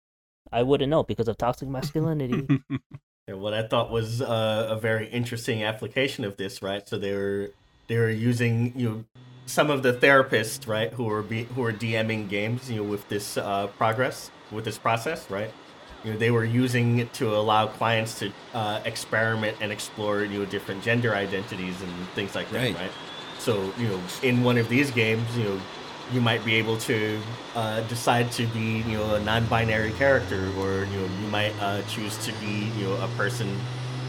I 0.51 0.61
wouldn't 0.63 0.89
know 0.89 1.03
because 1.03 1.27
of 1.29 1.37
toxic 1.37 1.69
masculinity. 1.69 2.47
Yeah, 3.25 3.35
what 3.35 3.53
I 3.53 3.65
thought 3.65 3.89
was 3.89 4.21
uh, 4.21 4.67
a 4.69 4.77
very 4.77 5.07
interesting 5.07 5.63
application 5.63 6.25
of 6.25 6.35
this, 6.35 6.61
right? 6.61 6.85
So 6.85 6.97
they 6.97 7.13
were 7.13 7.51
they 7.87 7.97
were 7.97 8.09
using 8.09 8.73
you 8.75 8.89
know 8.89 9.05
some 9.45 9.69
of 9.69 9.83
the 9.83 9.93
therapists, 9.93 10.67
right, 10.67 10.91
who 10.93 11.03
were 11.03 11.21
be, 11.21 11.43
who 11.43 11.61
were 11.61 11.73
DMing 11.73 12.29
games, 12.29 12.69
you 12.71 12.77
know, 12.77 12.83
with 12.83 13.07
this 13.09 13.37
uh, 13.37 13.67
progress, 13.77 14.31
with 14.51 14.65
this 14.65 14.77
process, 14.77 15.29
right? 15.29 15.51
You 16.03 16.13
know, 16.13 16.17
they 16.17 16.31
were 16.31 16.45
using 16.45 16.99
it 16.99 17.13
to 17.15 17.35
allow 17.35 17.67
clients 17.67 18.19
to 18.19 18.31
uh, 18.53 18.81
experiment 18.85 19.57
and 19.61 19.71
explore, 19.71 20.23
you 20.23 20.39
know, 20.39 20.45
different 20.45 20.83
gender 20.83 21.13
identities 21.15 21.81
and 21.81 21.91
things 22.15 22.35
like 22.35 22.49
that, 22.51 22.57
Right. 22.57 22.75
right? 22.75 22.91
So, 23.39 23.73
you 23.77 23.87
know, 23.87 23.99
in 24.21 24.43
one 24.43 24.57
of 24.57 24.69
these 24.69 24.91
games, 24.91 25.25
you 25.37 25.43
know, 25.43 25.59
you 26.11 26.21
might 26.21 26.43
be 26.43 26.55
able 26.55 26.77
to 26.79 27.19
uh, 27.55 27.81
decide 27.87 28.31
to 28.33 28.45
be, 28.47 28.83
you 28.87 28.97
know, 28.97 29.15
a 29.15 29.19
non-binary 29.21 29.91
character, 29.93 30.39
or 30.57 30.85
you 30.85 30.97
know, 30.99 31.09
you 31.21 31.27
might 31.29 31.53
uh, 31.61 31.81
choose 31.83 32.17
to 32.25 32.33
be, 32.33 32.71
you 32.77 32.85
know, 32.85 32.95
a 33.01 33.07
person 33.17 33.57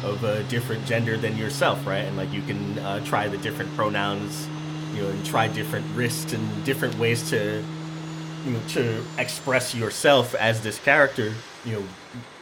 of 0.04 0.22
a 0.24 0.42
different 0.44 0.84
gender 0.86 1.16
than 1.16 1.36
yourself, 1.36 1.86
right? 1.86 2.04
And 2.04 2.16
like 2.16 2.32
you 2.32 2.42
can 2.42 2.78
uh, 2.78 3.04
try 3.04 3.28
the 3.28 3.38
different 3.38 3.74
pronouns, 3.74 4.46
you 4.94 5.02
know, 5.02 5.08
and 5.08 5.24
try 5.24 5.48
different 5.48 5.86
risks 5.96 6.32
and 6.32 6.64
different 6.64 6.96
ways 6.98 7.28
to, 7.30 7.64
you 8.44 8.50
know, 8.52 8.60
to 8.68 9.02
express 9.18 9.74
yourself 9.74 10.34
as 10.34 10.62
this 10.62 10.78
character, 10.78 11.32
you 11.64 11.72
know, 11.72 11.84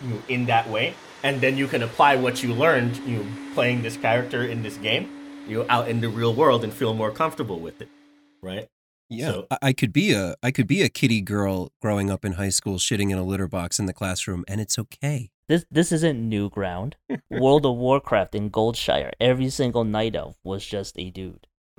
you 0.03 0.09
know, 0.15 0.23
in 0.29 0.47
that 0.47 0.69
way, 0.69 0.95
and 1.23 1.41
then 1.41 1.57
you 1.57 1.69
can 1.69 1.83
apply 1.83 2.17
what 2.17 2.43
you 2.43 2.53
learned, 2.53 2.97
you 3.07 3.19
know, 3.19 3.27
playing 3.55 3.83
this 3.83 3.97
character 3.97 4.43
in 4.45 4.63
this 4.63 4.77
game, 4.79 5.09
you 5.47 5.59
know, 5.59 5.67
out 5.69 5.89
in 5.89 6.01
the 6.01 6.09
real 6.09 6.35
world 6.35 6.65
and 6.65 6.73
feel 6.73 6.95
more 6.95 7.11
comfortable 7.11 7.61
with 7.61 7.81
it, 7.81 7.89
right? 8.43 8.69
Yeah, 9.09 9.27
So- 9.27 9.47
I, 9.51 9.59
I 9.63 9.73
could 9.73 9.93
be 9.93 10.13
a 10.13 10.35
I 10.43 10.51
could 10.51 10.67
be 10.67 10.83
a 10.83 10.89
kitty 10.89 11.21
girl 11.21 11.71
growing 11.81 12.11
up 12.11 12.25
in 12.25 12.33
high 12.33 12.49
school, 12.49 12.77
shitting 12.79 13.11
in 13.13 13.19
a 13.19 13.23
litter 13.23 13.47
box 13.47 13.79
in 13.79 13.87
the 13.87 13.93
classroom, 13.93 14.45
and 14.49 14.61
it's 14.61 14.79
okay. 14.79 15.31
This 15.53 15.67
this 15.71 15.93
isn't 15.93 16.19
new 16.19 16.49
ground. 16.49 16.97
World 17.31 17.67
of 17.67 17.77
Warcraft 17.77 18.35
in 18.35 18.51
Goldshire, 18.51 19.13
every 19.21 19.51
single 19.51 19.85
night 19.85 20.17
elf 20.17 20.39
was 20.43 20.65
just 20.65 20.99
a 20.99 21.11
dude. 21.11 21.47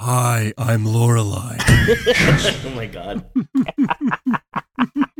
Hi, 0.00 0.52
I'm 0.56 0.84
Lorelai. 0.84 1.56
oh 2.66 2.72
my 2.76 2.86
god. 2.86 3.26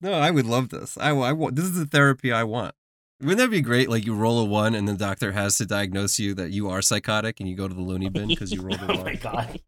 no, 0.00 0.14
I 0.14 0.32
would 0.32 0.46
love 0.46 0.70
this. 0.70 0.98
I, 0.98 1.10
I 1.10 1.32
want 1.32 1.54
this 1.54 1.66
is 1.66 1.78
the 1.78 1.86
therapy 1.86 2.32
I 2.32 2.42
want. 2.42 2.74
Wouldn't 3.20 3.38
that 3.38 3.52
be 3.52 3.60
great? 3.60 3.88
Like 3.88 4.04
you 4.04 4.16
roll 4.16 4.40
a 4.40 4.44
one, 4.44 4.74
and 4.74 4.88
the 4.88 4.94
doctor 4.94 5.30
has 5.30 5.56
to 5.58 5.66
diagnose 5.66 6.18
you 6.18 6.34
that 6.34 6.50
you 6.50 6.68
are 6.70 6.82
psychotic, 6.82 7.38
and 7.38 7.48
you 7.48 7.54
go 7.54 7.68
to 7.68 7.74
the 7.74 7.82
loony 7.82 8.08
bin 8.08 8.26
because 8.26 8.50
you 8.50 8.62
rolled 8.62 8.82
a 8.82 8.86
one. 8.86 8.98
Oh 8.98 9.04
my 9.04 9.10
one. 9.12 9.18
god. 9.22 9.60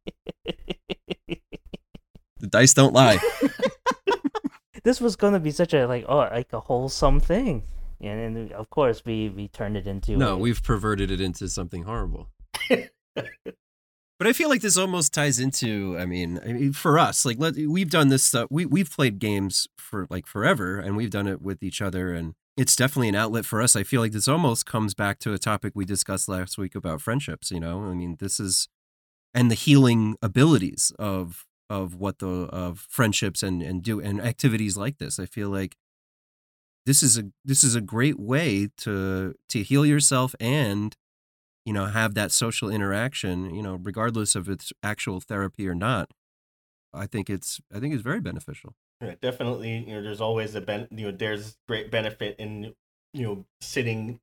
The 2.41 2.47
dice 2.49 2.75
don't 2.75 2.93
lie. 2.93 3.19
This 4.85 5.01
was 5.01 5.17
gonna 5.17 5.41
be 5.41 5.51
such 5.51 5.75
a 5.75 5.87
like 5.87 6.05
oh 6.09 6.19
like 6.19 6.53
a 6.53 6.61
wholesome 6.61 7.21
thing, 7.21 7.63
and 8.01 8.37
then 8.37 8.53
of 8.53 8.71
course 8.71 9.05
we 9.05 9.29
we 9.29 9.49
turned 9.49 9.77
it 9.77 9.87
into 9.87 10.17
No, 10.17 10.35
a- 10.35 10.39
we've 10.39 10.63
perverted 10.63 11.11
it 11.11 11.21
into 11.21 11.49
something 11.49 11.85
horrible. 11.85 12.29
But 14.19 14.27
I 14.27 14.33
feel 14.33 14.49
like 14.49 14.63
this 14.63 14.77
almost 14.77 15.15
ties 15.15 15.39
into. 15.39 15.97
I 15.97 16.05
mean, 16.05 16.41
I 16.45 16.53
mean, 16.53 16.73
for 16.73 16.99
us, 16.99 17.25
like 17.25 17.39
let, 17.39 17.55
we've 17.55 17.89
done 17.89 18.09
this 18.09 18.25
stuff. 18.25 18.49
We 18.51 18.67
we've 18.67 18.91
played 18.91 19.21
games 19.21 19.69
for 19.79 20.09
like 20.11 20.27
forever, 20.27 20.81
and 20.81 20.97
we've 20.97 21.11
done 21.11 21.29
it 21.29 21.41
with 21.41 21.63
each 21.63 21.81
other, 21.81 22.13
and 22.13 22.35
it's 22.57 22.75
definitely 22.75 23.11
an 23.11 23.15
outlet 23.15 23.47
for 23.47 23.63
us. 23.63 23.77
I 23.77 23.85
feel 23.85 24.01
like 24.01 24.11
this 24.11 24.27
almost 24.27 24.67
comes 24.67 24.93
back 24.93 25.21
to 25.21 25.33
a 25.35 25.39
topic 25.39 25.73
we 25.77 25.85
discussed 25.85 26.29
last 26.29 26.59
week 26.59 26.75
about 26.75 27.01
friendships. 27.01 27.53
You 27.53 27.61
know, 27.61 27.85
I 27.85 27.95
mean, 27.95 28.17
this 28.19 28.41
is 28.41 28.69
and 29.33 29.53
the 29.53 29.55
healing 29.55 30.17
abilities 30.21 30.93
of 30.99 31.47
of 31.71 31.95
what 31.95 32.19
the 32.19 32.27
of 32.27 32.87
friendships 32.89 33.43
and 33.43 33.63
and 33.63 33.83
do 33.83 34.01
and 34.01 34.21
activities 34.21 34.77
like 34.77 34.99
this. 34.99 35.19
I 35.19 35.27
feel 35.27 35.51
like 35.51 35.77
this 36.87 37.03
is 37.03 37.19
a 37.19 37.25
this 37.45 37.63
is 37.63 37.75
a 37.75 37.81
great 37.81 38.19
way 38.19 38.69
to 38.79 39.35
to 39.49 39.63
heal 39.63 39.85
yourself 39.85 40.35
and 40.41 40.97
you 41.67 41.73
know 41.73 41.87
have 41.87 42.15
that 42.15 42.33
social 42.33 42.71
interaction 42.71 43.55
you 43.55 43.63
know 43.63 43.79
regardless 43.83 44.35
of 44.35 44.49
its 44.49 44.73
actual 44.83 45.21
therapy 45.21 45.69
or 45.69 45.75
not 45.75 46.11
i 46.95 47.07
think 47.07 47.29
it's 47.29 47.61
i 47.75 47.79
think 47.79 47.93
it's 47.93 48.03
very 48.03 48.21
beneficial 48.21 48.75
Yeah, 49.01 49.15
definitely. 49.21 49.85
You 49.87 49.95
know, 49.95 50.03
there's 50.03 50.21
always 50.21 50.55
a 50.55 50.61
ben. 50.61 50.89
You 50.91 51.07
know, 51.07 51.13
there's 51.13 51.57
great 51.69 51.91
benefit 51.91 52.37
in 52.39 52.75
you 53.15 53.23
know 53.23 53.45
sitting, 53.61 54.21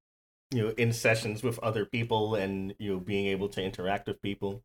you 0.51 0.63
know, 0.63 0.69
in 0.77 0.91
sessions 0.91 1.43
with 1.43 1.59
other 1.59 1.85
people 1.85 2.35
and 2.35 2.75
you 2.77 2.93
know 2.93 2.99
being 2.99 3.27
able 3.27 3.47
to 3.49 3.61
interact 3.63 4.07
with 4.07 4.21
people. 4.21 4.63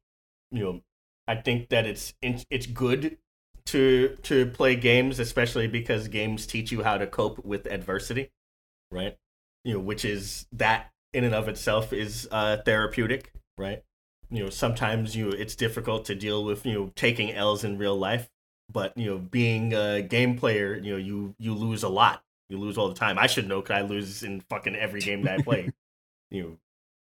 You 0.51 0.63
know, 0.65 0.83
I 1.29 1.37
think 1.37 1.69
that 1.69 1.87
it's 1.87 2.15
it's 2.23 2.67
good 2.67 3.19
to 3.67 4.17
to 4.23 4.47
play 4.47 4.77
games, 4.77 5.19
especially 5.19 5.67
because 5.69 6.09
games 6.09 6.47
teach 6.47 6.73
you 6.73 6.83
how 6.83 6.99
to 6.99 7.07
cope 7.07 7.45
with 7.45 7.67
adversity, 7.67 8.31
right? 8.91 9.17
You 9.65 9.75
know, 9.75 9.81
which 9.81 10.05
is 10.05 10.47
that 10.53 10.91
in 11.13 11.25
and 11.25 11.35
of 11.35 11.49
itself 11.49 11.93
is 11.93 12.29
uh, 12.31 12.59
therapeutic, 12.65 13.33
right? 13.59 13.83
You 14.31 14.45
know, 14.45 14.51
sometimes 14.51 15.15
you 15.17 15.31
it's 15.31 15.55
difficult 15.55 16.05
to 16.07 16.15
deal 16.15 16.45
with 16.45 16.67
you 16.67 16.73
know 16.73 16.93
taking 16.97 17.33
L's 17.33 17.65
in 17.65 17.79
real 17.79 17.97
life 17.97 18.29
but 18.73 18.97
you 18.97 19.07
know 19.07 19.19
being 19.19 19.73
a 19.75 20.03
game 20.03 20.37
player 20.37 20.77
you 20.77 20.93
know 20.93 20.99
you 20.99 21.35
you 21.39 21.55
lose 21.55 21.83
a 21.83 21.89
lot 21.89 22.23
you 22.49 22.59
lose 22.59 22.79
all 22.79 22.89
the 22.89 22.95
time 22.95 23.19
i 23.19 23.27
should 23.27 23.49
know 23.49 23.61
because 23.61 23.77
i 23.77 23.83
lose 23.83 24.23
in 24.23 24.41
fucking 24.49 24.77
every 24.77 25.01
game 25.01 25.23
that 25.23 25.41
i 25.41 25.43
play 25.43 25.71
you 26.31 26.43
know 26.43 26.57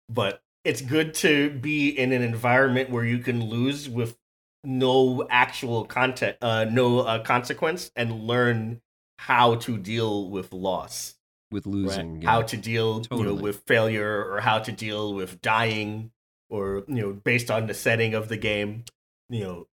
but 0.10 0.42
it's 0.66 0.82
good 0.82 1.14
to 1.14 1.52
be 1.52 1.90
in 1.90 2.12
an 2.12 2.22
environment 2.22 2.90
where 2.90 3.06
you 3.06 3.20
can 3.20 3.46
lose 3.46 3.88
with 3.88 4.18
no 4.64 5.28
actual 5.30 5.86
content 5.86 6.36
uh 6.42 6.66
no 6.66 7.02
uh, 7.02 7.20
consequence 7.24 7.92
and 7.96 8.24
learn 8.24 8.82
how 9.20 9.56
to 9.56 9.78
deal 9.78 10.28
with 10.30 10.52
loss 10.52 11.16
with 11.52 11.68
right? 11.68 11.74
losing 11.74 12.22
yeah. 12.22 12.30
how 12.30 12.42
to 12.42 12.58
deal 12.58 13.06
you 13.12 13.24
know 13.24 13.34
with 13.36 13.62
failure 13.68 14.26
or 14.26 14.42
how 14.42 14.58
to 14.58 14.72
deal 14.72 15.14
with 15.14 15.40
dying 15.42 16.12
or 16.50 16.84
you 16.88 16.96
know 16.96 17.14
based 17.14 17.52
on 17.52 17.68
the 17.68 17.74
setting 17.76 18.16
of 18.16 18.28
the 18.28 18.38
game 18.38 18.84
you 19.30 19.42
know 19.42 19.68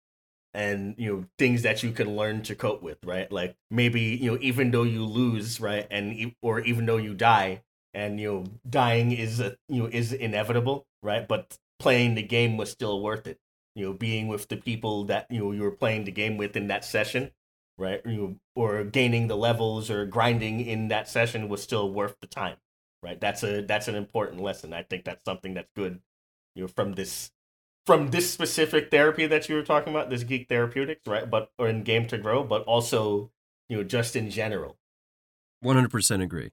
and 0.53 0.97
you 0.99 1.13
know 1.13 1.25
things 1.39 1.63
that 1.63 1.85
you 1.85 1.93
can 1.93 2.17
learn 2.17 2.43
to 2.43 2.57
cope 2.57 2.83
with 2.83 2.99
right 3.05 3.31
like 3.31 3.55
maybe 3.71 4.01
you 4.01 4.33
know 4.33 4.39
even 4.41 4.73
though 4.73 4.83
you 4.83 5.05
lose 5.05 5.61
right 5.61 5.87
and 5.91 6.13
e- 6.13 6.37
or 6.43 6.61
even 6.61 6.87
though 6.87 6.97
you 6.97 7.15
die 7.15 7.63
and 7.95 8.21
you 8.21 8.33
know 8.33 8.45
dying 8.69 9.13
is 9.13 9.41
a, 9.41 9.57
you 9.69 9.83
know 9.83 9.89
is 9.91 10.13
inevitable 10.13 10.87
right? 11.03 11.27
But 11.27 11.57
playing 11.79 12.15
the 12.15 12.23
game 12.23 12.57
was 12.57 12.71
still 12.71 13.03
worth 13.03 13.27
it. 13.27 13.39
You 13.75 13.87
know 13.87 13.93
being 13.93 14.29
with 14.29 14.49
the 14.49 14.57
people 14.57 15.05
that 15.05 15.27
you 15.31 15.41
know 15.41 15.53
you 15.53 15.63
were 15.63 15.71
playing 15.71 16.05
the 16.05 16.13
game 16.13 16.37
with 16.37 16.57
in 16.57 16.69
that 16.69 16.85
session 16.85 17.31
right? 17.79 18.03
You 18.05 18.17
know, 18.17 18.37
or 18.55 18.85
gaining 18.85 19.29
the 19.29 19.37
levels 19.37 19.91
or 19.91 20.05
grinding 20.05 20.61
in 20.61 20.89
that 20.89 21.09
session 21.09 21.49
was 21.49 21.63
still 21.63 21.91
worth 21.91 22.17
the 22.21 22.27
time 22.27 22.57
right? 23.03 23.21
That's 23.21 23.43
a 23.43 23.63
that's 23.63 23.89
an 23.89 23.95
important 23.95 24.43
lesson. 24.43 24.73
I 24.75 24.83
think 24.83 25.05
that's 25.05 25.25
something 25.25 25.55
that's 25.55 25.71
good 25.75 26.01
you 26.55 26.63
know 26.63 26.69
from 26.69 26.95
this 26.95 27.31
from 27.87 28.09
this 28.09 28.31
specific 28.31 28.91
therapy 28.91 29.27
that 29.27 29.49
you 29.49 29.55
were 29.55 29.63
talking 29.63 29.93
about 29.93 30.11
this 30.11 30.23
geek 30.23 30.49
therapeutics 30.49 31.07
right? 31.07 31.29
But 31.29 31.51
or 31.59 31.69
in 31.69 31.83
game 31.83 32.07
to 32.09 32.19
grow 32.19 32.45
but 32.45 32.63
also 32.65 33.31
you 33.69 33.77
know 33.77 33.85
just 33.85 34.17
in 34.17 34.31
general. 34.31 34.77
100% 35.65 36.23
agree 36.23 36.51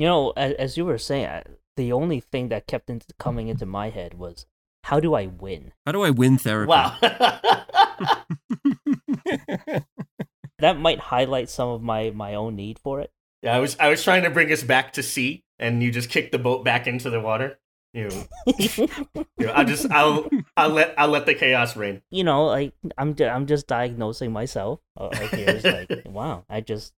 You 0.00 0.06
know, 0.06 0.30
as, 0.34 0.52
as 0.54 0.76
you 0.78 0.86
were 0.86 0.96
saying, 0.96 1.26
I- 1.26 1.44
the 1.76 1.92
only 1.92 2.20
thing 2.20 2.48
that 2.48 2.66
kept 2.66 2.88
into, 2.88 3.06
coming 3.18 3.48
into 3.48 3.66
my 3.66 3.90
head 3.90 4.14
was, 4.14 4.46
how 4.84 4.98
do 4.98 5.12
I 5.14 5.26
win? 5.26 5.72
how 5.84 5.92
do 5.92 6.02
i 6.02 6.08
win 6.10 6.38
therapy 6.38 6.68
wow 6.68 6.96
That 10.58 10.78
might 10.78 10.98
highlight 11.00 11.48
some 11.48 11.68
of 11.70 11.82
my 11.82 12.10
my 12.10 12.34
own 12.34 12.54
need 12.56 12.78
for 12.78 13.00
it. 13.00 13.10
yeah 13.42 13.54
i 13.56 13.58
was 13.60 13.76
i 13.80 13.88
was 13.88 14.02
trying 14.02 14.22
to 14.24 14.30
bring 14.30 14.50
us 14.52 14.62
back 14.62 14.92
to 14.94 15.02
sea 15.02 15.44
and 15.58 15.82
you 15.82 15.90
just 15.90 16.10
kicked 16.10 16.32
the 16.32 16.38
boat 16.38 16.64
back 16.64 16.86
into 16.86 17.08
the 17.10 17.20
water 17.20 17.58
you 17.92 18.08
know, 18.08 18.24
you 18.58 18.86
know 19.40 19.52
i'll 19.52 19.64
just 19.64 19.90
i'll 19.98 20.28
i'll 20.56 20.68
let 20.70 20.94
i'll 20.98 21.08
let 21.08 21.26
the 21.26 21.34
chaos 21.34 21.76
reign 21.76 22.02
you 22.10 22.24
know, 22.24 22.44
like 22.46 22.72
I'm 22.98 23.14
I'm 23.20 23.46
just 23.46 23.66
diagnosing 23.66 24.32
myself. 24.32 24.80
Uh, 24.96 25.08
Like 25.12 25.30
here's 25.30 25.64
like, 25.64 25.90
wow, 26.06 26.44
I 26.48 26.60
just 26.60 26.92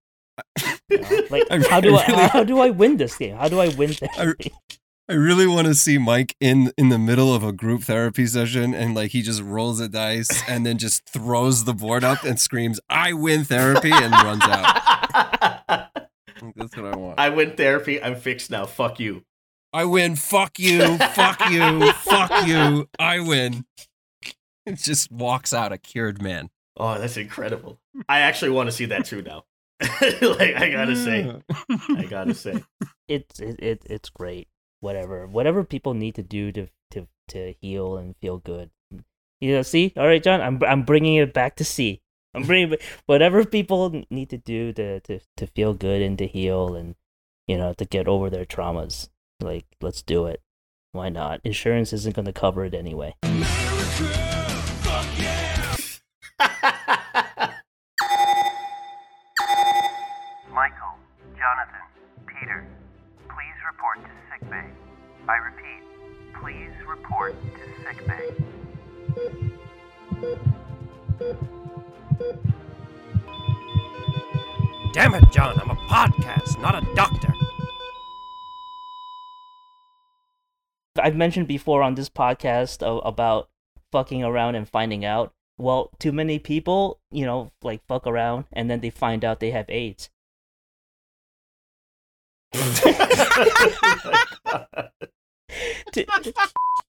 you 0.92 1.00
know, 1.00 1.26
like 1.30 1.44
I 1.50 1.58
how 1.68 1.80
do 1.80 1.96
I 1.96 2.06
really- 2.06 2.28
how 2.28 2.44
do 2.44 2.60
I 2.60 2.70
win 2.70 2.96
this 2.96 3.16
game? 3.16 3.36
How 3.36 3.48
do 3.48 3.60
I 3.60 3.68
win 3.68 3.92
therapy? 3.94 4.52
I 5.08 5.14
really 5.14 5.46
want 5.48 5.66
to 5.66 5.74
see 5.74 5.98
Mike 5.98 6.36
in 6.40 6.72
in 6.78 6.88
the 6.88 6.98
middle 6.98 7.34
of 7.34 7.42
a 7.42 7.52
group 7.52 7.82
therapy 7.82 8.24
session 8.26 8.72
and 8.72 8.94
like 8.94 9.10
he 9.10 9.20
just 9.20 9.42
rolls 9.42 9.80
a 9.80 9.88
dice 9.88 10.42
and 10.48 10.64
then 10.64 10.78
just 10.78 11.06
throws 11.08 11.64
the 11.64 11.74
board 11.74 12.04
up 12.04 12.22
and 12.22 12.40
screams, 12.40 12.78
"I 12.88 13.12
win 13.12 13.44
therapy!" 13.44 13.90
and 13.92 14.12
runs 14.12 14.42
out. 14.44 14.78
That's 16.56 16.76
what 16.76 16.86
I 16.86 16.96
want. 16.96 17.18
I 17.20 17.28
win 17.30 17.56
therapy. 17.56 18.02
I'm 18.02 18.14
fixed 18.16 18.50
now. 18.50 18.64
Fuck 18.66 19.00
you. 19.00 19.24
I 19.72 19.84
win. 19.84 20.16
Fuck 20.16 20.58
you. 20.58 20.98
Fuck 20.98 21.50
you. 21.50 21.92
Fuck 21.92 22.46
you. 22.46 22.88
I 22.98 23.20
win. 23.20 23.64
It 24.66 24.76
just 24.76 25.10
walks 25.10 25.52
out 25.52 25.72
a 25.72 25.78
cured 25.78 26.22
man. 26.22 26.50
Oh, 26.76 26.98
that's 26.98 27.16
incredible. 27.16 27.78
I 28.08 28.20
actually 28.20 28.52
want 28.52 28.68
to 28.68 28.72
see 28.72 28.86
that 28.86 29.04
too 29.04 29.22
now. 29.22 29.44
like 30.20 30.54
I 30.56 30.70
gotta 30.70 30.96
say, 30.96 31.40
I 31.96 32.04
gotta 32.08 32.34
say. 32.34 32.62
It's 33.08 33.40
it, 33.40 33.60
it 33.60 33.82
it's 33.90 34.08
great. 34.08 34.48
Whatever 34.80 35.26
whatever 35.26 35.64
people 35.64 35.92
need 35.92 36.14
to 36.14 36.22
do 36.22 36.50
to 36.52 36.68
to 36.92 37.08
to 37.28 37.54
heal 37.60 37.96
and 37.96 38.16
feel 38.22 38.38
good. 38.38 38.70
You 39.40 39.54
know, 39.54 39.62
see, 39.62 39.92
all 39.96 40.06
right, 40.06 40.22
John, 40.22 40.40
I'm 40.40 40.62
I'm 40.62 40.84
bringing 40.84 41.16
it 41.16 41.34
back 41.34 41.56
to 41.56 41.64
C. 41.64 42.00
I'm 42.32 42.44
bringing 42.44 42.78
whatever 43.06 43.44
people 43.44 44.04
need 44.08 44.30
to 44.30 44.38
do 44.38 44.72
to 44.72 45.00
to 45.00 45.20
to 45.36 45.46
feel 45.48 45.74
good 45.74 46.00
and 46.00 46.16
to 46.18 46.26
heal 46.26 46.74
and 46.74 46.94
you 47.46 47.58
know 47.58 47.74
to 47.74 47.84
get 47.84 48.08
over 48.08 48.30
their 48.30 48.46
traumas. 48.46 49.08
Like, 49.40 49.66
let's 49.80 50.02
do 50.02 50.26
it. 50.26 50.40
Why 50.92 51.08
not? 51.08 51.40
Insurance 51.44 51.92
isn't 51.92 52.14
going 52.14 52.26
to 52.26 52.32
cover 52.32 52.64
it 52.64 52.74
anyway. 52.74 53.14
Michael, 53.24 54.31
sickbay. 64.52 64.70
I 65.28 65.36
repeat, 65.36 65.82
please 66.40 66.72
report 66.88 67.34
to 67.54 67.84
sickbay. 67.84 68.34
Damn 74.92 75.14
it, 75.14 75.24
John, 75.32 75.58
I'm 75.58 75.70
a 75.70 75.76
podcast, 75.88 76.60
not 76.60 76.74
a 76.74 76.94
doctor. 76.94 77.32
I've 80.98 81.16
mentioned 81.16 81.48
before 81.48 81.82
on 81.82 81.94
this 81.94 82.10
podcast 82.10 82.82
a- 82.82 82.98
about 83.06 83.48
fucking 83.90 84.22
around 84.22 84.54
and 84.54 84.68
finding 84.68 85.04
out. 85.04 85.32
Well, 85.58 85.90
too 85.98 86.12
many 86.12 86.38
people, 86.38 87.00
you 87.10 87.24
know, 87.24 87.52
like 87.62 87.82
fuck 87.86 88.06
around 88.06 88.44
and 88.52 88.70
then 88.70 88.80
they 88.80 88.90
find 88.90 89.24
out 89.24 89.40
they 89.40 89.50
have 89.52 89.70
AIDS. 89.70 90.10
Too, 95.92 96.04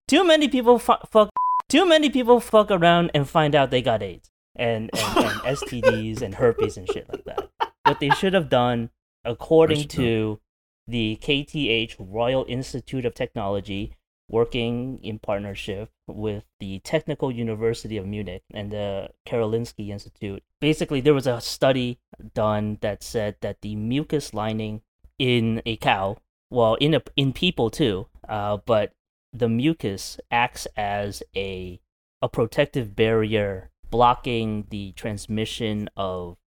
too 0.08 0.24
many 0.24 0.48
people 0.48 0.80
fu- 0.80 0.94
fuck. 1.10 1.30
Too 1.70 1.86
many 1.88 2.10
people 2.10 2.40
fuck 2.40 2.72
around 2.72 3.12
and 3.14 3.28
find 3.28 3.56
out 3.56 3.72
they 3.72 3.82
got 3.82 4.04
AIDS 4.04 4.30
and, 4.56 4.90
and, 4.94 5.18
and 5.18 5.42
STDs 5.58 6.22
and 6.22 6.36
herpes 6.36 6.78
and 6.78 6.88
shit 6.88 7.08
like 7.10 7.26
that. 7.26 7.50
What 7.86 8.00
they 8.00 8.10
should 8.12 8.34
have 8.34 8.50
done, 8.50 8.92
according 9.26 9.88
to 9.90 10.40
the 10.88 11.18
KTH 11.22 11.96
Royal 12.00 12.46
Institute 12.48 13.06
of 13.06 13.16
Technology, 13.16 13.94
working 14.30 15.00
in 15.04 15.20
partnership 15.20 15.90
with 16.08 16.46
the 16.60 16.80
Technical 16.80 17.32
University 17.32 17.98
of 17.98 18.06
Munich 18.06 18.44
and 18.54 18.72
the 18.72 19.10
Karolinska 19.28 19.90
Institute. 19.90 20.44
Basically, 20.62 21.02
there 21.02 21.14
was 21.14 21.28
a 21.28 21.42
study 21.42 22.00
done 22.34 22.78
that 22.82 23.04
said 23.04 23.36
that 23.42 23.62
the 23.62 23.76
mucus 23.76 24.34
lining 24.34 24.82
in 25.24 25.62
a 25.66 25.78
cow, 25.78 26.18
well, 26.50 26.76
in 26.76 26.94
a, 26.94 27.02
in 27.16 27.32
people 27.32 27.70
too, 27.70 28.08
uh, 28.28 28.58
but 28.66 28.92
the 29.32 29.48
mucus 29.48 30.20
acts 30.30 30.68
as 30.76 31.24
a 31.34 31.80
a 32.22 32.28
protective 32.28 32.94
barrier 32.94 33.70
blocking 33.90 34.66
the 34.70 34.92
transmission 34.94 35.90
of 35.96 36.38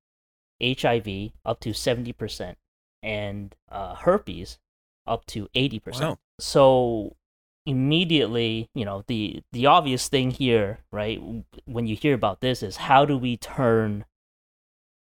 HIV 0.63 1.33
up 1.45 1.61
to 1.61 1.71
70% 1.71 2.55
and 3.03 3.55
uh, 3.71 3.95
herpes 3.95 4.59
up 5.07 5.27
to 5.27 5.49
80%. 5.55 6.01
Wow. 6.01 6.19
So 6.39 7.17
immediately, 7.65 8.69
you 8.75 8.85
know, 8.85 9.05
the 9.07 9.43
the 9.53 9.65
obvious 9.67 10.09
thing 10.09 10.33
here, 10.33 10.81
right, 10.93 11.19
when 11.65 11.87
you 11.87 11.97
hear 11.97 12.15
about 12.15 12.41
this 12.43 12.63
is 12.63 12.77
how 12.77 13.07
do 13.07 13.17
we 13.17 13.39
turn 13.39 14.05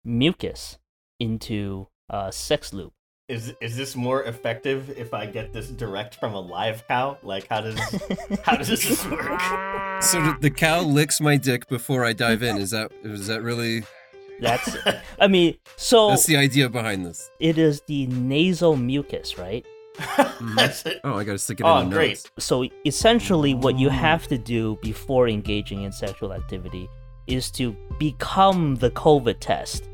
mucus 0.04 0.78
into 1.18 1.88
a 2.08 2.30
sex 2.32 2.72
loop? 2.72 2.92
Is 3.28 3.54
is 3.60 3.76
this 3.76 3.94
more 3.94 4.24
effective 4.24 4.90
if 4.96 5.12
I 5.12 5.26
get 5.26 5.52
this 5.52 5.68
direct 5.68 6.14
from 6.16 6.34
a 6.34 6.40
live 6.40 6.86
cow? 6.88 7.18
Like, 7.22 7.46
how 7.48 7.60
does 7.60 7.78
how 8.44 8.56
does 8.56 8.68
this 8.68 9.04
work? 9.06 9.40
So 10.02 10.22
the- 10.22 10.36
the 10.40 10.50
cow 10.50 10.80
licks 10.80 11.20
my 11.20 11.36
dick 11.36 11.68
before 11.68 12.04
I 12.04 12.12
dive 12.12 12.42
in. 12.42 12.56
Is 12.58 12.70
that 12.70 12.90
is 13.02 13.26
that 13.26 13.42
really? 13.42 13.84
That's, 14.40 14.76
I 15.20 15.26
mean, 15.26 15.56
so 15.76 16.10
That's 16.10 16.26
the 16.26 16.36
idea 16.36 16.68
behind 16.68 17.04
this. 17.04 17.28
it 17.40 17.58
is 17.58 17.80
the 17.88 18.06
nasal 18.06 18.76
mucus, 18.76 19.36
right? 19.38 19.66
Mm-hmm. 19.98 20.54
That's 20.54 20.86
it. 20.86 21.00
Oh, 21.02 21.14
I 21.14 21.24
gotta 21.24 21.38
stick 21.38 21.58
it 21.58 21.64
Oh, 21.66 21.78
in 21.78 21.90
the 21.90 21.96
great. 21.96 22.10
nose. 22.10 22.26
So 22.38 22.64
essentially, 22.86 23.54
what 23.54 23.76
you 23.76 23.88
have 23.88 24.28
to 24.28 24.38
do 24.38 24.78
before 24.80 25.26
engaging 25.28 25.82
in 25.82 25.90
sexual 25.90 26.32
activity 26.32 26.88
is 27.26 27.50
to 27.52 27.74
become 27.98 28.76
the 28.76 28.90
COVID 28.92 29.38
test 29.40 29.88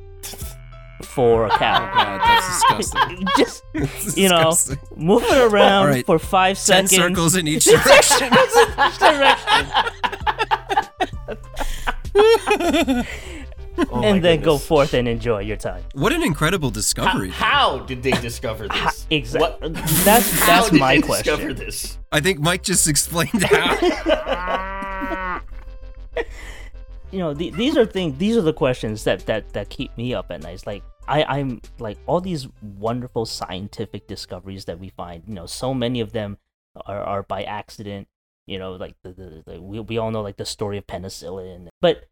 for 1.05 1.45
a 1.47 1.53
oh, 1.53 1.57
cow. 1.57 1.79
God, 1.95 2.21
that's 2.21 2.63
disgusting. 2.63 3.27
Just 3.39 3.63
That's 3.75 4.17
you 4.17 4.29
know, 4.29 4.51
disgusting. 4.51 4.79
move 4.97 5.23
it 5.25 5.53
around 5.53 5.83
All 5.83 5.87
right, 5.89 6.07
for 6.07 6.19
five 6.19 6.57
Ten 6.57 6.87
seconds. 6.89 6.95
circles 6.97 7.37
in 7.37 7.47
each 7.49 7.65
direction. 7.65 8.31
Oh 13.77 14.03
and 14.05 14.23
then 14.25 14.41
go 14.41 14.57
forth 14.57 14.95
and 14.95 15.09
enjoy 15.09 15.41
your 15.41 15.57
time. 15.57 15.83
what 15.95 16.13
an 16.13 16.23
incredible 16.23 16.71
discovery! 16.71 17.31
how 17.31 17.81
did 17.81 18.05
they 18.05 18.13
discover 18.13 18.69
this? 18.69 19.05
Exactly. 19.11 19.71
What- 19.71 19.75
That's 20.05 20.31
How 20.39 20.47
that's 20.47 20.71
did 20.71 20.79
my 20.81 20.95
they 20.95 21.01
discover 21.01 21.43
question. 21.49 21.57
this? 21.57 21.99
I 22.13 22.21
think 22.21 22.39
Mike 22.39 22.63
just 22.63 22.87
explained 22.87 23.43
how. 23.43 25.41
You 27.11 27.19
know, 27.21 27.35
the, 27.35 27.51
these 27.51 27.77
are 27.77 27.85
things. 27.87 28.17
These 28.19 28.37
are 28.37 28.41
the 28.43 28.53
questions 28.53 29.05
that 29.05 29.27
that 29.27 29.53
that 29.55 29.71
keep 29.71 29.97
me 29.97 30.15
up 30.15 30.31
at 30.31 30.43
night. 30.43 30.55
It's 30.55 30.67
like 30.67 30.83
I 31.09 31.25
I'm 31.25 31.61
like 31.79 31.99
all 32.07 32.21
these 32.21 32.49
wonderful 32.63 33.27
scientific 33.27 34.07
discoveries 34.07 34.65
that 34.67 34.79
we 34.79 34.89
find. 34.91 35.23
You 35.27 35.35
know, 35.35 35.47
so 35.47 35.75
many 35.75 36.01
of 36.01 36.13
them 36.13 36.39
are 36.87 37.03
are 37.03 37.23
by 37.23 37.43
accident. 37.43 38.09
You 38.47 38.59
know, 38.59 38.73
like 38.73 38.95
the, 39.03 39.13
the, 39.13 39.43
the 39.47 39.63
we 39.63 39.81
we 39.81 39.99
all 39.99 40.11
know 40.11 40.23
like 40.23 40.37
the 40.37 40.45
story 40.45 40.79
of 40.79 40.87
penicillin, 40.87 41.69
but 41.81 42.05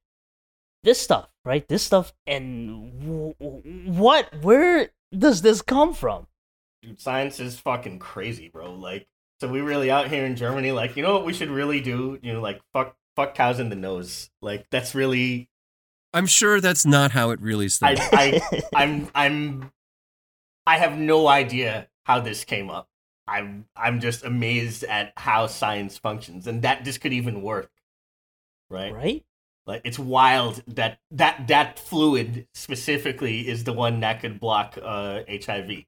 this 0.82 1.01
stuff, 1.01 1.28
right? 1.45 1.66
This 1.68 1.82
stuff, 1.82 2.12
and 2.26 3.01
w- 3.01 3.34
w- 3.40 3.93
what? 3.93 4.28
Where 4.43 4.90
does 5.16 5.43
this 5.43 5.62
come 5.62 5.95
from? 5.95 6.26
Dude, 6.82 7.01
science 7.01 7.38
is 7.38 7.59
fucking 7.61 8.01
crazy, 8.01 8.49
bro. 8.49 8.74
Like, 8.74 9.07
so 9.40 9.49
we 9.49 9.61
really 9.61 9.90
out 9.90 10.09
here 10.09 10.24
in 10.26 10.34
Germany, 10.34 10.72
like, 10.72 10.97
you 10.97 11.03
know 11.03 11.12
what 11.12 11.24
we 11.24 11.32
should 11.32 11.51
really 11.51 11.80
do? 11.80 12.18
You 12.22 12.32
know, 12.32 12.40
like, 12.40 12.61
fuck, 12.72 12.97
fuck 13.14 13.34
cows 13.34 13.61
in 13.61 13.68
the 13.68 13.76
nose. 13.76 14.30
Like, 14.40 14.66
that's 14.70 14.95
really. 14.95 15.49
I'm 16.14 16.26
sure 16.26 16.60
that's 16.60 16.84
not 16.84 17.12
how 17.12 17.30
it 17.30 17.40
really 17.40 17.68
I. 17.80 17.96
I, 18.12 18.62
I'm, 18.74 19.08
I'm, 19.14 19.72
I 20.66 20.78
have 20.78 20.98
no 20.98 21.26
idea 21.26 21.88
how 22.04 22.20
this 22.20 22.44
came 22.44 22.70
up. 22.70 22.88
I'm, 23.26 23.66
I'm 23.76 24.00
just 24.00 24.24
amazed 24.24 24.84
at 24.84 25.12
how 25.16 25.46
science 25.46 25.96
functions, 25.96 26.46
and 26.46 26.62
that 26.62 26.84
this 26.84 26.98
could 26.98 27.12
even 27.12 27.42
work. 27.42 27.70
Right? 28.68 28.92
right? 28.92 29.24
Like, 29.66 29.82
it's 29.84 29.98
wild 29.98 30.62
that 30.66 30.98
that 31.12 31.46
that 31.48 31.78
fluid 31.78 32.48
specifically 32.52 33.46
is 33.48 33.64
the 33.64 33.72
one 33.72 34.00
that 34.00 34.20
could 34.20 34.40
block 34.40 34.76
uh, 34.82 35.20
HIV. 35.28 35.84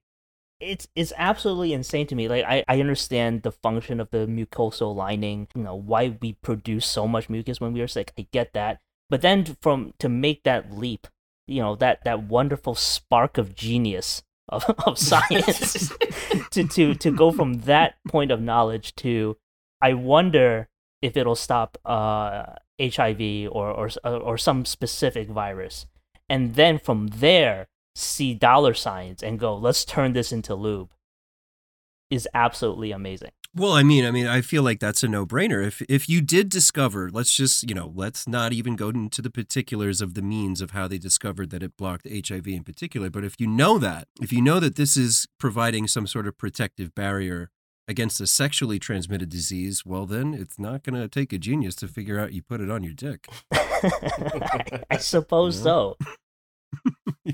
it's 0.60 0.86
it's 0.94 1.12
absolutely 1.16 1.72
insane 1.72 2.06
to 2.06 2.14
me. 2.14 2.28
Like 2.28 2.44
I, 2.44 2.64
I 2.68 2.80
understand 2.80 3.42
the 3.42 3.50
function 3.52 4.00
of 4.00 4.10
the 4.10 4.26
mucosal 4.26 4.94
lining, 4.94 5.48
you 5.56 5.62
know, 5.62 5.74
why 5.74 6.16
we 6.20 6.34
produce 6.34 6.86
so 6.86 7.08
much 7.08 7.28
mucus 7.28 7.60
when 7.60 7.72
we 7.72 7.80
are 7.80 7.88
sick. 7.88 8.12
I 8.18 8.26
get 8.32 8.52
that. 8.54 8.80
But 9.10 9.22
then 9.22 9.56
from 9.60 9.94
to 9.98 10.08
make 10.08 10.44
that 10.44 10.72
leap, 10.72 11.06
you 11.46 11.60
know, 11.60 11.74
that 11.76 12.04
that 12.04 12.24
wonderful 12.24 12.74
spark 12.74 13.38
of 13.38 13.54
genius 13.54 14.22
of, 14.48 14.64
of 14.86 14.98
science 14.98 15.92
to, 16.50 16.66
to 16.66 16.94
to 16.94 17.10
go 17.10 17.30
from 17.30 17.60
that 17.62 17.96
point 18.08 18.30
of 18.30 18.40
knowledge 18.40 18.94
to 18.96 19.36
I 19.80 19.94
wonder 19.94 20.68
if 21.02 21.16
it'll 21.16 21.36
stop 21.36 21.78
uh 21.84 22.44
HIV 22.80 23.48
or 23.50 23.70
or 23.70 23.90
or 24.04 24.38
some 24.38 24.64
specific 24.64 25.28
virus. 25.28 25.86
And 26.28 26.54
then 26.54 26.78
from 26.78 27.08
there 27.08 27.68
see 27.94 28.34
dollar 28.34 28.74
signs 28.74 29.22
and 29.22 29.38
go, 29.38 29.56
let's 29.56 29.84
turn 29.84 30.14
this 30.14 30.32
into 30.32 30.54
lube 30.54 30.90
is 32.10 32.28
absolutely 32.34 32.92
amazing. 32.92 33.30
Well, 33.56 33.72
I 33.72 33.84
mean, 33.84 34.04
I 34.04 34.10
mean, 34.10 34.26
I 34.26 34.40
feel 34.40 34.64
like 34.64 34.80
that's 34.80 35.04
a 35.04 35.08
no-brainer. 35.08 35.64
If 35.64 35.80
if 35.82 36.08
you 36.08 36.20
did 36.20 36.48
discover, 36.48 37.08
let's 37.08 37.36
just, 37.36 37.68
you 37.68 37.74
know, 37.74 37.92
let's 37.94 38.26
not 38.26 38.52
even 38.52 38.74
go 38.74 38.88
into 38.88 39.22
the 39.22 39.30
particulars 39.30 40.00
of 40.00 40.14
the 40.14 40.22
means 40.22 40.60
of 40.60 40.72
how 40.72 40.88
they 40.88 40.98
discovered 40.98 41.50
that 41.50 41.62
it 41.62 41.76
blocked 41.76 42.08
HIV 42.08 42.48
in 42.48 42.64
particular, 42.64 43.10
but 43.10 43.24
if 43.24 43.36
you 43.38 43.46
know 43.46 43.78
that, 43.78 44.08
if 44.20 44.32
you 44.32 44.42
know 44.42 44.58
that 44.58 44.74
this 44.74 44.96
is 44.96 45.28
providing 45.38 45.86
some 45.86 46.08
sort 46.08 46.26
of 46.26 46.36
protective 46.36 46.96
barrier 46.96 47.50
against 47.86 48.20
a 48.20 48.26
sexually 48.26 48.80
transmitted 48.80 49.28
disease, 49.28 49.84
well 49.86 50.04
then 50.04 50.34
it's 50.34 50.58
not 50.58 50.82
going 50.82 51.00
to 51.00 51.08
take 51.08 51.32
a 51.32 51.38
genius 51.38 51.76
to 51.76 51.86
figure 51.86 52.18
out 52.18 52.32
you 52.32 52.42
put 52.42 52.60
it 52.60 52.70
on 52.70 52.82
your 52.82 52.94
dick. 52.94 53.28
I, 54.90 54.96
suppose 54.98 55.62
so. 55.62 55.96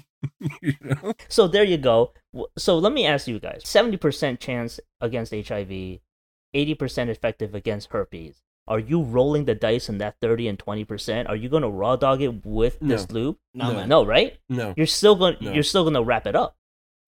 you 0.61 0.75
know? 0.83 1.15
So 1.29 1.49
there 1.49 1.65
you 1.65 1.79
go. 1.79 2.13
So 2.59 2.79
let 2.79 2.93
me 2.93 3.07
ask 3.07 3.27
you 3.27 3.39
guys 3.39 3.63
70% 3.65 4.39
chance 4.39 4.81
against 5.01 5.33
HIV, 5.33 6.01
80% 6.55 7.09
effective 7.09 7.55
against 7.55 7.91
herpes. 7.93 8.43
Are 8.69 8.79
you 8.79 9.03
rolling 9.03 9.47
the 9.47 9.55
dice 9.55 9.89
in 9.89 9.99
that 9.99 10.17
30 10.21 10.47
and 10.49 10.59
20%? 10.59 11.29
Are 11.29 11.35
you 11.37 11.49
going 11.49 11.63
to 11.63 11.69
raw 11.69 11.97
dog 11.97 12.23
it 12.23 12.45
with 12.47 12.79
this 12.81 13.09
No. 13.09 13.15
lube? 13.15 13.37
No, 13.55 13.73
No. 13.73 13.87
No, 13.87 14.05
right? 14.07 14.39
No. 14.49 14.75
You're 14.77 14.87
still 14.87 15.17
going 15.17 15.37
to 15.39 15.45
No. 15.45 15.53
you're 15.53 15.63
still 15.65 15.83
going 15.83 15.95
to 15.95 16.03
wrap 16.05 16.27
it 16.27 16.37
up. 16.37 16.57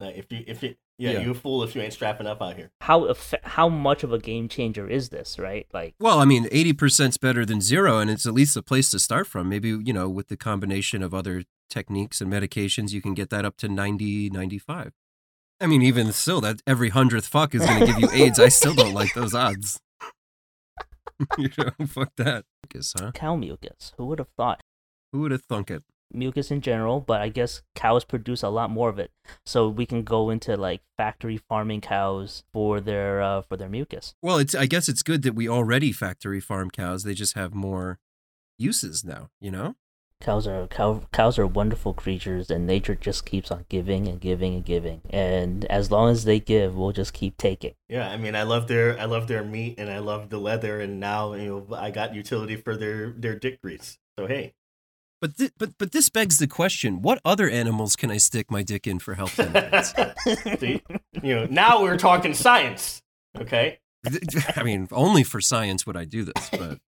If 0.00 0.32
you, 0.32 0.42
if 0.48 0.62
you, 0.64 0.74
yeah, 0.98 1.12
Yeah. 1.12 1.20
you 1.20 1.30
a 1.30 1.34
fool 1.34 1.62
if 1.62 1.76
you 1.76 1.82
ain't 1.82 1.92
strapping 1.92 2.26
up 2.26 2.42
out 2.42 2.56
here. 2.56 2.72
How 2.80 3.02
effe- 3.02 3.42
how 3.44 3.68
much 3.68 4.02
of 4.02 4.12
a 4.12 4.18
game 4.18 4.48
changer 4.48 4.88
is 4.88 5.10
this, 5.10 5.38
right? 5.38 5.68
Like 5.72 5.94
Well, 6.00 6.18
I 6.18 6.24
mean, 6.24 6.46
80% 6.50 7.10
is 7.10 7.18
better 7.18 7.46
than 7.46 7.60
zero, 7.60 7.98
and 8.00 8.10
it's 8.10 8.26
at 8.26 8.34
least 8.34 8.56
a 8.56 8.62
place 8.62 8.90
to 8.90 8.98
start 8.98 9.28
from. 9.28 9.48
Maybe, 9.48 9.68
you 9.68 9.92
know, 9.92 10.08
with 10.08 10.26
the 10.26 10.36
combination 10.36 11.04
of 11.04 11.14
other 11.14 11.44
techniques 11.70 12.20
and 12.20 12.32
medications, 12.32 12.92
you 12.92 13.00
can 13.00 13.14
get 13.14 13.30
that 13.30 13.44
up 13.44 13.56
to 13.58 13.68
90, 13.68 14.28
95. 14.30 14.92
I 15.62 15.66
mean, 15.66 15.82
even 15.82 16.12
still, 16.12 16.40
that 16.40 16.60
every 16.66 16.88
hundredth 16.90 17.26
fuck 17.26 17.54
is 17.54 17.64
going 17.64 17.80
to 17.80 17.86
give 17.86 18.00
you 18.00 18.10
AIDS. 18.12 18.40
I 18.40 18.48
still 18.48 18.74
don't 18.74 18.92
like 18.92 19.14
those 19.14 19.34
odds. 19.34 19.80
you 21.38 21.50
know, 21.56 21.86
fuck 21.86 22.10
that. 22.16 22.44
Guess, 22.68 22.94
huh? 22.98 23.12
cow 23.12 23.36
mucus. 23.36 23.92
Who 23.96 24.06
would 24.06 24.18
have 24.18 24.30
thought? 24.36 24.60
Who 25.12 25.20
would 25.20 25.30
have 25.30 25.44
thunk 25.44 25.70
it? 25.70 25.84
mucus 26.14 26.50
in 26.50 26.60
general, 26.60 27.00
but 27.00 27.20
I 27.22 27.28
guess 27.28 27.62
cows 27.74 28.04
produce 28.04 28.42
a 28.42 28.48
lot 28.48 28.70
more 28.70 28.88
of 28.88 28.98
it. 28.98 29.10
So 29.46 29.68
we 29.68 29.86
can 29.86 30.02
go 30.02 30.30
into 30.30 30.56
like 30.56 30.82
factory 30.96 31.38
farming 31.38 31.80
cows 31.80 32.44
for 32.52 32.80
their 32.80 33.22
uh, 33.22 33.42
for 33.42 33.56
their 33.56 33.68
mucus. 33.68 34.14
Well, 34.22 34.38
it's. 34.38 34.54
I 34.54 34.66
guess 34.66 34.88
it's 34.88 35.02
good 35.02 35.22
that 35.22 35.34
we 35.34 35.48
already 35.48 35.92
factory 35.92 36.40
farm 36.40 36.70
cows. 36.70 37.04
They 37.04 37.14
just 37.14 37.34
have 37.34 37.54
more 37.54 37.98
uses 38.58 39.04
now, 39.04 39.28
you 39.40 39.50
know? 39.50 39.74
Cows 40.22 40.46
are 40.46 40.68
cow, 40.68 41.02
cows 41.12 41.36
are 41.36 41.48
wonderful 41.48 41.92
creatures, 41.94 42.48
and 42.48 42.64
nature 42.64 42.94
just 42.94 43.26
keeps 43.26 43.50
on 43.50 43.66
giving 43.68 44.06
and 44.06 44.20
giving 44.20 44.54
and 44.54 44.64
giving. 44.64 45.00
And 45.10 45.64
as 45.64 45.90
long 45.90 46.10
as 46.10 46.24
they 46.24 46.38
give, 46.38 46.76
we'll 46.76 46.92
just 46.92 47.12
keep 47.12 47.36
taking. 47.36 47.74
Yeah, 47.88 48.08
I 48.08 48.16
mean, 48.16 48.36
I 48.36 48.44
love 48.44 48.68
their, 48.68 48.96
I 49.00 49.06
love 49.06 49.26
their 49.26 49.42
meat, 49.42 49.74
and 49.78 49.90
I 49.90 49.98
love 49.98 50.30
the 50.30 50.38
leather, 50.38 50.80
and 50.80 51.00
now 51.00 51.34
you 51.34 51.48
know 51.68 51.76
I 51.76 51.90
got 51.90 52.14
utility 52.14 52.54
for 52.54 52.76
their 52.76 53.10
their 53.10 53.34
dick 53.36 53.60
grease. 53.60 53.98
So 54.16 54.28
hey, 54.28 54.54
But, 55.20 55.34
thi- 55.34 55.50
but, 55.58 55.76
but 55.76 55.90
this 55.90 56.08
begs 56.08 56.38
the 56.38 56.46
question 56.46 57.02
what 57.02 57.20
other 57.24 57.50
animals 57.50 57.96
can 57.96 58.10
I 58.12 58.18
stick 58.18 58.48
my 58.48 58.62
dick 58.62 58.86
in 58.86 59.00
for 59.00 59.14
health 59.14 59.36
benefits? 59.36 59.92
See, 60.60 60.82
you 61.20 61.34
know, 61.34 61.46
now 61.50 61.82
we're 61.82 61.98
talking 61.98 62.32
science. 62.32 63.02
Okay, 63.36 63.80
I 64.56 64.62
mean, 64.62 64.86
only 64.92 65.24
for 65.24 65.40
science 65.40 65.84
would 65.84 65.96
I 65.96 66.04
do 66.04 66.24
this, 66.24 66.48
but. 66.50 66.78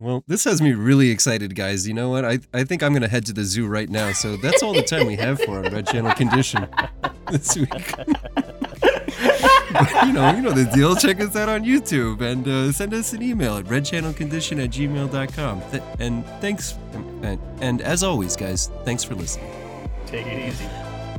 Well, 0.00 0.22
this 0.28 0.44
has 0.44 0.62
me 0.62 0.74
really 0.74 1.10
excited, 1.10 1.56
guys. 1.56 1.88
You 1.88 1.92
know 1.94 2.08
what? 2.10 2.24
I, 2.24 2.38
I 2.54 2.62
think 2.62 2.84
I'm 2.84 2.92
going 2.92 3.02
to 3.02 3.08
head 3.08 3.26
to 3.26 3.32
the 3.32 3.42
zoo 3.42 3.66
right 3.66 3.88
now. 3.90 4.12
So 4.12 4.36
that's 4.36 4.62
all 4.62 4.72
the 4.72 4.82
time 4.82 5.06
we 5.08 5.16
have 5.16 5.40
for 5.40 5.58
on 5.64 5.72
Red 5.72 5.88
Channel 5.88 6.12
Condition 6.14 6.68
this 7.30 7.56
week. 7.56 7.68
But, 9.70 10.06
you 10.06 10.12
know, 10.14 10.30
you 10.34 10.40
know 10.40 10.52
the 10.52 10.64
deal. 10.74 10.96
Check 10.96 11.20
us 11.20 11.36
out 11.36 11.48
on 11.50 11.62
YouTube 11.62 12.22
and 12.22 12.46
uh, 12.48 12.72
send 12.72 12.94
us 12.94 13.12
an 13.12 13.22
email 13.22 13.56
at 13.58 13.66
redchannelcondition 13.66 14.64
at 14.64 14.70
gmail.com. 14.70 15.62
Th- 15.70 15.82
and 15.98 16.24
thanks. 16.40 16.74
And, 17.22 17.38
and 17.60 17.82
as 17.82 18.02
always, 18.02 18.34
guys, 18.34 18.70
thanks 18.84 19.04
for 19.04 19.14
listening. 19.14 19.50
take 20.06 20.26
it 20.26 20.48
easy. 20.48 20.64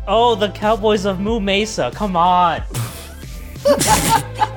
Oh, 0.07 0.33
the 0.33 0.49
Cowboys 0.49 1.05
of 1.05 1.19
Moo 1.19 1.39
Mesa! 1.39 1.91
Come 1.93 2.15
on. 2.15 2.63